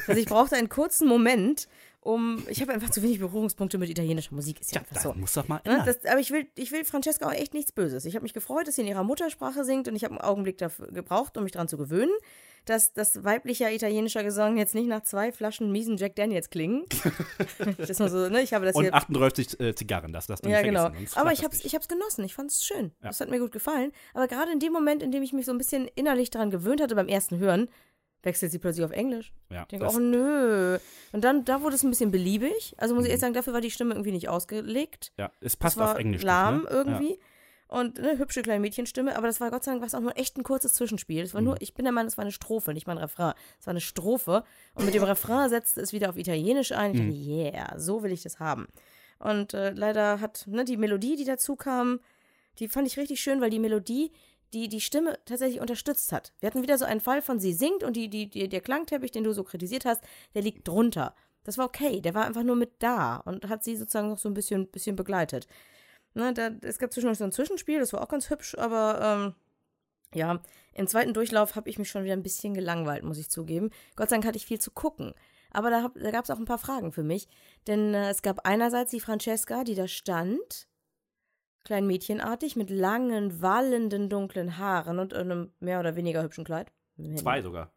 [0.07, 1.69] Also ich brauchte einen kurzen Moment,
[2.01, 2.43] um.
[2.49, 4.61] Ich habe einfach zu wenig Berührungspunkte mit italienischer Musik.
[4.61, 5.13] Ist ja, Ja, einfach so.
[5.15, 5.87] muss doch mal Ne, ändern.
[5.87, 8.05] das, aber ich will, ich will Francesca auch echt nichts Böses.
[8.05, 10.59] Ich habe mich gefreut, dass sie in ihrer Muttersprache singt und ich habe einen Augenblick
[10.59, 12.13] dafür gebraucht, um mich daran zu gewöhnen,
[12.67, 16.85] dass das weiblicher italienischer Gesang jetzt nicht nach zwei Flaschen miesen Jack Daniels klingen.
[17.79, 18.43] das ist nur so, ne?
[18.43, 18.95] Ich habe das und hier.
[18.95, 20.91] 38 äh, Zigarren, das das Ja, genau.
[21.15, 21.67] Aber ich hab's, nicht.
[21.67, 22.25] ich hab's genossen.
[22.25, 22.93] Ich fand's schön.
[23.03, 23.09] Ja.
[23.09, 23.93] Das hat mir gut gefallen.
[24.15, 26.81] Aber gerade in dem Moment, in dem ich mich so ein bisschen innerlich daran gewöhnt
[26.81, 27.69] hatte beim ersten Hören,
[28.23, 29.33] wechselt sie plötzlich auf Englisch.
[29.51, 30.79] ja, Ich denke, oh nö.
[31.13, 32.75] Und dann, da wurde es ein bisschen beliebig.
[32.77, 33.11] Also muss ich Mhm.
[33.13, 35.13] ehrlich sagen, dafür war die Stimme irgendwie nicht ausgelegt.
[35.19, 36.23] ja, es passt war auf Englisch.
[36.23, 36.71] lahm nicht, ne?
[36.77, 37.19] irgendwie.
[37.71, 40.37] Und eine hübsche kleine Mädchenstimme, aber das war Gott sei Dank was auch nur echt
[40.37, 41.23] ein kurzes Zwischenspiel.
[41.23, 41.47] Das war Mhm.
[41.47, 43.35] nur, ich bin der Meinung, es war eine Strophe, nicht mal ein Refrain.
[43.61, 44.43] Es war eine Strophe.
[44.75, 46.95] Und mit dem Refrain setzte es wieder auf Italienisch ein.
[46.95, 47.07] Ich Mhm.
[47.11, 48.67] dachte, yeah, so will ich das haben.
[49.21, 52.01] Und äh, leider hat ne, die Melodie, die dazu kam,
[52.59, 54.11] die fand ich richtig schön, weil die Melodie
[54.53, 56.33] die die Stimme tatsächlich unterstützt hat.
[56.41, 59.13] Wir hatten wieder so einen Fall von sie singt und die, die, die, der Klangteppich,
[59.13, 60.03] den du so kritisiert hast,
[60.35, 61.15] der liegt drunter.
[61.45, 64.29] Das war okay, der war einfach nur mit da und hat sie sozusagen noch so
[64.29, 65.47] ein bisschen, bisschen begleitet.
[66.15, 69.35] Ne, da, es gab zwischendurch so ein Zwischenspiel, das war auch ganz hübsch, aber ähm,
[70.13, 70.41] Ja,
[70.75, 73.71] im zweiten Durchlauf habe ich mich schon wieder ein bisschen gelangweilt, muss ich zugeben.
[73.95, 75.15] Gott sei Dank hatte ich viel zu gucken.
[75.53, 77.29] Aber da, da gab es auch ein paar Fragen für mich.
[77.67, 80.69] Denn äh, es gab einerseits die Francesca, die da stand,
[81.65, 86.73] klein mädchenartig, mit langen, wallenden, dunklen Haaren und einem mehr oder weniger hübschen Kleid.
[87.17, 87.73] Zwei sogar.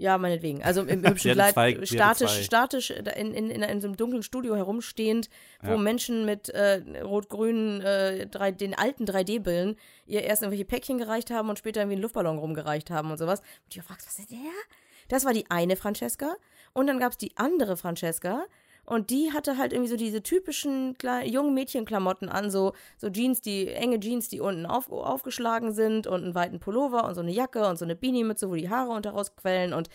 [0.00, 0.62] Ja, meinetwegen.
[0.62, 4.22] Also im, im hübschen Kleid, zwei- statisch, statisch in, in, in, in so einem dunklen
[4.22, 5.28] Studio herumstehend,
[5.60, 5.76] wo Ja.
[5.76, 9.74] Menschen mit äh, rot-grünen, äh, den alten 3D-Brillen
[10.06, 13.40] ihr erst irgendwelche Päckchen gereicht haben und später irgendwie einen Luftballon rumgereicht haben und sowas.
[13.64, 14.38] Und du fragst, was ist der?
[15.08, 16.36] Das war die eine Francesca.
[16.74, 18.44] Und dann gab es die andere Francesca.
[18.88, 23.68] Und die hatte halt irgendwie so diese typischen jungen Mädchenklamotten an, so, so Jeans, die
[23.68, 27.66] enge Jeans, die unten auf, aufgeschlagen sind und einen weiten Pullover und so eine Jacke
[27.68, 29.74] und so eine Beanie-Mütze, wo die Haare unter rausquellen.
[29.74, 29.90] Und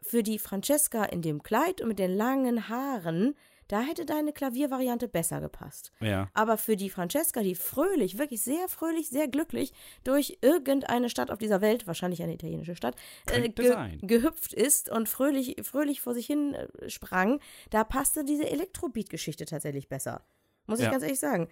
[0.00, 3.36] für die Francesca in dem Kleid und mit den langen Haaren,
[3.72, 5.92] da hätte deine Klaviervariante besser gepasst.
[6.00, 6.28] Ja.
[6.34, 9.72] Aber für die Francesca, die fröhlich, wirklich sehr fröhlich, sehr glücklich
[10.04, 12.96] durch irgendeine Stadt auf dieser Welt, wahrscheinlich eine italienische Stadt,
[13.30, 13.98] äh, ge sein.
[14.02, 19.88] gehüpft ist und fröhlich, fröhlich vor sich hin äh, sprang, da passte diese Elektrobeat-Geschichte tatsächlich
[19.88, 20.22] besser.
[20.66, 20.90] Muss ich Ja.
[20.90, 21.48] ganz ehrlich sagen.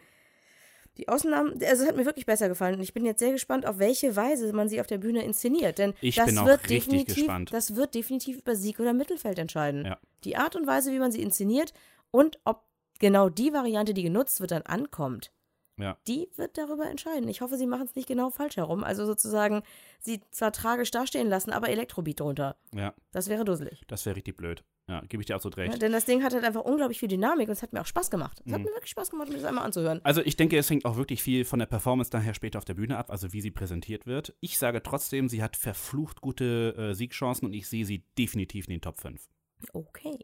[0.98, 2.74] Die Ausnahmen, also es hat mir wirklich besser gefallen.
[2.74, 5.78] Und ich bin jetzt sehr gespannt, auf welche Weise man sie auf der Bühne inszeniert.
[5.78, 7.52] Denn Ich das wird definitiv, gespannt.
[7.52, 9.86] das wird definitiv über Sieg oder Mittelfeld entscheiden.
[9.86, 9.98] Ja.
[10.24, 11.72] Die Art und Weise, wie man sie inszeniert
[12.10, 12.64] und ob
[12.98, 15.32] genau die Variante, die genutzt wird, dann ankommt,
[15.78, 15.96] Ja.
[16.06, 17.28] die wird darüber entscheiden.
[17.28, 18.84] Ich hoffe, sie machen es nicht genau falsch herum.
[18.84, 19.62] Also sozusagen
[19.98, 22.56] sie zwar tragisch dastehen lassen, aber Elektrobeat drunter.
[22.74, 22.92] Ja.
[23.12, 23.82] Das wäre dusselig.
[23.86, 24.62] Das wäre richtig blöd.
[24.88, 25.80] Ja, gebe ich dir absolut Ja, recht.
[25.80, 28.10] denn das Ding hat halt einfach unglaublich viel Dynamik und es hat mir auch Spaß
[28.10, 28.42] gemacht.
[28.44, 28.66] Es hat Mhm.
[28.66, 30.00] mir wirklich Spaß gemacht, mir das einmal anzuhören.
[30.04, 32.74] Also ich denke, es hängt auch wirklich viel von der Performance nachher später auf der
[32.74, 34.34] Bühne ab, also wie sie präsentiert wird.
[34.40, 38.72] Ich sage trotzdem, sie hat verflucht gute äh, Siegchancen und ich sehe sie definitiv in
[38.72, 39.28] den Top 5.
[39.72, 40.18] Okay.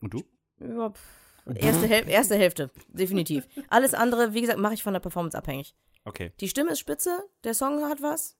[0.00, 0.24] Und du?
[0.66, 0.92] Ja,
[1.54, 3.46] erste, Häl erste Hälfte, definitiv.
[3.68, 5.74] Alles andere, wie gesagt, mache ich von der Performance abhängig.
[6.04, 6.32] Okay.
[6.40, 8.36] Die Stimme ist spitze, der Song hat was,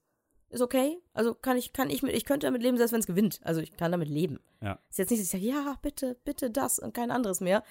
[0.51, 0.99] ist okay.
[1.12, 3.41] Also kann ich, kann ich mit, ich könnte damit leben, selbst wenn es gewinnt.
[3.43, 4.41] Also ich kann damit leben.
[4.62, 4.79] Ja.
[4.89, 7.62] Ist jetzt nicht, dass ich sage, ja, bitte, bitte das und kein anderes mehr.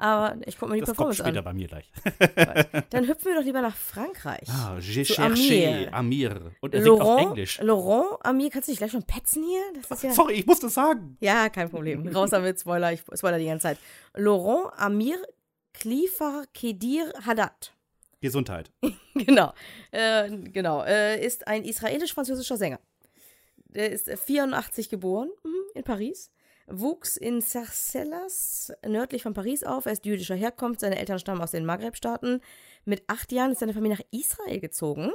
[0.00, 1.44] Aber ich gucke mir die Das kommt Performance später an.
[1.44, 1.90] bei mir gleich.
[2.90, 4.48] Dann hüpfen wir doch lieber nach Frankreich.
[4.48, 6.52] Ah, j'ai cherché, Amir.
[6.60, 7.60] Und er singt auf Laurent, Englisch.
[7.60, 9.60] Laurent, Amir, kannst du dich gleich schon petzen hier?
[9.88, 10.10] Das ja.
[10.12, 11.16] Sorry, ich musste es sagen.
[11.20, 12.06] Ja, kein Problem.
[12.08, 13.78] Raus damit, Spoiler, ich spoiler die ganze Zeit.
[14.14, 15.16] Laurent Amir
[15.72, 17.72] Klifar Kedir Haddad.
[18.20, 18.70] Gesundheit.
[19.14, 19.52] genau.
[19.92, 20.82] Äh, genau.
[20.82, 22.80] Äh, ist ein israelisch-französischer Sänger.
[23.68, 26.30] Der ist 84 geboren mhm, in Paris.
[26.70, 29.86] Wuchs in Sarcelles, nördlich von Paris auf.
[29.86, 30.80] Er ist jüdischer Herkunft.
[30.80, 32.40] Seine Eltern stammen aus den Maghreb-Staaten.
[32.84, 35.12] Mit acht Jahren ist seine Familie nach Israel gezogen.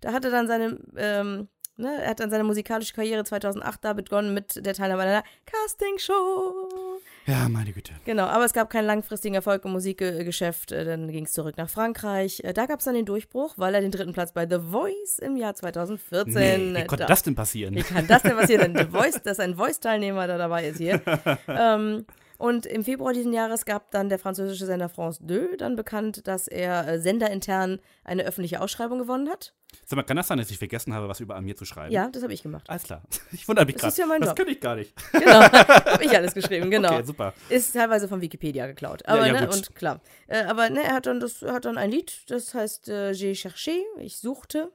[0.00, 3.92] Da hat er dann seine, ähm, ne, er hat dann seine musikalische Karriere 2008 da
[3.92, 6.89] begonnen mit der Teilnahme an einer Castingshow.
[7.30, 7.92] Ja, meine Güte.
[8.04, 10.72] Genau, aber es gab keinen langfristigen Erfolg im Musikgeschäft.
[10.72, 12.40] Äh, Dann ging es zurück nach Frankreich.
[12.44, 15.18] Äh, Da gab es dann den Durchbruch, weil er den dritten Platz bei The Voice
[15.20, 16.32] im Jahr 2014.
[16.72, 17.74] Nee, wie äh, konnte da- das denn passieren?
[17.74, 18.74] Wie kann das denn passieren?
[18.74, 21.00] Denn The Voice, dass ein Voice-Teilnehmer da dabei ist hier.
[21.48, 22.04] ähm,
[22.40, 26.48] und im Februar diesen Jahres gab dann der französische Sender France 2 dann bekannt, dass
[26.48, 29.52] er äh, senderintern eine öffentliche Ausschreibung gewonnen hat.
[29.84, 31.92] Sag mal, kann das sein, dass ich vergessen habe, was über Amir zu schreiben?
[31.92, 32.64] Ja, das habe ich gemacht.
[32.70, 33.02] Alles klar.
[33.32, 33.92] Ich wundere mich Das gerade.
[33.92, 34.94] ist ja mein das kann ich gar nicht.
[35.12, 36.94] Genau, habe ich alles geschrieben, genau.
[36.94, 37.34] Okay, super.
[37.50, 39.06] Ist teilweise von Wikipedia geklaut.
[39.06, 39.56] Aber, ja, ne, gut.
[39.56, 40.00] und klar.
[40.26, 43.34] Äh, aber ne, er hat dann, das, hat dann ein Lied, das heißt äh, J'ai
[43.34, 44.72] cherché, ich suchte.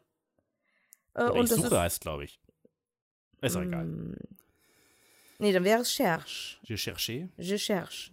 [1.15, 2.39] Äh, ich das suche ist, heißt, glaube ich.
[3.41, 3.87] Ist doch egal.
[5.39, 6.57] Nee, dann wäre es cherche.
[6.63, 7.29] Je cherché.
[7.37, 8.11] Je cherche.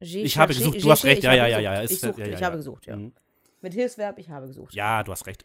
[0.00, 2.26] J'ai Ich habe gesucht, du hast recht, ja, ja, ja, ja, Ich ist- suchte, ja,
[2.28, 2.46] ja, ich ja.
[2.46, 2.96] habe gesucht, ja.
[2.96, 3.12] Mhm.
[3.60, 4.72] Mit Hilfsverb, ich habe gesucht.
[4.74, 5.44] Ja, du hast recht.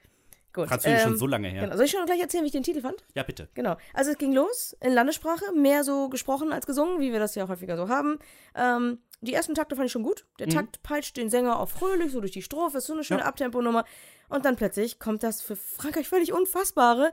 [0.53, 0.67] Gut.
[0.67, 1.63] Französisch schon ähm, so lange her.
[1.63, 1.75] Genau.
[1.75, 3.03] Soll ich schon gleich erzählen, wie ich den Titel fand?
[3.15, 3.49] Ja, bitte.
[3.55, 3.75] Genau.
[3.95, 7.47] Also es ging los in Landessprache, mehr so gesprochen als gesungen, wie wir das ja
[7.47, 8.19] häufiger so haben.
[8.53, 10.27] Ähm, die ersten Takte fand ich schon gut.
[10.37, 13.21] Der Takt peitscht den Sänger auch fröhlich, so durch die Strophe, ist so eine schöne
[13.21, 13.25] Ja.
[13.25, 13.83] Abtemponummer.
[14.29, 17.11] Und dann plötzlich kommt das für Frankreich völlig Unfassbare.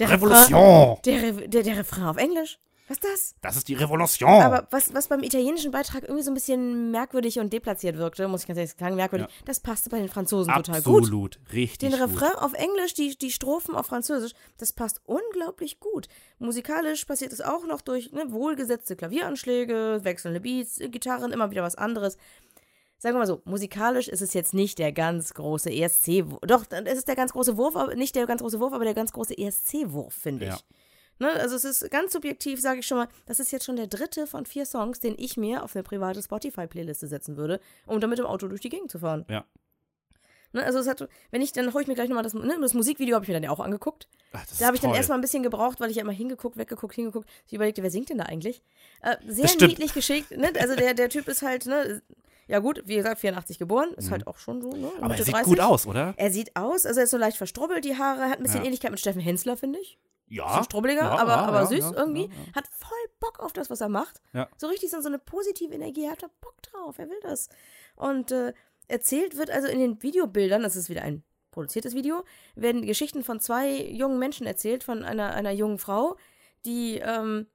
[0.00, 0.98] Der Revolution!
[1.04, 2.58] Refrain, der, der, der Refrain auf Englisch.
[2.92, 3.34] Was ist das?
[3.40, 4.28] Das ist die Revolution!
[4.28, 8.42] Aber was, was beim italienischen Beitrag irgendwie so ein bisschen merkwürdig und deplatziert wirkte, muss
[8.42, 11.04] ich ganz ehrlich sagen, merkwürdig, das passte bei den Franzosen total gut.
[11.04, 11.40] Absolut.
[11.54, 12.00] Richtig Den gut.
[12.00, 16.08] Refrain auf Englisch, die, die Strophen auf Französisch, das passt unglaublich gut.
[16.38, 21.76] Musikalisch passiert es auch noch durch ne, wohlgesetzte Klavieranschläge, wechselnde Beats, Gitarren, immer wieder was
[21.76, 22.18] anderes.
[22.98, 26.46] Sagen wir mal so, musikalisch ist es jetzt nicht der ganz große ESC, -Wurf.
[26.46, 28.94] doch, es ist der ganz große Wurf, aber nicht der ganz große Wurf, aber der
[28.94, 30.64] ganz große ESC-Wurf, finde ich.
[31.18, 33.86] Ne, also es ist ganz subjektiv, sage ich schon mal, das ist jetzt schon der
[33.86, 38.18] dritte von vier Songs, den ich mir auf eine private Spotify-Playliste setzen würde, um damit
[38.18, 39.24] im Auto durch die Gegend zu fahren.
[39.28, 39.44] Ja.
[40.52, 42.74] Ne, also es hat, wenn ich, dann hole ich mir gleich nochmal das, ne, das
[42.74, 44.08] Musikvideo habe ich mir dann ja auch angeguckt.
[44.32, 46.56] Ach, das Da habe ich dann erstmal ein bisschen gebraucht, weil ich ja immer hingeguckt,
[46.56, 47.28] weggeguckt, hingeguckt.
[47.46, 48.62] Ich überlegte, wer singt denn da eigentlich?
[49.02, 50.52] Äh, sehr niedlich geschickt, ne?
[50.58, 52.02] Also der, der Typ ist halt, ne?
[52.48, 54.88] Ja, gut, wie gesagt, 84 geboren, ist halt auch schon so, ne?
[54.88, 54.98] Mhm.
[54.98, 55.48] Aber Mitte er sieht 30.
[55.48, 56.12] gut aus, oder?
[56.16, 58.64] Er sieht aus, also er ist so leicht verstrubbelt, die Haare, hat ein bisschen Ja.
[58.64, 59.98] Ähnlichkeit mit Steffen Hensler, finde ich.
[60.32, 60.46] Ja.
[60.48, 62.30] Bisschen strubbeliger, Ja, aber, ja, aber süß ja, irgendwie.
[62.54, 64.20] Hat voll Bock auf das, was er macht.
[64.32, 64.48] Ja.
[64.56, 66.04] So richtig so so eine positive Energie.
[66.04, 66.98] Er hat da Bock drauf.
[66.98, 67.48] Er will das.
[67.96, 68.52] Und äh,
[68.88, 72.24] erzählt wird also in den Videobildern, das ist wieder ein produziertes Video,
[72.54, 76.16] werden Geschichten von zwei jungen Menschen erzählt, von einer, einer jungen Frau,
[76.64, 77.46] die, ähm,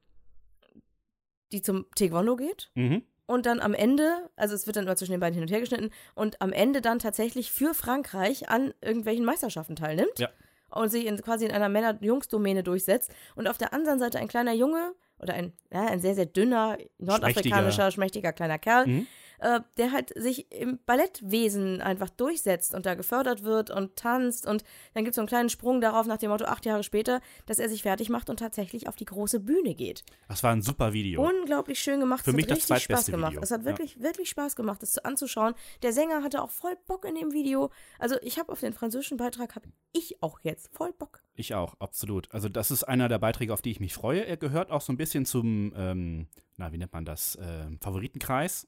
[1.51, 3.03] die zum Taekwondo geht Mhm.
[3.25, 5.59] und dann am Ende, also es wird dann immer zwischen den beiden hin und her
[5.61, 10.29] geschnitten und am Ende dann tatsächlich für Frankreich an irgendwelchen Meisterschaften teilnimmt Ja.
[10.71, 14.53] Und sich in, quasi in einer Männer-Jungs-Domäne durchsetzt und auf der anderen Seite ein kleiner
[14.53, 19.07] Junge oder ein, ja, ein sehr, sehr dünner, nordafrikanischer, schmächtiger kleiner Kerl, Mhm.
[19.39, 24.63] Äh, der halt sich im Ballettwesen einfach durchsetzt und da gefördert wird und tanzt und
[24.93, 27.59] dann gibt es so einen kleinen Sprung darauf nach dem Motto acht Jahre später, dass
[27.59, 30.03] er sich fertig macht und tatsächlich auf die große Bühne geht.
[30.27, 31.27] Das war ein super Video.
[31.27, 32.23] Unglaublich schön gemacht.
[32.23, 33.31] Für es mich hat das richtig Spaß gemacht.
[33.31, 33.41] Video.
[33.43, 33.65] Es hat Ja.
[33.65, 35.53] wirklich, wirklich Spaß gemacht, das zu- anzuschauen.
[35.81, 37.69] Der Sänger hatte auch voll Bock in dem Video.
[37.99, 41.21] Also ich habe auf den französischen Beitrag, habe ich auch jetzt voll Bock.
[41.35, 42.31] Ich auch, absolut.
[42.33, 44.25] Also das ist einer der Beiträge, auf die ich mich freue.
[44.25, 46.27] Er gehört auch so ein bisschen zum, ähm,
[46.57, 48.67] na, wie nennt man das, ähm, Favoritenkreis.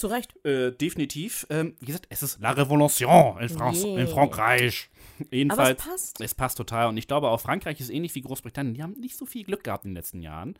[0.00, 0.34] Zu Recht.
[0.44, 1.46] Äh, definitiv.
[1.50, 4.00] Ähm, wie gesagt, es ist La Révolution in, France, Yeah.
[4.00, 4.88] in Frankreich.
[5.18, 6.20] Aber es Jedenfalls, passt.
[6.20, 6.88] es passt total.
[6.88, 8.74] Und ich glaube, auch Frankreich ist ähnlich wie Großbritannien.
[8.74, 10.54] Die haben nicht so viel Glück gehabt in den letzten Jahren.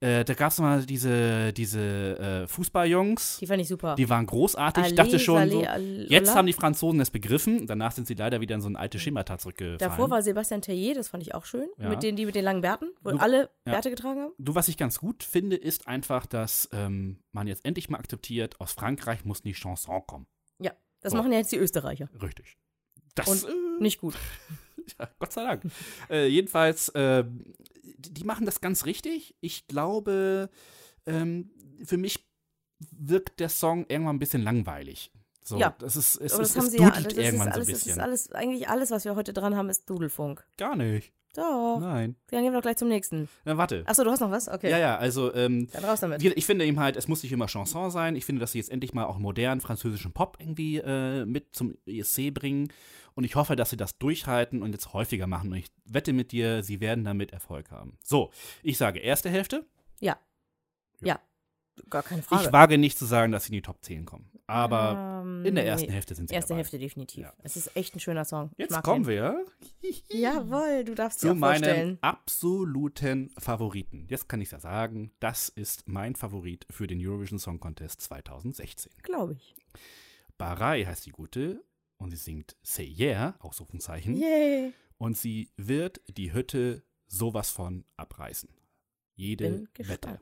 [0.00, 3.38] Äh, da gab es mal diese, diese äh, Fußballjungs.
[3.40, 3.94] Die fand ich super.
[3.96, 4.86] Die waren großartig.
[4.86, 7.66] ich dachte schon, allez, so, allez, jetzt haben die Franzosen es begriffen.
[7.66, 9.78] Danach sind sie leider wieder in so ein altes Schemata zurückgefallen.
[9.78, 11.68] Davor war Sebastian Tellier, das fand ich auch schön.
[11.78, 11.88] Ja.
[11.88, 13.72] Mit den, die mit den langen Bärten, wo Du- alle ja.
[13.72, 14.32] Bärte getragen haben.
[14.38, 18.60] Du, was ich ganz gut finde, ist einfach, dass ähm, man jetzt endlich mal akzeptiert,
[18.60, 20.26] aus Frankreich muss die Chanson kommen.
[20.60, 21.18] Ja, das So.
[21.18, 22.08] machen ja jetzt die Österreicher.
[22.22, 22.56] Richtig.
[23.14, 24.14] Das, Und äh, Nicht gut.
[24.98, 25.62] ja, Gott sei Dank.
[26.10, 27.24] äh, jedenfalls, äh,
[27.98, 29.34] die, die machen das ganz richtig.
[29.40, 30.50] Ich glaube,
[31.06, 31.50] ähm,
[31.84, 32.26] für mich
[32.90, 35.10] wirkt der Song irgendwann ein bisschen langweilig.
[35.42, 35.74] So, Ja.
[35.78, 36.90] das ist, es, Aber es, das haben es sie ja.
[36.90, 38.00] Das ist irgendwann alles, so ein das ist bisschen.
[38.00, 40.44] alles, eigentlich alles, was wir heute dran haben, ist Dudelfunk.
[40.56, 41.12] Gar nicht.
[41.34, 41.78] Doch.
[41.80, 42.16] Nein.
[42.30, 43.28] Dann gehen wir doch gleich zum nächsten.
[43.44, 43.82] Na, warte.
[43.86, 44.48] Achso, du hast noch was?
[44.48, 44.70] Okay.
[44.70, 46.22] Ja, ja, also ähm, Dann raus damit.
[46.22, 48.14] Ich finde eben halt, es muss nicht immer Chanson sein.
[48.14, 51.76] Ich finde, dass sie jetzt endlich mal auch modernen französischen Pop irgendwie äh, mit zum
[51.86, 52.68] ESC bringen.
[53.14, 55.52] Und ich hoffe, dass sie das durchhalten und jetzt häufiger machen.
[55.52, 57.98] Und ich wette mit dir, sie werden damit Erfolg haben.
[58.02, 58.30] So,
[58.62, 59.66] ich sage erste Hälfte.
[60.00, 60.16] Ja.
[61.00, 61.20] Ja.
[61.90, 62.44] Gar keine Frage.
[62.46, 64.30] Ich wage nicht zu sagen, dass sie in die Top 10 kommen.
[64.46, 65.92] Aber Ähm, in der ersten nee.
[65.92, 66.58] Hälfte sind sie Erste dabei.
[66.58, 67.22] Hälfte definitiv.
[67.24, 67.32] Ja.
[67.42, 68.50] Es ist echt ein schöner Song.
[68.56, 69.08] Jetzt kommen den.
[69.08, 69.44] wir
[70.10, 71.98] Jawohl, du darfst zu auch meinem vorstellen.
[72.02, 74.06] absoluten Favoriten.
[74.08, 78.92] Jetzt kann ich ja sagen, das ist mein Favorit für den Eurovision Song Contest 2016.
[79.02, 79.54] Glaube ich.
[80.38, 81.64] Barai heißt die gute
[81.96, 84.14] und sie singt Say Yeah, Ausrufenzeichen.
[84.16, 84.72] Yay.
[84.98, 88.48] Und sie wird die Hütte sowas von abreißen.
[89.16, 90.20] Jede Wette.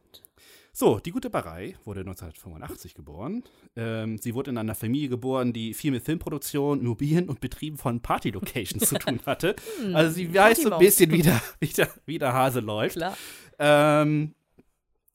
[0.74, 3.44] So, die gute Barei wurde 1985 geboren.
[3.76, 8.00] Ähm, sie wurde in einer Familie geboren, die viel mit Filmproduktion, Immobilien und Betrieben von
[8.00, 9.54] Party-Locations zu tun hatte.
[9.92, 12.96] Also sie weiß so ein bisschen, wie der, wie der, wie der Hase läuft.
[12.96, 13.16] Klar.
[13.58, 14.34] Ähm,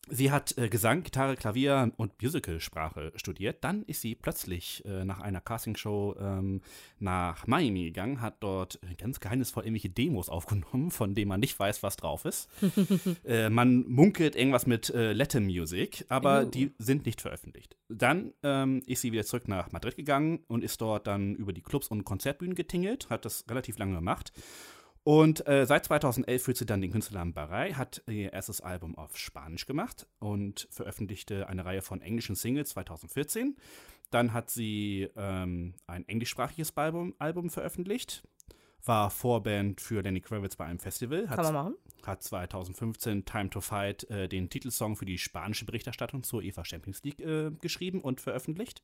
[0.09, 3.63] sie hat äh, Gesang, Gitarre, Klavier und Musicalsprache studiert.
[3.63, 6.61] Dann ist sie plötzlich äh, nach einer Castingshow ähm,
[6.99, 11.59] nach Miami gegangen, hat dort äh, ganz geheimnisvoll irgendwelche Demos aufgenommen, von denen man nicht
[11.59, 12.49] weiß, was drauf ist.
[13.25, 16.45] äh, man munkelt irgendwas mit äh, Latin Music, aber Uh.
[16.45, 17.77] die sind nicht veröffentlicht.
[17.89, 21.61] Dann ähm, ist sie wieder zurück nach Madrid gegangen und ist dort dann über die
[21.61, 24.31] Clubs und Konzertbühnen getingelt, hat das relativ lange gemacht.
[25.07, 29.15] Und äh, seit 2011 führt sie dann den Künstlernamen Barai, hat ihr erstes Album auf
[29.15, 33.55] Spanisch gemacht und veröffentlichte eine Reihe von englischen Singles 2014.
[34.11, 38.27] Dann hat sie ähm, ein englischsprachiges Album, Album veröffentlicht,
[38.83, 41.75] war Vorband für Lenny Kravitz bei einem Festival, Kann man hat, machen.
[42.05, 47.01] hat 2015 Time to Fight äh, den Titelsong für die spanische Berichterstattung zur EVA Champions
[47.05, 48.83] League äh, geschrieben und veröffentlicht.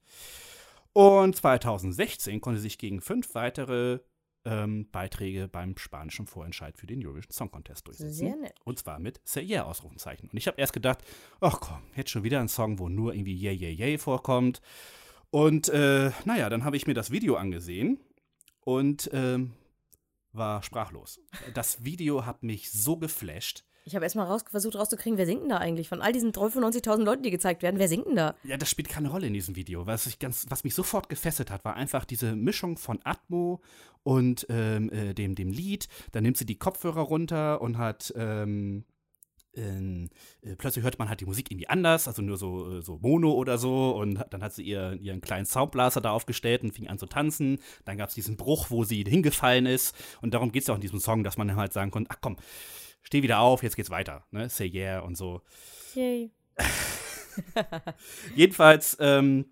[0.93, 3.99] Und 2016 konnte sie sich gegen fünf weitere
[4.45, 8.13] ähm, Beiträge beim spanischen Vorentscheid für den Eurovision Song Contest durchsetzen.
[8.13, 8.55] Sehr nett.
[8.63, 10.29] Und zwar mit Say Yeah Ausrufenzeichen.
[10.29, 10.99] Und ich habe erst gedacht,
[11.39, 14.61] ach komm, jetzt schon wieder ein Song, wo nur irgendwie Yeah, Yeah, Yeah vorkommt.
[15.29, 17.99] Und äh, naja, dann habe ich mir das Video angesehen
[18.61, 19.53] und ähm,
[20.31, 21.19] war sprachlos.
[21.53, 23.63] Das Video hat mich so geflasht.
[23.85, 25.89] Ich habe erstmal raus, versucht rauszukriegen, wer singt denn da eigentlich?
[25.89, 28.35] Von all diesen 95.000 Leuten, die gezeigt werden, wer singt denn da?
[28.43, 29.85] Ja, das spielt keine Rolle in diesem Video.
[29.85, 33.61] Was, ich ganz, was mich sofort gefesselt hat, war einfach diese Mischung von Atmo
[34.03, 35.89] und ähm, äh, dem, dem Lied.
[36.13, 38.13] Dann nimmt sie die Kopfhörer runter und hat.
[38.15, 38.85] Ähm,
[39.55, 40.09] ähm,
[40.41, 43.33] äh, plötzlich hört man halt die Musik irgendwie anders, also nur so, äh, so Mono
[43.33, 43.91] oder so.
[43.91, 47.59] Und dann hat sie ihr, ihren kleinen Soundblaster da aufgestellt und fing an zu tanzen.
[47.85, 49.95] Dann gab es diesen Bruch, wo sie hingefallen ist.
[50.21, 52.17] Und darum geht es ja auch in diesem Song, dass man halt sagen konnte: Ach
[52.19, 52.37] komm,
[53.03, 54.25] steh wieder auf, jetzt geht's weiter.
[54.31, 54.49] Ne?
[54.49, 55.41] Say yeah und so.
[55.93, 56.31] Yay.
[58.35, 59.45] Jedenfalls ähm,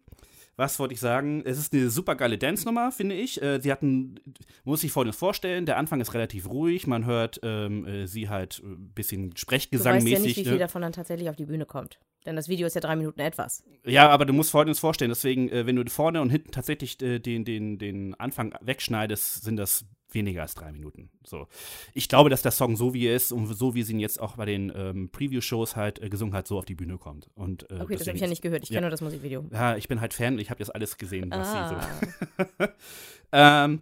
[0.62, 1.42] was wollte ich sagen?
[1.44, 3.42] Es ist eine super geile Dance-Nummer, finde ich.
[3.42, 4.20] Äh, sie hatten,
[4.64, 6.86] muss sich folgendes vorstellen: Der Anfang ist relativ ruhig.
[6.86, 10.10] Man hört ähm, äh, sie halt ein bisschen Sprechgesangmäßig.
[10.10, 10.60] Du weißt ja nicht, wie viel ne?
[10.60, 12.00] davon dann tatsächlich auf die Bühne kommt.
[12.26, 13.64] Denn das Video ist ja drei Minuten etwas.
[13.86, 17.18] Ja, aber du musst folgendes vorstellen: Deswegen, äh, wenn du vorne und hinten tatsächlich äh,
[17.18, 21.10] den, den, den Anfang wegschneidest, sind das weniger als drei Minuten.
[21.26, 21.48] So.
[21.94, 24.20] Ich glaube, dass der Song so wie er ist und so wie sie ihn jetzt
[24.20, 27.30] auch bei den ähm, Preview-Shows halt äh, gesungen hat, so auf die Bühne kommt.
[27.36, 28.64] Und, äh, okay, das habe ich ja nicht gehört.
[28.64, 28.82] Ich kenne ja.
[28.82, 29.46] nur das Musikvideo.
[29.52, 30.40] Ja, ich bin halt Fan.
[30.40, 31.70] Ich habe jetzt alles gesehen, was Ah.
[31.70, 32.68] sie so.
[33.32, 33.82] ähm,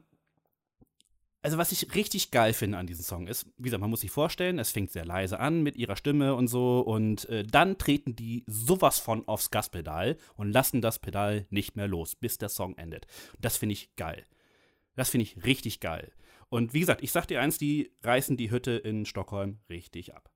[1.42, 4.12] also was ich richtig geil finde an diesem Song ist, wie gesagt, man muss sich
[4.12, 8.16] vorstellen, es fängt sehr leise an mit ihrer Stimme und so und äh, dann treten
[8.16, 12.76] die sowas von aufs Gaspedal und lassen das Pedal nicht mehr los, bis der Song
[12.78, 13.08] endet.
[13.40, 14.26] Das finde ich geil.
[15.00, 16.12] Das finde ich richtig geil.
[16.50, 20.30] Und wie gesagt, ich sag dir eins, die reißen die Hütte in Stockholm richtig ab.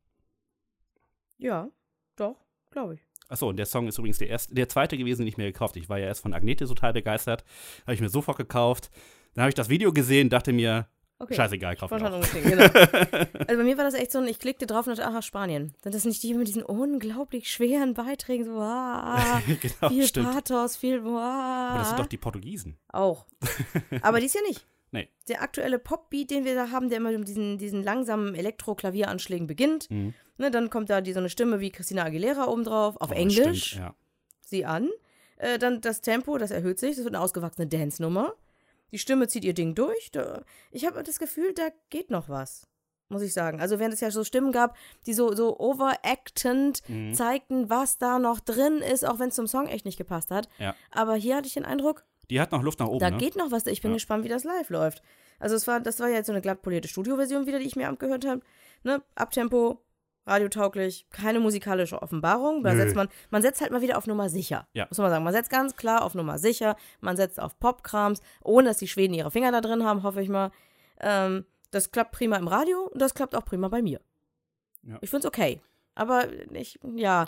[1.37, 1.69] Ja,
[2.15, 2.37] doch,
[2.71, 3.01] glaube ich.
[3.27, 5.75] Achso, und der Song ist übrigens der erste, der zweite gewesen, den ich mir gekauft.
[5.75, 7.43] Ich war ja erst von Agnete total begeistert.
[7.81, 8.89] Habe ich mir sofort gekauft.
[9.33, 10.87] Dann habe ich das Video gesehen, dachte mir,
[11.23, 11.35] Okay.
[11.35, 12.63] scheißegal, kauf Spontan umgeklickt, genau.
[13.47, 15.73] Also bei mir war das echt so ein, ich klickte drauf und dachte, aha, Spanien.
[15.81, 18.45] Sind das nicht die mit diesen unglaublich schweren Beiträgen?
[18.45, 20.31] So, ah, genau, viel stimmt.
[20.33, 21.69] Pathos, viel, ah.
[21.69, 22.77] Aber das sind doch die Portugiesen.
[22.89, 23.25] Auch.
[24.01, 24.65] Aber dies ja nicht.
[24.91, 25.09] Nee.
[25.27, 29.89] Der aktuelle Popbeat, den wir da haben, der immer mit diesen, diesen langsamen Elektro-Klavieranschlägen beginnt.
[29.89, 30.13] Mhm.
[30.37, 33.65] Ne, dann kommt da die, so eine Stimme wie Christina Aguilera obendrauf, auf Oh, Englisch.
[33.71, 33.95] Stimmt, ja.
[34.41, 34.89] sie an.
[35.37, 36.95] Äh, dann das Tempo, das erhöht sich.
[36.95, 38.33] Das wird eine ausgewachsene Dance-Nummer.
[38.93, 40.11] Die Stimme zieht ihr Ding durch.
[40.11, 42.67] Da, ich habe das Gefühl, da geht noch was.
[43.09, 43.59] Muss ich sagen.
[43.59, 44.75] Also, während es ja so Stimmen gab,
[45.05, 47.13] die so, so overactend Mhm.
[47.13, 50.47] zeigten, was da noch drin ist, auch wenn es zum Song echt nicht gepasst hat.
[50.59, 50.75] Ja.
[50.91, 53.17] Aber hier hatte ich den Eindruck, Die hat noch Luft nach oben, da ne?
[53.17, 53.65] geht noch was.
[53.67, 53.95] Ich bin Ja.
[53.95, 55.01] gespannt, wie das live läuft.
[55.39, 57.75] Also, es war, das war ja jetzt so eine glatt polierte Studioversion wieder, die ich
[57.75, 58.41] mir abgehört habe.
[58.83, 59.01] Ne?
[59.15, 59.81] Abtempo,
[60.25, 62.63] radiotauglich, keine musikalische Offenbarung.
[62.63, 62.81] Da Nö.
[62.81, 64.67] setzt man, man setzt halt mal wieder auf Nummer sicher.
[64.73, 64.85] Ja.
[64.89, 65.23] Muss man sagen.
[65.23, 66.75] Man setzt ganz klar auf Nummer sicher.
[67.01, 70.29] Man setzt auf Popkrams, ohne dass die Schweden ihre Finger da drin haben, hoffe ich
[70.29, 70.51] mal.
[70.99, 73.99] Ähm, das klappt prima im Radio und das klappt auch prima bei mir.
[74.83, 74.97] Ja.
[75.01, 75.61] Ich finde es okay.
[75.95, 77.25] Aber ich, ja,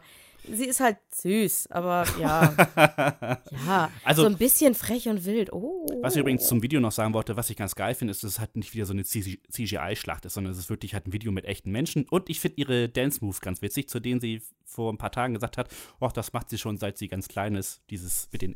[0.52, 2.54] sie ist halt süß, aber ja,
[3.68, 5.52] ja, Also- so ein bisschen frech und wild.
[5.54, 5.86] Oh.
[6.02, 8.32] Was ich übrigens zum Video noch sagen wollte, was ich ganz geil finde, ist, dass
[8.32, 11.32] es halt nicht wieder so eine CGI-Schlacht ist, sondern es ist wirklich halt ein Video
[11.32, 12.08] mit echten Menschen.
[12.10, 15.58] Und ich finde ihre Dance-Moves ganz witzig, zu denen sie vor ein paar Tagen gesagt
[15.58, 15.70] hat,
[16.00, 18.56] oh, das macht sie schon, seit sie ganz klein ist, dieses mit den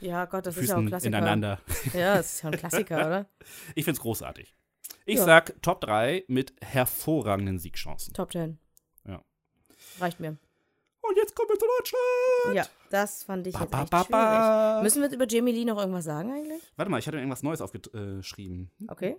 [0.00, 1.18] Ja, Gott, das ist ja auch ein Füßen Klassiker.
[1.18, 1.60] ineinander.
[1.94, 3.26] Ja, das ist ja ein Klassiker, oder?
[3.74, 4.54] Ich finde es großartig.
[5.04, 5.24] Ich Ja.
[5.24, 8.14] sag Top 3 mit hervorragenden Siegchancen.
[8.14, 8.58] Top 10.
[9.06, 9.22] Ja.
[9.98, 10.36] Reicht mir.
[11.12, 12.56] Und jetzt kommen wir zu Deutschland.
[12.56, 14.82] Ja, das fand ich Ba, jetzt ba, echt ba, schwierig.
[14.84, 16.62] Müssen wir jetzt über Jamie Lee noch irgendwas sagen eigentlich?
[16.76, 18.70] Warte mal, ich hatte irgendwas Neues aufgeschrieben.
[18.88, 19.14] Okay.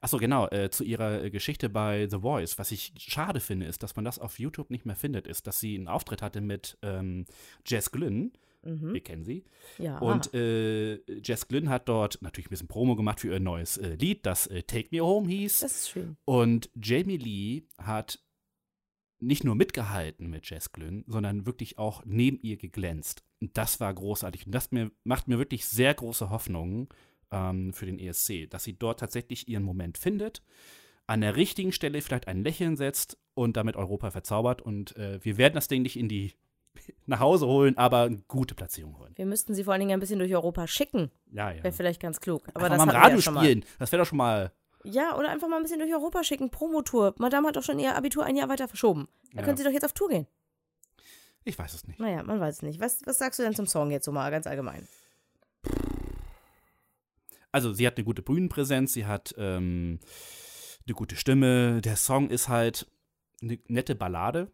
[0.00, 2.56] Achso, genau, äh, zu ihrer äh, Geschichte bei The Voice.
[2.56, 5.58] Was ich schade finde, ist, dass man das auf YouTube nicht mehr findet, ist, dass
[5.58, 7.24] sie einen Auftritt hatte mit ähm,
[7.66, 8.32] Jess Glynn.
[8.66, 9.44] Wir kennen sie.
[9.76, 9.98] Ja.
[9.98, 13.94] Und äh, Jess Glynn hat dort natürlich ein bisschen Promo gemacht für ihr neues äh,
[13.96, 15.60] Lied, das äh, Take Me Home hieß.
[15.60, 16.16] das ist schön.
[16.24, 18.23] Und Jamie Lee hat
[19.26, 23.24] nicht nur mitgehalten mit Jess Glynn, sondern wirklich auch neben ihr geglänzt.
[23.40, 24.46] Und das war großartig.
[24.46, 26.88] Und das mir, macht mir wirklich sehr große Hoffnungen
[27.30, 30.42] ähm, für den ESC, dass sie dort tatsächlich ihren Moment findet,
[31.06, 34.62] an der richtigen Stelle vielleicht ein Lächeln setzt und damit Europa verzaubert.
[34.62, 36.34] Und äh, wir werden das Ding nicht in die
[37.06, 39.12] nach Hause holen, aber eine gute Platzierung holen.
[39.16, 41.10] Wir müssten sie vor allen Dingen ein bisschen durch Europa schicken.
[41.32, 41.62] Ja, ja.
[41.62, 42.48] Wäre vielleicht ganz klug.
[42.54, 43.64] Aber Einfach das mal im Radio ja spielen.
[43.78, 44.52] Das wäre doch schon mal.
[44.84, 46.50] Ja, oder einfach mal ein bisschen durch Europa schicken.
[46.50, 47.14] Promotour.
[47.18, 49.08] Madame hat doch schon ihr Abitur ein Jahr weiter verschoben.
[49.32, 49.44] Da Ja.
[49.44, 50.26] können sie doch jetzt auf Tour gehen.
[51.44, 51.98] Ich weiß es nicht.
[52.00, 52.80] Naja, man weiß es nicht.
[52.80, 54.86] Was, was sagst du denn zum Song jetzt so mal ganz allgemein?
[57.52, 60.00] also sie hat eine gute Bühnenpräsenz, sie hat ähm,
[60.86, 61.80] eine gute Stimme.
[61.82, 62.86] Der Song ist halt
[63.42, 64.50] eine nette Ballade.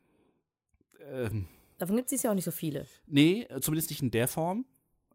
[1.11, 1.49] Ähm,
[1.79, 2.87] Davon gibt es ja auch nicht so viele.
[3.07, 4.67] nee, zumindest nicht in der Form.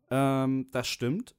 [0.09, 1.35] Ähm, das stimmt.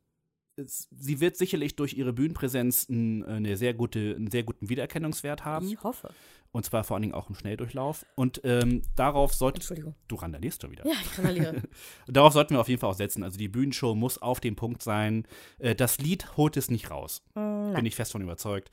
[0.56, 5.44] Es, sie wird sicherlich durch ihre Bühnenpräsenz ein, eine sehr gute, einen sehr guten Wiedererkennungswert
[5.44, 5.68] haben.
[5.68, 6.10] Ich hoffe.
[6.52, 8.06] Und zwar vor allen Dingen auch im Schnelldurchlauf.
[8.14, 9.56] Und ähm, darauf sollte.
[9.56, 9.94] Entschuldigung.
[10.08, 10.86] Du randalierst schon wieder.
[10.86, 11.62] Ja, ich randaliere.
[12.06, 13.22] Darauf sollten wir auf jeden Fall auch setzen.
[13.22, 15.26] Also die Bühnenshow muss auf dem Punkt sein.
[15.58, 17.22] Äh, das Lied holt es nicht raus.
[17.34, 17.74] Mm, nein.
[17.74, 18.70] Bin ich fest von überzeugt.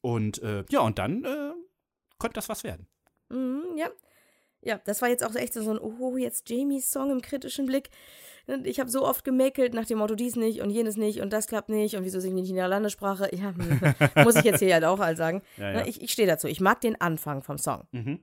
[0.00, 1.52] Und äh, ja, und dann äh,
[2.18, 2.86] könnte das was werden.
[3.28, 3.90] Mhm, ja.
[4.62, 7.90] Ja, das war jetzt auch echt so ein, oh, jetzt Jamies Song im kritischen Blick.
[8.64, 11.46] Ich habe so oft gemäkelt nach dem Motto, dies nicht und jenes nicht und das
[11.46, 13.30] klappt nicht und wieso singe ich nicht in der Landessprache?
[13.34, 13.54] Ja,
[14.24, 15.42] muss ich jetzt hier halt auch halt sagen.
[15.56, 15.86] Ja, ja.
[15.86, 16.46] Ich, ich stehe dazu.
[16.48, 17.86] Ich mag den Anfang vom Song.
[17.92, 18.20] Mhm.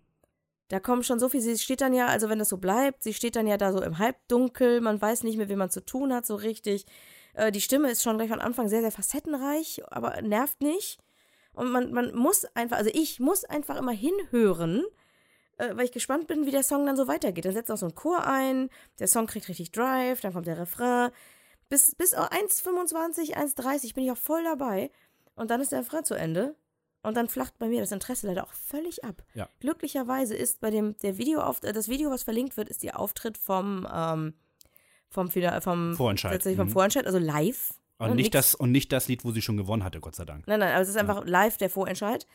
[0.69, 1.41] Da kommt schon so viel.
[1.41, 3.81] Sie steht dann ja, also wenn das so bleibt, sie steht dann ja da so
[3.81, 4.81] im Halbdunkel.
[4.81, 6.85] Man weiß nicht, mit wem man zu tun hat, so richtig.
[7.33, 10.99] Äh, die Stimme ist schon gleich von Anfang sehr, sehr facettenreich, aber nervt nicht.
[11.53, 14.83] Und man, man muss einfach, also ich muss einfach immer hinhören,
[15.57, 17.45] äh, weil ich gespannt bin, wie der Song dann so weitergeht.
[17.45, 18.69] Dann setzt auch so ein Chor ein,
[18.99, 21.11] der Song kriegt richtig Drive, dann kommt der Refrain.
[21.69, 24.91] Bis, bis 1,25, 1,30 bin ich auch voll dabei.
[25.35, 26.55] Und dann ist der Refrain zu Ende.
[27.03, 29.23] Und dann flacht bei mir das Interesse leider auch völlig ab.
[29.33, 29.47] Ja.
[29.59, 32.99] Glücklicherweise ist bei dem der Video auf, äh, das Video, was verlinkt wird, ist der
[32.99, 34.33] Auftritt vom ähm,
[35.09, 36.33] vom, Fina- vom Vorentscheid.
[36.33, 36.71] tatsächlich vom Mhm.
[36.73, 37.73] Vorentscheid, also live.
[37.99, 40.15] Und Ne, nicht, nix- das, und nicht das Lied, wo sie schon gewonnen hatte, Gott
[40.15, 40.45] sei Dank.
[40.47, 42.27] Nein, nein, aber es ist einfach live der Vorentscheid.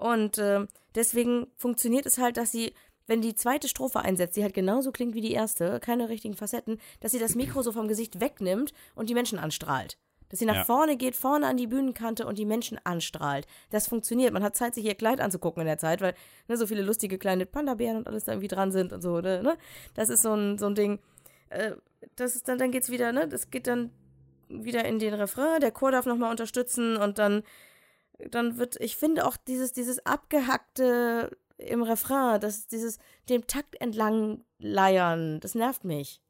[0.00, 2.72] Und ähm, deswegen funktioniert es halt, dass sie,
[3.06, 6.78] wenn die zweite Strophe einsetzt, die halt genauso klingt wie die erste, keine richtigen Facetten,
[7.00, 9.98] dass sie das Mikro so vom Gesicht wegnimmt und die Menschen anstrahlt.
[10.30, 10.64] Dass sie nach Ja.
[10.64, 13.46] vorne geht, vorne an die Bühnenkante und die Menschen anstrahlt.
[13.70, 14.32] Das funktioniert.
[14.32, 16.14] Man hat Zeit, sich ihr Kleid anzugucken in der Zeit, weil
[16.48, 19.20] ne, so viele lustige kleine Panda-Bären und alles da irgendwie dran sind und so.
[19.20, 19.58] Ne?
[19.94, 21.00] Das ist so ein, so ein Ding.
[21.50, 21.72] Äh,
[22.16, 23.28] das ist dann, dann geht's wieder, ne?
[23.28, 23.90] Das geht dann
[24.48, 27.42] wieder in den Refrain, der Chor darf nochmal unterstützen und dann,
[28.30, 32.98] dann wird, ich finde auch dieses, dieses abgehackte im Refrain, das, dieses
[33.28, 36.20] dem Takt entlang leiern, das nervt mich.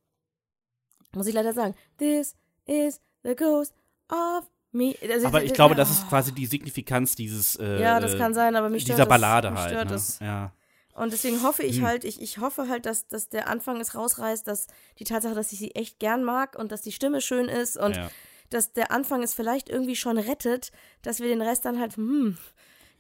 [1.15, 1.75] Muss ich leider sagen.
[1.99, 2.35] This
[2.67, 3.75] is the ghost
[4.11, 4.95] of me.
[5.09, 8.55] Also, Aber ich glaube, das ist quasi die Signifikanz dieses äh, Ja, das kann sein,
[8.57, 9.71] aber mich stört dieser das, Ballade halt.
[9.71, 9.93] stört Ne?
[9.93, 10.19] das.
[10.21, 10.53] Ja.
[10.95, 11.87] Und deswegen hoffe ich Hm.
[11.87, 14.67] halt, ich, ich hoffe halt, dass, dass der Anfang es rausreißt, dass
[14.99, 17.97] die Tatsache, dass ich sie echt gern mag und dass die Stimme schön ist und
[17.97, 18.11] ja.
[18.51, 20.73] Dass der Anfang es vielleicht irgendwie schon rettet,
[21.03, 22.37] dass wir den Rest dann halt, hm.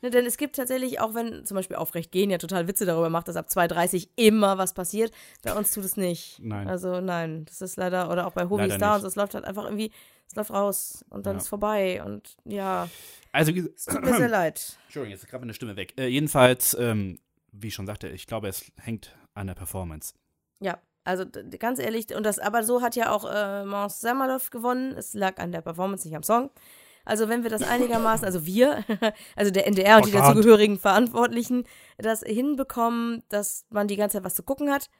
[0.03, 3.11] Ne, denn es gibt tatsächlich, auch wenn zum Beispiel Aufrecht gehen ja total Witze darüber
[3.11, 5.13] macht, dass ab 2.30 immer was passiert,
[5.43, 6.39] bei uns tut es nicht.
[6.43, 6.67] Nein.
[6.69, 9.45] Also nein, das ist leider, oder auch bei Leider Star und so, es läuft halt
[9.45, 9.91] einfach irgendwie,
[10.27, 11.43] es läuft raus und dann Ja.
[11.43, 12.89] ist vorbei und ja,
[13.33, 14.79] Also, es tut mir sehr leid.
[14.85, 15.93] Entschuldigung, jetzt ist gerade meine Stimme weg.
[15.99, 17.19] Äh, jedenfalls, ähm,
[17.53, 20.15] wie ich schon sagte, ich glaube, es hängt an der Performance.
[20.61, 21.25] Ja, also
[21.59, 24.93] ganz ehrlich, und das, aber so hat ja auch äh, Mons Samalov gewonnen.
[24.97, 26.51] Es lag an der Performance, nicht am Song.
[27.05, 28.85] Also wenn wir das einigermaßen, also wir,
[29.37, 31.65] also der NDR und die dazugehörigen Verantwortlichen,
[31.99, 34.91] das hinbekommen, dass man die ganze Zeit was zu gucken hat,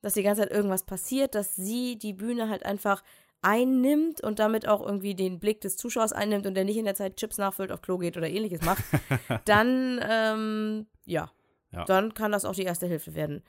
[0.00, 3.02] dass die ganze Zeit irgendwas passiert, dass sie die Bühne halt einfach
[3.42, 6.94] einnimmt und damit auch irgendwie den Blick des Zuschauers einnimmt und der nicht in der
[6.94, 8.84] Zeit Chips nachfüllt, auf Klo geht oder ähnliches macht,
[9.46, 11.30] dann, ähm, ja,
[11.72, 11.84] Ja.
[11.84, 13.42] dann kann das auch die erste Hälfte werden.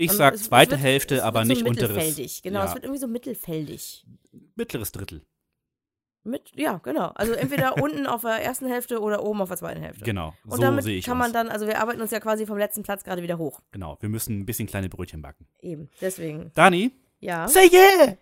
[0.00, 1.90] Ich Und sag es- es zweite wird- Hälfte, es aber nicht so unteres.
[1.90, 2.42] mittelfeldig.
[2.42, 2.66] Genau, Ja.
[2.66, 4.06] es wird irgendwie so mittelfeldig.
[4.54, 5.22] Mittleres Drittel.
[6.24, 7.08] Mit, ja, genau.
[7.14, 10.04] Also entweder unten auf der ersten Hälfte oder oben auf der zweiten Hälfte.
[10.04, 10.34] Genau.
[10.44, 11.24] Und so damit sehe ich kann uns.
[11.26, 13.60] man dann, also wir arbeiten uns ja quasi vom letzten Platz gerade wieder hoch.
[13.72, 13.96] Genau.
[14.00, 15.46] Wir müssen ein bisschen kleine Brötchen backen.
[15.60, 15.88] Eben.
[16.00, 16.52] Deswegen.
[16.54, 17.48] Dani, Ja.
[17.48, 18.16] say yeah!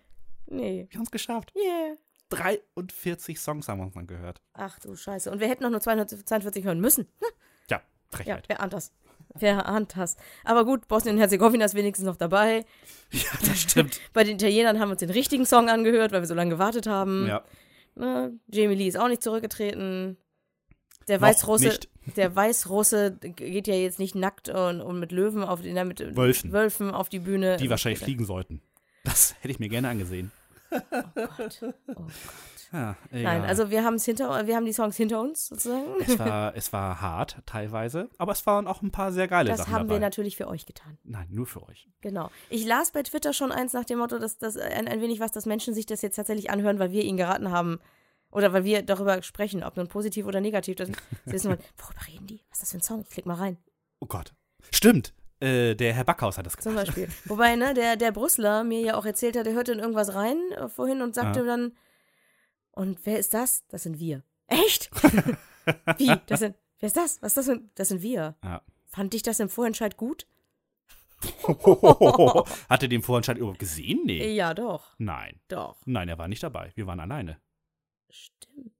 [0.47, 0.87] Nee.
[0.89, 1.53] Wir haben es geschafft.
[1.55, 1.95] Yeah.
[2.29, 4.41] 43 Songs haben wir uns dann gehört.
[4.53, 5.29] Ach du Scheiße.
[5.31, 7.07] Und wir hätten noch nur 242 hören müssen.
[7.69, 8.45] Ja, Ja, Frechheit.
[8.47, 8.91] wer ahnt das?
[9.39, 10.17] Wer ahnt das?
[10.43, 12.65] Aber gut, Bosnien und Herzegowina ist wenigstens noch dabei.
[13.09, 14.01] Ja, das stimmt.
[14.11, 16.87] Bei den Italienern haben wir uns den richtigen Song angehört, weil wir so lange gewartet
[16.87, 17.25] haben.
[17.25, 17.41] ja.
[17.95, 18.33] Ne?
[18.49, 20.17] Jamie Lee ist auch nicht zurückgetreten.
[21.07, 21.89] Der Noch Weißrusse, nicht.
[22.17, 26.01] der Weißrusse geht ja jetzt nicht nackt und, und mit Löwen auf die, na, mit
[26.17, 26.51] Wölfen.
[26.51, 27.55] Wölfen auf die Bühne.
[27.55, 28.61] Die wahrscheinlich fliegen sollten.
[29.05, 30.31] Das hätte ich mir gerne angesehen.
[30.69, 30.79] Oh
[31.15, 31.59] Gott.
[31.63, 32.11] Oh Gott.
[32.73, 35.85] Ja, Nein, also wir haben hinter, wir haben die Songs hinter uns sozusagen.
[36.01, 39.59] es war, es war hart teilweise, aber es waren auch ein paar sehr geile Das
[39.59, 39.95] Sachen haben dabei.
[39.95, 40.97] wir natürlich für euch getan.
[41.03, 41.87] Nein, nur für euch.
[42.01, 42.29] Genau.
[42.49, 45.31] Ich las bei Twitter schon eins nach dem Motto, dass das ein, ein wenig was,
[45.31, 47.79] dass Menschen sich das jetzt tatsächlich anhören, weil wir ihnen geraten haben.
[48.29, 50.75] Oder weil wir darüber sprechen, ob nun positiv oder negativ.
[50.75, 50.95] Das, sie
[51.31, 52.41] wissen mal, worüber reden die?
[52.49, 53.01] Was ist das für ein Song?
[53.07, 53.57] Ich klick mal rein.
[54.01, 54.33] Oh Gott.
[54.71, 55.13] Stimmt.
[55.39, 56.87] Äh, der Herr Backhaus hat das Zum gemacht.
[56.87, 57.07] Beispiel.
[57.25, 60.37] Wobei, ne, der, der Brüsseler mir ja auch erzählt hat, er hörte in irgendwas rein
[60.57, 61.45] äh, vorhin und sagte Ja.
[61.45, 61.71] dann,
[62.77, 63.65] und wer ist das?
[63.67, 64.23] Das sind wir.
[64.47, 64.89] Echt?
[65.97, 66.11] Wie?
[66.27, 67.21] Das sind, wer ist das?
[67.21, 67.45] Was ist das?
[67.47, 68.35] Für, das sind wir.
[68.43, 68.61] Ja.
[68.85, 70.27] Fand ich das im Vorentscheid gut?
[72.69, 74.01] Hat er den Vorentscheid überhaupt gesehen?
[74.05, 74.33] Nee.
[74.33, 74.95] Ja, doch.
[74.97, 75.39] Nein.
[75.47, 75.77] Doch.
[75.85, 76.71] Nein, er war nicht dabei.
[76.75, 77.39] Wir waren alleine.
[78.09, 78.71] Stimmt.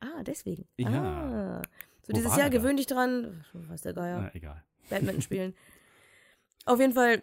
[0.00, 0.66] Ah, deswegen.
[0.78, 0.88] Ja.
[0.90, 1.62] Ah.
[2.02, 4.64] So Wo dieses Jahr gewöhn dich dran, was der Geier, Na, egal.
[4.90, 5.54] Badminton spielen.
[6.64, 7.22] Auf jeden Fall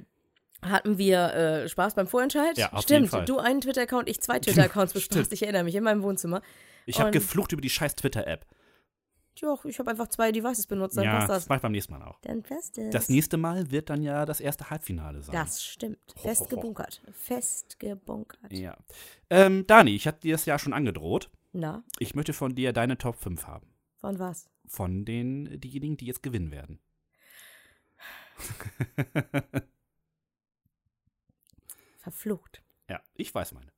[0.62, 2.58] hatten wir äh, Spaß beim Vorentscheid.
[2.58, 3.26] Ja, auf Stimmt, jeden Fall.
[3.26, 5.32] du einen Twitter-Account, ich zwei Twitter-Accounts bespaßt.
[5.34, 6.42] Ich erinnere mich, in meinem Wohnzimmer.
[6.86, 8.46] Ich habe geflucht über die scheiß Twitter-App.
[9.42, 11.50] Doch, ich habe einfach zwei Devices benutzt, dann Ja, passt das das.
[11.50, 12.20] mache ich beim nächsten Mal auch.
[12.22, 12.90] Dann passt es.
[12.90, 15.34] Das nächste Mal wird dann ja das erste Halbfinale sein.
[15.34, 15.98] Das stimmt.
[16.18, 17.02] Fest gebunkert.
[17.14, 18.52] Fest gebunkert.
[18.52, 18.76] Ja.
[19.30, 21.30] Ähm, Dani, ich hatte dir das ja schon angedroht.
[21.54, 23.68] Na, Ich möchte von dir deine Top 5 haben.
[23.96, 24.50] von was?
[24.68, 26.80] Von den diejenigen, die jetzt gewinnen werden.
[32.12, 32.64] Verflucht.
[32.90, 33.72] Ja, ich weiß meine.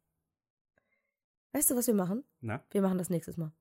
[1.54, 2.24] Weißt du, was wir machen?
[2.40, 2.64] Na?
[2.72, 3.52] Wir machen das nächstes Mal.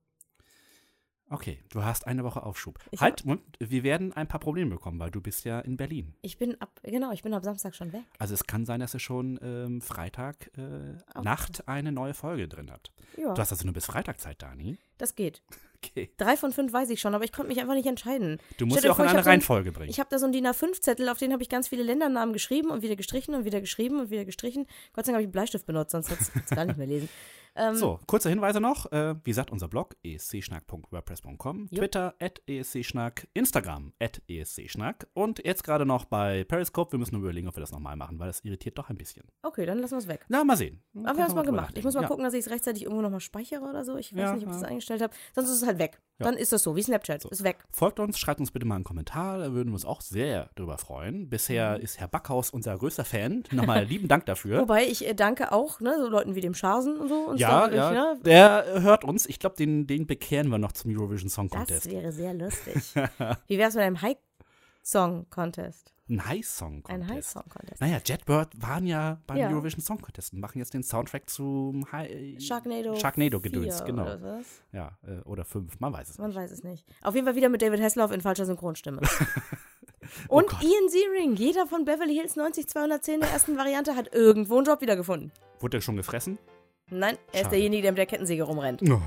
[1.28, 2.78] Okay, du hast eine Woche Aufschub.
[2.90, 6.14] Ich halt, Moment, wir werden ein paar Probleme bekommen, weil du bist ja in Berlin.
[6.22, 8.02] Ich bin ab, genau, ich bin ab Samstag schon weg.
[8.18, 11.20] Also es kann sein, dass ihr schon ähm, Freitag äh.
[11.22, 12.92] Nacht eine neue Folge drin habt.
[13.16, 14.76] Ja, Du hast also nur bis Freitag Zeit, Dani.
[14.98, 15.42] das geht.
[15.82, 16.10] Okay.
[16.18, 18.38] Drei von fünf weiß ich schon, aber ich konnte mich einfach nicht entscheiden.
[18.58, 19.88] Du musst ja auch vor, in eine hab so ein- Reihenfolge bringen.
[19.90, 22.70] Ich habe da so einen DIN A5-Zettel, auf den habe ich ganz viele Ländernamen geschrieben
[22.70, 24.66] und wieder gestrichen und wieder geschrieben und wieder gestrichen.
[24.92, 26.86] Gott sei Dank habe ich einen Bleistift benutzt, sonst hätte ich es gar nicht mehr
[26.86, 27.08] lesen.
[27.60, 28.90] Ähm, So, kurze Hinweise noch.
[28.90, 31.68] Äh, wie gesagt, unser Blog escschnack.wordpress.com.
[31.68, 36.92] Twitter at escschnack, Instagram at escschnack und jetzt gerade noch bei Periscope.
[36.92, 39.24] Wir müssen nur überlegen, ob wir das nochmal machen, weil das irritiert doch ein bisschen.
[39.42, 40.24] Okay, dann lassen wir es weg.
[40.28, 40.82] Na, mal sehen.
[41.04, 41.76] Aber wir haben es mal gemacht.
[41.76, 42.08] Ich muss mal ja.
[42.08, 43.96] gucken, dass ich es rechtzeitig irgendwo nochmal speichere oder so.
[43.96, 45.12] Ich weiß Ja, nicht, ob ich das eingestellt habe.
[45.34, 46.00] Sonst ist es halt weg.
[46.18, 47.24] Dann ist das so, wie Snapchat.
[47.26, 47.64] Ist weg.
[47.70, 50.76] Folgt uns, schreibt uns bitte mal einen Kommentar, da würden wir uns auch sehr drüber
[50.76, 51.30] freuen.
[51.30, 51.84] Bisher Mhm.
[51.84, 53.42] ist Herr Backhaus unser größter Fan.
[53.52, 54.60] Nochmal lieben Dank dafür.
[54.62, 57.14] Wobei ich äh, danke auch, ne, so Leuten wie dem Charsen und so.
[57.28, 58.18] Und Ja, so, ja, ne?
[58.24, 59.26] der hört uns.
[59.26, 61.90] Ich glaube, den, den bekehren wir noch zum Eurovision Song Das Contest.
[61.90, 62.74] wäre sehr lustig.
[63.46, 64.00] wie wäre es mit einem
[64.84, 65.92] High-Song-Contest?
[66.08, 67.10] Ein High-Song Ein Contest.
[67.12, 67.80] High-Song-Contest.
[67.80, 69.48] Naja, Jetbird waren ja beim Ja.
[69.48, 72.96] Eurovision Song Contest und machen jetzt den Soundtrack zum High Sharknado.
[72.96, 74.02] Sharknado-Gedöns, 4 genau.
[74.02, 74.46] Oder was?
[74.72, 76.36] Ja, äh, oder fünf, man weiß es Man nicht.
[76.36, 76.84] weiß es nicht.
[77.02, 79.00] Auf jeden Fall wieder mit David Hasselhoff in falscher Synchronstimme.
[80.28, 80.62] Und Oh Gott.
[80.62, 85.30] Ian Ziering, jeder von Beverly Hills 90210 der ersten Variante hat irgendwo einen Job wiedergefunden.
[85.60, 86.38] Wurde der schon gefressen?
[86.90, 87.42] Nein, er Schade.
[87.44, 88.82] ist derjenige, der mit der Kettensäge rumrennt.
[88.90, 89.00] Oh.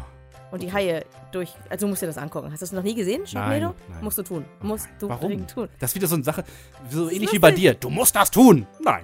[0.52, 1.52] Und die Haie durch.
[1.70, 2.52] Also du musst dir das angucken.
[2.52, 3.74] Hast du das noch nie gesehen, Sharknado?
[3.90, 4.04] Nein.
[4.04, 4.46] Musst du tun.
[4.62, 5.48] Musst du Warum?
[5.48, 5.68] tun.
[5.80, 6.44] Das ist wieder so eine Sache,
[6.90, 7.74] so ähnlich wie bei dir.
[7.74, 8.68] Du musst das tun.
[8.80, 9.04] Nein.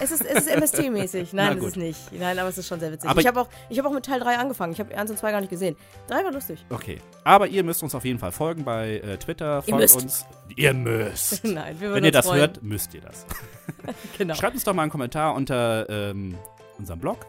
[0.00, 1.28] Es ist, es ist MST-mäßig.
[1.32, 1.70] Nein, gut.
[1.70, 2.12] ist nicht.
[2.12, 3.08] Nein, aber es ist schon sehr witzig.
[3.10, 4.72] Aber- ich habe auch, ich hab auch mit Teil 3 angefangen.
[4.74, 5.74] Ich habe 1 und 2 gar nicht gesehen.
[6.08, 6.64] 3 war lustig.
[6.70, 7.00] Okay.
[7.24, 9.56] Aber ihr müsst uns auf jeden Fall folgen bei äh, Twitter.
[9.56, 9.96] Ihr Folgt müsst.
[10.02, 10.26] uns.
[10.54, 11.42] Ihr müsst.
[11.44, 12.40] Nein, wir Wenn ihr das freuen.
[12.40, 13.26] hört, müsst ihr das.
[14.18, 14.34] Genau.
[14.34, 16.36] Schreibt uns doch mal einen Kommentar unter ähm,
[16.78, 17.26] unserem Blog.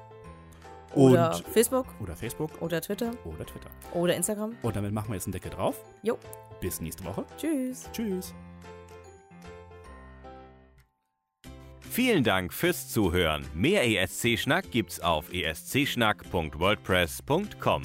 [0.96, 3.70] Und, Oder Facebook oder Facebook oder Twitter oder Twitter.
[3.94, 4.56] oder Instagram.
[4.62, 5.84] Und damit machen wir jetzt einen Deckel drauf.
[6.04, 6.18] Jo.
[6.62, 7.26] Bis nächste Woche.
[7.38, 7.90] Tschüss.
[7.92, 8.34] Tschüss.
[11.80, 13.46] Vielen Dank fürs Zuhören.
[13.54, 17.82] Mehr ESC-Schnack gibt's auf escschnack.wordpress.com.